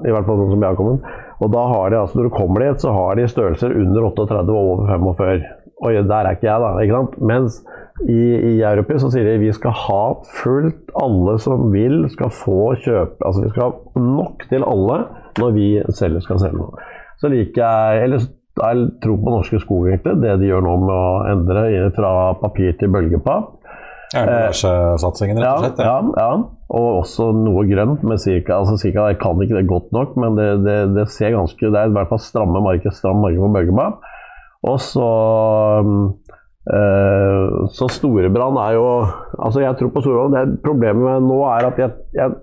i 0.04 0.12
hvert 0.12 0.26
fall 0.26 0.40
sånn 0.40 0.52
som 0.54 0.64
jeg 0.64 0.72
har 0.72 0.78
kommet. 0.78 1.12
Og 1.42 1.52
da 1.52 1.62
har 1.70 1.92
de, 1.92 2.00
altså 2.00 2.18
når 2.18 2.28
du 2.28 2.34
kommer 2.34 2.64
dit, 2.64 2.82
så 2.82 2.94
har 2.94 3.18
de 3.18 3.28
størrelser 3.30 3.76
under 3.78 4.08
38 4.10 4.42
og 4.44 4.58
over 4.60 4.90
45. 4.90 5.44
Oi, 5.84 5.94
der 6.06 6.28
er 6.28 6.36
ikke 6.36 6.48
jeg, 6.48 6.62
da. 6.62 6.70
ikke 6.80 6.98
sant? 7.00 7.16
Mens 7.30 7.58
i, 8.02 8.20
i 8.52 8.52
Europe 8.62 8.98
så 8.98 9.10
sier 9.12 9.26
de 9.28 9.40
vi 9.42 9.52
skal 9.54 9.74
ha 9.84 10.02
fullt 10.40 10.94
alle 10.98 11.36
som 11.42 11.68
vil, 11.74 12.04
skal 12.10 12.32
få 12.34 12.72
kjøpe 12.82 13.22
Altså 13.22 13.44
vi 13.44 13.50
skal 13.52 13.68
ha 13.68 14.02
nok 14.02 14.46
til 14.50 14.66
alle 14.66 14.96
når 15.38 15.52
vi 15.54 15.68
selv 15.94 16.22
skal 16.24 16.40
selge 16.42 16.58
noe. 16.58 16.88
Så 17.22 17.30
liker 17.30 17.62
jeg 17.62 18.06
Eller 18.06 18.26
jeg 18.54 18.82
tror 19.02 19.16
på 19.18 19.32
Norske 19.34 19.58
sko, 19.58 19.80
egentlig. 19.88 20.20
Det 20.22 20.36
de 20.38 20.46
gjør 20.46 20.62
nå 20.62 20.74
med 20.84 20.94
å 20.94 21.14
endre 21.26 21.88
fra 21.96 22.10
papir 22.38 22.76
til 22.78 22.92
bølgepapp. 22.94 23.56
Emballasjesatsingen, 24.14 25.40
rett 25.42 25.50
og 25.50 25.64
slett. 25.64 25.82
Ja, 25.82 25.96
ja, 26.00 26.24
ja. 26.24 26.32
Og 26.74 26.88
også 27.02 27.28
noe 27.36 27.64
grønt 27.68 28.02
med 28.06 28.22
Cirka. 28.22 28.60
Altså 28.60 28.78
Cirka 28.80 29.08
jeg 29.10 29.20
kan 29.22 29.42
ikke 29.42 29.58
det 29.58 29.68
godt 29.70 29.92
nok, 29.94 30.16
men 30.20 30.38
det, 30.38 30.48
det, 30.64 30.78
det 30.96 31.06
ser 31.12 31.34
ganske 31.36 31.70
Det 31.70 31.80
er 31.80 31.90
i 31.90 31.94
hvert 31.94 32.10
fall 32.10 32.22
stramme 32.22 32.62
marked, 32.64 32.94
stram 32.96 33.22
marked 33.22 33.42
på 33.42 33.52
bølgepapp. 33.58 34.10
Og 34.64 34.80
så 34.80 35.08
øh, 36.72 37.68
Så 37.76 37.88
Storebrand 37.92 38.58
er 38.62 38.72
jo 38.78 38.86
Altså, 39.38 39.60
jeg 39.60 39.76
tror 39.78 39.92
på 39.94 40.00
Storebrand. 40.04 40.34
Det 40.34 40.62
Problemet 40.64 41.04
med 41.04 41.28
nå 41.28 41.42
er 41.52 41.70
at 41.70 41.78
jeg, 41.78 41.90
jeg 42.16 42.36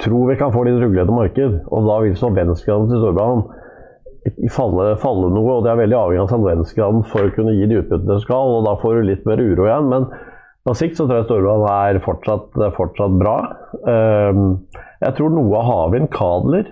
tror 0.00 0.30
vi 0.30 0.38
kan 0.40 0.52
få 0.54 0.64
litt 0.64 0.80
ruglete 0.80 1.12
marked, 1.12 1.58
og 1.68 1.88
da 1.88 1.98
vil 2.04 2.16
solvensgraden 2.16 2.88
til 2.88 3.02
Storebrand 3.02 3.50
falle, 4.52 4.94
falle 5.00 5.28
noe, 5.32 5.58
og 5.58 5.64
det 5.64 5.72
er 5.72 5.80
veldig 5.80 5.96
avhengig 5.98 6.24
av 6.24 6.32
solvensgraden 6.32 7.04
for 7.10 7.28
å 7.28 7.34
kunne 7.36 7.54
gi 7.56 7.68
de 7.68 7.78
utbyttene 7.80 8.16
det 8.16 8.24
skal, 8.24 8.54
og 8.56 8.66
da 8.68 8.76
får 8.80 8.96
du 8.96 9.08
litt 9.10 9.26
mer 9.28 9.40
uro 9.40 9.66
igjen. 9.68 9.90
Men 9.92 10.08
på 10.70 10.76
sikt 10.78 10.98
så 10.98 11.06
tror 11.08 11.20
jeg 11.20 11.26
Storebrand 11.26 11.66
er 11.72 11.98
fortsatt, 12.04 12.54
fortsatt 12.76 13.18
bra. 13.18 13.34
Ehm, 13.90 14.46
jeg 15.02 15.16
tror 15.18 15.34
noe 15.34 15.58
av 15.58 15.68
havvind, 15.68 16.10
kabler 16.14 16.70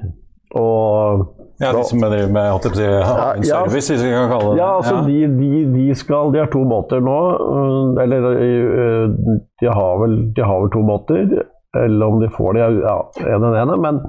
og 0.57 1.27
Ja, 1.59 1.73
de 1.75 1.83
som 1.85 2.01
driver 2.01 2.31
med 2.33 2.47
holdt 2.55 2.77
si, 2.79 2.85
en 2.87 3.43
Ja, 3.45 3.65
hvis 3.69 3.91
vi 3.91 4.13
kan 4.13 4.31
kalle 4.31 4.53
det 4.55 4.61
ja, 4.61 4.69
altså 4.79 5.01
De, 5.09 5.17
de, 5.27 5.65
de 5.75 5.87
skal 5.99 6.31
De 6.33 6.39
har 6.39 6.51
to 6.53 6.63
båter 6.71 7.03
nå. 7.05 7.17
øh, 7.43 8.03
Eller 8.05 8.29
øh, 8.31 9.17
de 9.61 9.67
har, 9.67 9.99
vel, 10.05 10.15
de 10.37 10.45
har 10.47 10.63
vel 10.63 10.71
to 10.73 10.85
båter. 10.87 11.35
Eller 11.77 12.07
om 12.07 12.23
de 12.23 12.31
får 12.33 12.55
det, 12.57 12.63
ja, 12.87 12.97
en 13.35 13.45
den 13.45 13.59
ene. 13.59 13.77
Men 13.83 14.01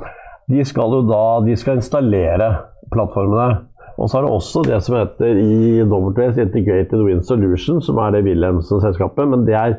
de 0.49 0.63
skal 0.65 0.93
jo 0.99 1.01
da 1.09 1.23
De 1.47 1.57
skal 1.59 1.81
installere 1.81 2.53
plattformene. 2.93 3.65
Og 3.99 4.09
så 4.09 4.17
er 4.17 4.25
det 4.25 4.31
også 4.31 4.63
det 4.63 4.79
som 4.85 4.95
heter 4.95 5.39
i 5.43 5.83
WS 5.83 6.39
Integrated 6.39 7.03
Wind 7.03 7.23
Solution, 7.27 7.81
som 7.83 7.99
er 7.99 8.15
det 8.15 8.25
Wilhelmsen-selskapet. 8.27 9.27
Men 9.27 9.45
det 9.47 9.55
er, 9.59 9.75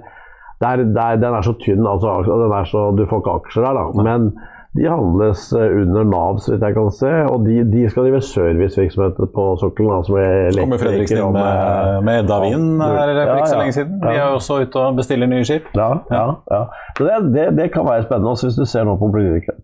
det 0.60 0.68
er, 0.68 0.84
det 0.84 1.04
er, 1.04 1.20
den 1.24 1.36
er 1.36 1.46
så 1.46 1.56
tynn, 1.64 1.86
altså, 1.88 2.20
den 2.28 2.52
er 2.52 2.68
så, 2.68 2.90
du 2.96 3.06
får 3.08 3.22
ikke 3.22 3.36
aksjer 3.40 3.64
der, 3.64 3.78
da. 3.80 4.02
Men 4.04 4.32
de 4.78 4.86
handles 4.86 5.52
eh, 5.52 5.72
under 5.82 6.04
Nav, 6.04 6.38
så 6.38 6.52
vidt 6.52 6.62
jeg 6.62 6.74
kan 6.76 6.90
se. 6.94 7.10
Og 7.32 7.46
de, 7.46 7.56
de 7.72 7.88
skal 7.90 8.06
drive 8.06 8.20
servicevirksomhet 8.22 9.16
på 9.34 9.46
sokkelen. 9.62 9.96
Altså 9.96 10.14
med 10.14 10.60
Kommer 10.60 10.82
Fredriksen 10.84 11.18
inn 11.18 11.34
med, 11.34 12.04
med 12.06 12.20
Edda 12.22 12.38
Wien 12.44 12.68
her 12.84 13.10
for 13.24 13.40
ikke 13.40 13.50
så 13.50 13.58
lenge 13.58 13.74
siden. 13.78 13.98
De 14.04 14.12
er 14.12 14.20
jo 14.20 14.36
også 14.36 14.60
ute 14.62 14.84
og 14.84 15.00
bestiller 15.00 15.30
nye 15.32 15.48
skip. 15.48 15.66
Ja, 15.74 15.90
ja, 16.12 16.22
ja. 16.52 16.62
Så 16.98 17.08
det, 17.08 17.18
det, 17.34 17.48
det 17.58 17.68
kan 17.74 17.88
være 17.88 18.06
spennende. 18.06 18.30
Også 18.36 18.46
hvis 18.46 18.60
du 18.60 18.64
ser 18.68 18.86
nå 18.86 18.94
på 19.00 19.10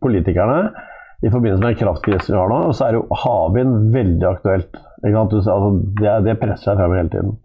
politikerne 0.03 0.59
i 1.25 1.31
forbindelse 1.33 1.65
med 1.65 1.79
kraftkrisen 1.81 2.35
vi 2.35 2.41
har 2.41 2.53
nå, 2.53 2.61
så 2.77 2.89
er 2.89 2.99
jo 2.99 3.07
havvind 3.25 3.91
veldig 3.95 4.29
aktuelt. 4.29 4.81
Altså, 5.07 5.73
det, 6.01 6.15
det 6.27 6.39
presser 6.41 6.73
jeg 6.73 6.81
frem 6.81 6.97
hele 6.99 7.13
tiden. 7.13 7.37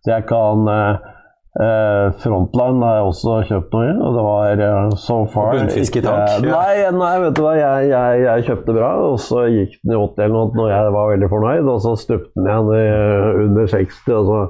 Så 0.00 0.14
jeg 0.14 0.24
kan 0.30 0.68
eh, 0.72 1.08
eh, 1.60 2.06
Frontline 2.22 2.80
har 2.86 2.96
jeg 2.96 3.08
også 3.10 3.34
kjøpt 3.50 3.76
noe 3.76 3.88
i, 3.90 3.92
og 3.98 4.16
det 4.16 4.24
var 4.24 4.62
eh, 4.66 4.94
so 5.02 5.18
far 5.34 5.50
Bunnfisk 5.58 6.00
i 6.00 6.04
tank, 6.06 6.46
ja. 6.46 6.54
Nei, 6.54 6.86
nei, 6.96 7.12
vet 7.26 7.36
du 7.36 7.42
hva, 7.44 7.54
jeg, 7.58 7.90
jeg, 7.90 8.24
jeg 8.24 8.46
kjøpte 8.48 8.76
bra, 8.78 8.90
og 9.10 9.20
så 9.20 9.44
gikk 9.52 9.76
den 9.82 9.96
i 9.96 10.00
80 10.00 10.24
eller 10.24 10.36
noe 10.38 10.62
når 10.62 10.72
jeg 10.72 10.96
var 10.96 11.12
veldig 11.12 11.30
fornøyd, 11.34 11.70
og 11.74 11.84
så 11.84 11.94
stupte 12.00 12.32
den 12.40 12.48
igjen 12.48 12.72
i, 12.78 12.82
under 13.44 13.72
60. 13.76 14.10
Og 14.16 14.32
så, 14.32 14.42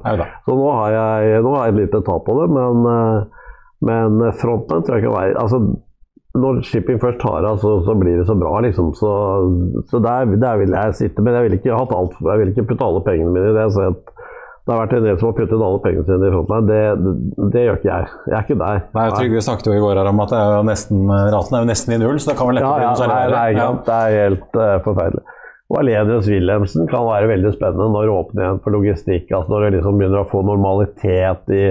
så 0.47 0.59
nå 0.63 0.73
har 0.79 0.97
jeg, 0.97 1.43
nå 1.43 1.55
har 1.57 1.67
jeg 1.67 1.75
et 1.75 1.83
lite 1.83 2.03
tap 2.07 2.27
på 2.29 2.39
det, 2.39 2.49
men, 2.55 2.91
eh, 2.95 3.47
men 3.91 4.27
Frontline 4.39 4.85
tror 4.87 4.99
jeg 4.99 5.09
ikke 5.09 5.17
være 5.17 5.39
altså, 5.41 5.65
Når 6.31 6.61
shipping 6.63 6.99
først 7.01 7.19
tar 7.19 7.43
av, 7.43 7.57
så, 7.59 7.73
så 7.83 7.95
blir 7.99 8.21
det 8.21 8.27
så 8.29 8.37
bra, 8.39 8.53
liksom. 8.63 8.93
Så, 8.95 9.09
så 9.91 9.99
der, 9.99 10.29
der 10.39 10.61
vil 10.61 10.71
jeg 10.77 10.95
sitte. 10.95 11.23
Men 11.25 11.35
jeg 11.35 11.49
vil 11.49 11.57
ikke, 11.57 11.75
alt, 11.75 12.15
jeg 12.23 12.39
vil 12.39 12.53
ikke 12.53 12.69
putte 12.69 12.87
alle 12.87 13.01
pengene 13.03 13.33
mine 13.35 13.51
i 13.51 13.57
det. 13.57 13.65
Så 13.75 13.89
det 13.91 14.69
har 14.69 14.79
vært 14.83 14.93
en 14.93 15.05
del 15.09 15.17
som 15.17 15.31
har 15.31 15.35
puttet 15.35 15.65
alle 15.67 15.81
pengene 15.83 16.05
sine 16.07 16.29
i 16.29 16.31
Frontline. 16.31 16.67
Det, 16.69 16.79
det, 17.01 17.49
det 17.55 17.65
gjør 17.65 17.79
ikke 17.81 17.89
jeg. 17.89 18.09
Jeg 18.29 18.37
er 18.37 18.45
ikke 18.45 18.57
der. 18.61 18.81
Nei, 18.95 19.05
Trygve 19.17 19.43
snakket 19.43 19.69
jo 19.71 19.75
i 19.75 19.83
går 19.83 20.01
om 20.05 20.23
at 20.23 20.35
er 20.37 20.65
nesten, 20.67 21.03
raten 21.09 21.57
er 21.57 21.63
jo 21.65 21.69
nesten 21.71 21.95
i 21.95 21.99
null, 22.03 22.19
så 22.21 22.31
det 22.31 22.37
kan 22.39 22.51
vel 22.51 22.59
lette 22.59 22.69
Ja, 22.69 22.75
bli 22.77 22.85
ja, 22.85 22.91
noe 22.91 23.11
nei, 23.11 23.21
særlig 23.25 23.63
sant. 23.65 23.85
det 23.89 23.97
er 23.97 24.17
helt 24.21 24.59
uh, 24.61 24.75
forferdelig. 24.85 25.23
Og 25.71 25.77
Alenius 25.79 26.27
Wilhelmsen 26.27 26.87
kan 26.91 27.07
være 27.07 27.29
veldig 27.31 27.53
spennende 27.55 27.89
når 27.93 28.05
det 28.07 28.15
åpner 28.19 28.43
igjen 28.45 28.61
for 28.63 28.75
logistikk. 28.75 29.29
altså 29.31 29.53
Når 29.53 29.65
det 29.65 29.73
liksom 29.77 29.99
begynner 29.99 30.21
å 30.21 30.29
få 30.29 30.41
normalitet 30.45 31.53
i, 31.55 31.61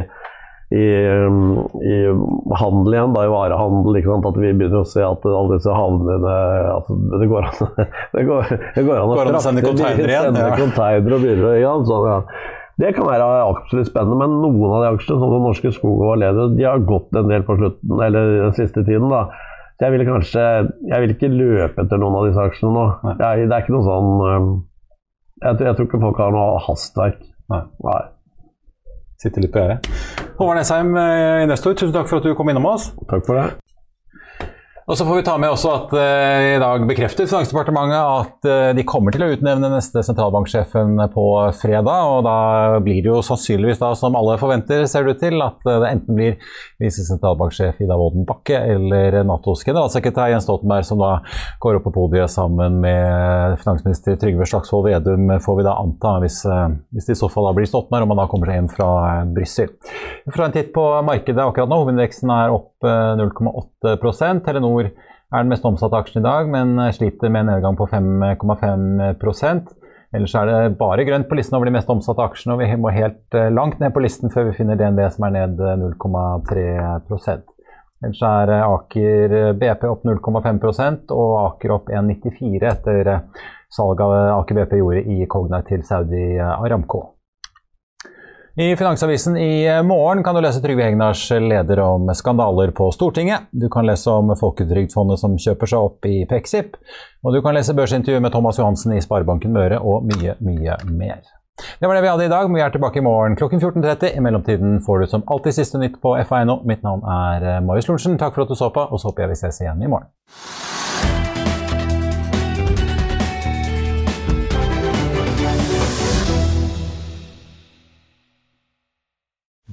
i, 0.70 0.82
um, 1.26 1.38
i 1.82 1.96
handel 2.60 2.94
igjen, 2.94 3.14
da, 3.16 3.24
i 3.26 3.32
varehandel. 3.32 3.98
At 4.30 4.38
vi 4.38 4.52
begynner 4.54 4.84
å 4.84 4.86
se 4.86 5.02
at 5.02 5.26
alle 5.26 5.56
disse 5.58 5.74
havnene 5.74 6.34
at 6.76 6.88
Det 7.20 7.28
går 7.30 7.48
an, 7.48 7.74
det 8.14 8.24
går, 8.28 8.54
det 8.76 8.86
går 8.86 8.94
an 9.00 9.10
å, 9.10 9.18
Går 9.18 9.32
an 9.32 9.40
å 9.40 9.42
sende 9.42 9.64
frakte, 9.64 9.74
container 9.82 10.14
igjen, 10.14 10.28
sende 10.30 10.46
ja. 10.46 10.56
container 10.60 11.16
og 11.16 11.28
å 11.50 11.54
ja, 11.58 11.74
så, 11.90 12.00
ja. 12.06 12.18
Det 12.80 12.94
kan 12.96 13.04
være 13.10 13.26
absolutt 13.44 13.90
spennende, 13.90 14.16
men 14.22 14.38
noen 14.40 14.70
av 14.72 14.84
de 14.86 14.92
aksjene, 14.94 15.18
som 15.20 15.34
den 15.34 15.42
norske 15.44 15.72
skog 15.74 15.98
og 15.98 16.14
Valenius, 16.14 16.54
de 16.56 16.64
har 16.64 16.80
gått 16.88 17.18
en 17.18 17.28
del 17.28 17.42
på 17.44 17.58
slutten, 17.58 17.98
eller 18.06 18.30
den 18.46 18.54
siste 18.56 18.86
tiden. 18.86 19.10
da. 19.12 19.26
Så 19.76 19.86
jeg 19.86 19.94
ville 19.94 20.06
kanskje 20.08 20.40
Jeg 20.88 21.02
vil 21.02 21.12
ikke 21.14 21.28
løpe 21.32 21.84
etter 21.84 22.00
noen 22.00 22.16
av 22.20 22.26
disse 22.28 22.46
aksjene 22.46 22.72
nå. 22.76 22.86
Jeg, 23.18 23.46
det 23.50 23.56
er 23.56 23.62
ikke 23.64 23.74
noe 23.74 23.86
sånn 23.86 24.10
jeg, 25.40 25.56
tror- 25.56 25.66
jeg 25.66 25.76
tror 25.76 25.86
ikke 25.88 26.00
folk 26.06 26.18
har 26.20 26.34
noe 26.36 26.58
hastverk. 26.66 27.20
Nei. 27.50 27.62
Nei. 27.84 28.00
Sitter 29.20 29.44
litt 29.44 29.52
på 29.52 29.60
gjerdet. 29.60 29.88
Håvard 30.38 30.56
Nesheim, 30.56 30.94
eh, 30.96 31.42
investor, 31.44 31.74
tusen 31.76 31.92
takk 31.92 32.08
for 32.08 32.22
at 32.22 32.28
du 32.28 32.34
kom 32.34 32.48
innom 32.48 32.70
oss. 32.70 32.90
Takk 33.10 33.26
for 33.26 33.36
det. 33.36 33.69
Og 34.90 34.96
så 34.98 35.04
får 35.06 35.20
vi 35.20 35.22
ta 35.22 35.36
med 35.38 35.52
også 35.52 35.70
at 35.70 35.92
eh, 35.94 36.44
i 36.56 36.58
dag 36.58 36.82
bekrefter 36.88 37.28
Finansdepartementet 37.30 37.98
at 38.00 38.46
eh, 38.50 38.70
de 38.74 38.82
kommer 38.82 39.14
til 39.14 39.22
å 39.22 39.28
utnevne 39.30 39.68
neste 39.70 40.02
sentralbanksjefen 40.02 40.98
på 41.14 41.26
fredag. 41.60 42.08
Og 42.10 42.24
da 42.26 42.80
blir 42.82 42.98
det 42.98 43.12
jo 43.12 43.20
sannsynligvis 43.22 43.78
da, 43.78 43.92
som 43.94 44.18
alle 44.18 44.34
forventer, 44.40 44.82
ser 44.90 45.06
det 45.06 45.14
ut 45.14 45.22
til, 45.22 45.38
at 45.46 45.62
eh, 45.62 45.78
det 45.84 45.92
enten 45.92 46.18
blir 46.18 46.50
visesentralbanksjef 46.82 47.78
Ida 47.84 47.98
Wolden 48.00 48.26
Bakke 48.26 48.58
eller 48.72 49.20
Natos 49.28 49.62
generalsekretær 49.68 50.32
Jens 50.32 50.48
Stoltenberg 50.48 50.88
som 50.88 50.98
da 50.98 51.12
går 51.62 51.78
opp 51.78 51.86
på 51.86 51.94
podiet 51.94 52.34
sammen 52.34 52.82
med 52.82 53.60
finansminister 53.62 54.18
Trygve 54.18 54.50
Slagsvold 54.50 54.88
Vedum, 54.88 55.30
får 55.38 55.60
vi 55.60 55.68
da 55.68 55.76
anta, 55.84 56.16
hvis, 56.24 56.40
hvis 56.90 57.06
det 57.06 57.14
i 57.14 57.22
så 57.22 57.30
fall 57.30 57.46
da 57.46 57.54
blir 57.54 57.70
Stoltenberg, 57.70 58.08
om 58.08 58.16
han 58.16 58.24
da 58.24 58.26
kommer 58.34 58.50
seg 58.50 58.58
hjem 58.58 58.74
fra 58.74 58.90
Brussel. 59.38 59.70
Fra 60.34 60.50
en 60.50 60.58
titt 60.58 60.74
på 60.74 60.90
markedet 61.06 61.46
akkurat 61.46 61.70
nå, 61.70 61.78
hovedindeksen 61.84 62.34
er 62.40 62.58
opp 62.58 62.69
0,8 62.84 63.96
Telenor 64.02 64.40
Telenor 64.46 64.90
er 64.90 65.44
den 65.44 65.52
mest 65.52 65.66
omsatte 65.68 65.98
aksjen 65.98 66.22
i 66.22 66.26
dag, 66.26 66.48
men 66.50 66.78
sliter 66.96 67.30
med 67.30 67.44
en 67.44 67.52
nedgang 67.54 67.76
på 67.78 67.86
5,5% 67.90 69.76
Ellers 70.10 70.32
er 70.34 70.48
det 70.48 70.78
bare 70.78 71.04
grønt 71.06 71.28
på 71.30 71.36
listen 71.38 71.54
over 71.54 71.68
de 71.68 71.76
mest 71.76 71.90
omsatte 71.92 72.24
aksjene, 72.24 72.56
og 72.56 72.64
vi 72.64 72.78
må 72.82 72.90
helt 72.90 73.36
eh, 73.38 73.50
langt 73.54 73.78
ned 73.78 73.94
på 73.94 74.02
listen 74.02 74.32
før 74.34 74.48
vi 74.48 74.56
finner 74.58 74.78
DNB 74.78 75.04
som 75.14 75.28
er 75.28 75.36
ned 75.36 75.62
0,3 75.84 76.64
Ellers 78.00 78.24
er 78.26 78.52
eh, 78.56 78.66
Aker 78.66 79.36
eh, 79.38 79.52
BP 79.60 79.86
opp 79.86 80.02
0,5 80.08 81.14
og 81.14 81.36
Aker 81.44 81.76
opp 81.76 81.94
1,94 81.94 82.66
etter 82.72 83.12
salget 83.70 84.34
Aker 84.34 84.58
BP 84.58 84.76
gjorde 84.80 85.06
i 85.14 85.30
Cognite 85.30 85.70
til 85.70 85.86
Saudi 85.86 86.26
Aramco. 86.42 87.04
I 88.54 88.76
Finansavisen 88.76 89.36
i 89.36 89.66
eh, 89.66 89.82
morgen 89.82 90.24
kan 90.24 90.34
du 90.34 90.40
lese 90.40 90.60
Trygve 90.60 90.82
Hegnars 90.82 91.30
leder 91.30 91.80
om 91.80 92.10
skandaler 92.14 92.72
på 92.74 92.90
Stortinget. 92.90 93.46
Du 93.50 93.68
kan 93.70 93.86
lese 93.86 94.10
om 94.10 94.32
Folketrygdfondet 94.40 95.20
som 95.22 95.36
kjøper 95.38 95.70
seg 95.70 95.84
opp 95.86 96.08
i 96.10 96.24
Pexip. 96.26 96.74
Og 97.22 97.36
du 97.36 97.38
kan 97.44 97.54
lese 97.54 97.76
børsintervju 97.78 98.20
med 98.20 98.34
Thomas 98.34 98.58
Johansen 98.58 98.96
i 98.96 99.02
Sparebanken 99.04 99.54
Møre 99.54 99.78
og 99.78 100.08
mye, 100.08 100.34
mye 100.42 100.80
mer. 100.90 101.22
Det 101.78 101.86
var 101.86 101.94
det 101.94 102.02
vi 102.02 102.10
hadde 102.10 102.26
i 102.26 102.32
dag. 102.32 102.50
Vi 102.50 102.64
er 102.64 102.74
tilbake 102.74 102.98
i 102.98 103.06
morgen 103.06 103.38
klokken 103.38 103.62
14.30. 103.62 104.16
I 104.16 104.24
mellomtiden 104.24 104.80
får 104.82 104.98
du 104.98 105.06
som 105.14 105.24
alltid 105.30 105.60
siste 105.60 105.78
nytt 105.78 106.00
på 106.02 106.16
FA.no. 106.26 106.62
Mitt 106.66 106.82
navn 106.82 107.06
er 107.06 107.46
eh, 107.54 107.62
Marius 107.62 107.86
Lorentzen. 107.86 108.18
Takk 108.18 108.34
for 108.34 108.48
at 108.48 108.50
du 108.50 108.58
så 108.58 108.72
på, 108.74 108.82
og 108.82 108.98
så 108.98 109.12
håper 109.12 109.28
jeg 109.28 109.36
vi 109.36 109.40
ses 109.44 109.62
igjen 109.62 109.86
i 109.86 109.94
morgen. 109.94 110.10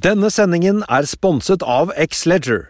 Denne 0.04 0.30
sendingen 0.30 0.84
er 0.93 1.08
sponset 1.10 1.64
av 1.66 1.89
X-Leger. 1.98 2.68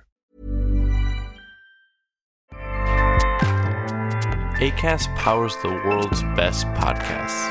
ACAST 4.61 5.09
powers 5.17 5.53
the 5.61 5.67
world's 5.83 6.23
best 6.37 6.65
podcasts. 6.67 7.43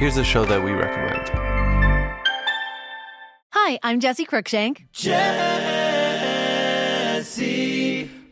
Here's 0.00 0.16
a 0.16 0.24
show 0.24 0.44
that 0.44 0.64
we 0.64 0.72
recommend. 0.72 1.30
Hi, 3.52 3.78
I'm 3.84 4.00
Jesse 4.00 4.26
Cruikshank. 4.26 4.88
Jesse 4.92 5.30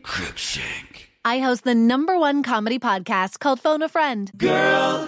Cruikshank. 0.03 1.07
I 1.23 1.39
host 1.39 1.63
the 1.63 1.73
number 1.75 2.19
one 2.19 2.43
comedy 2.43 2.79
podcast 2.79 3.39
called 3.39 3.61
Phone 3.61 3.81
a 3.81 3.87
Friend. 3.87 4.29
Girl. 4.37 5.07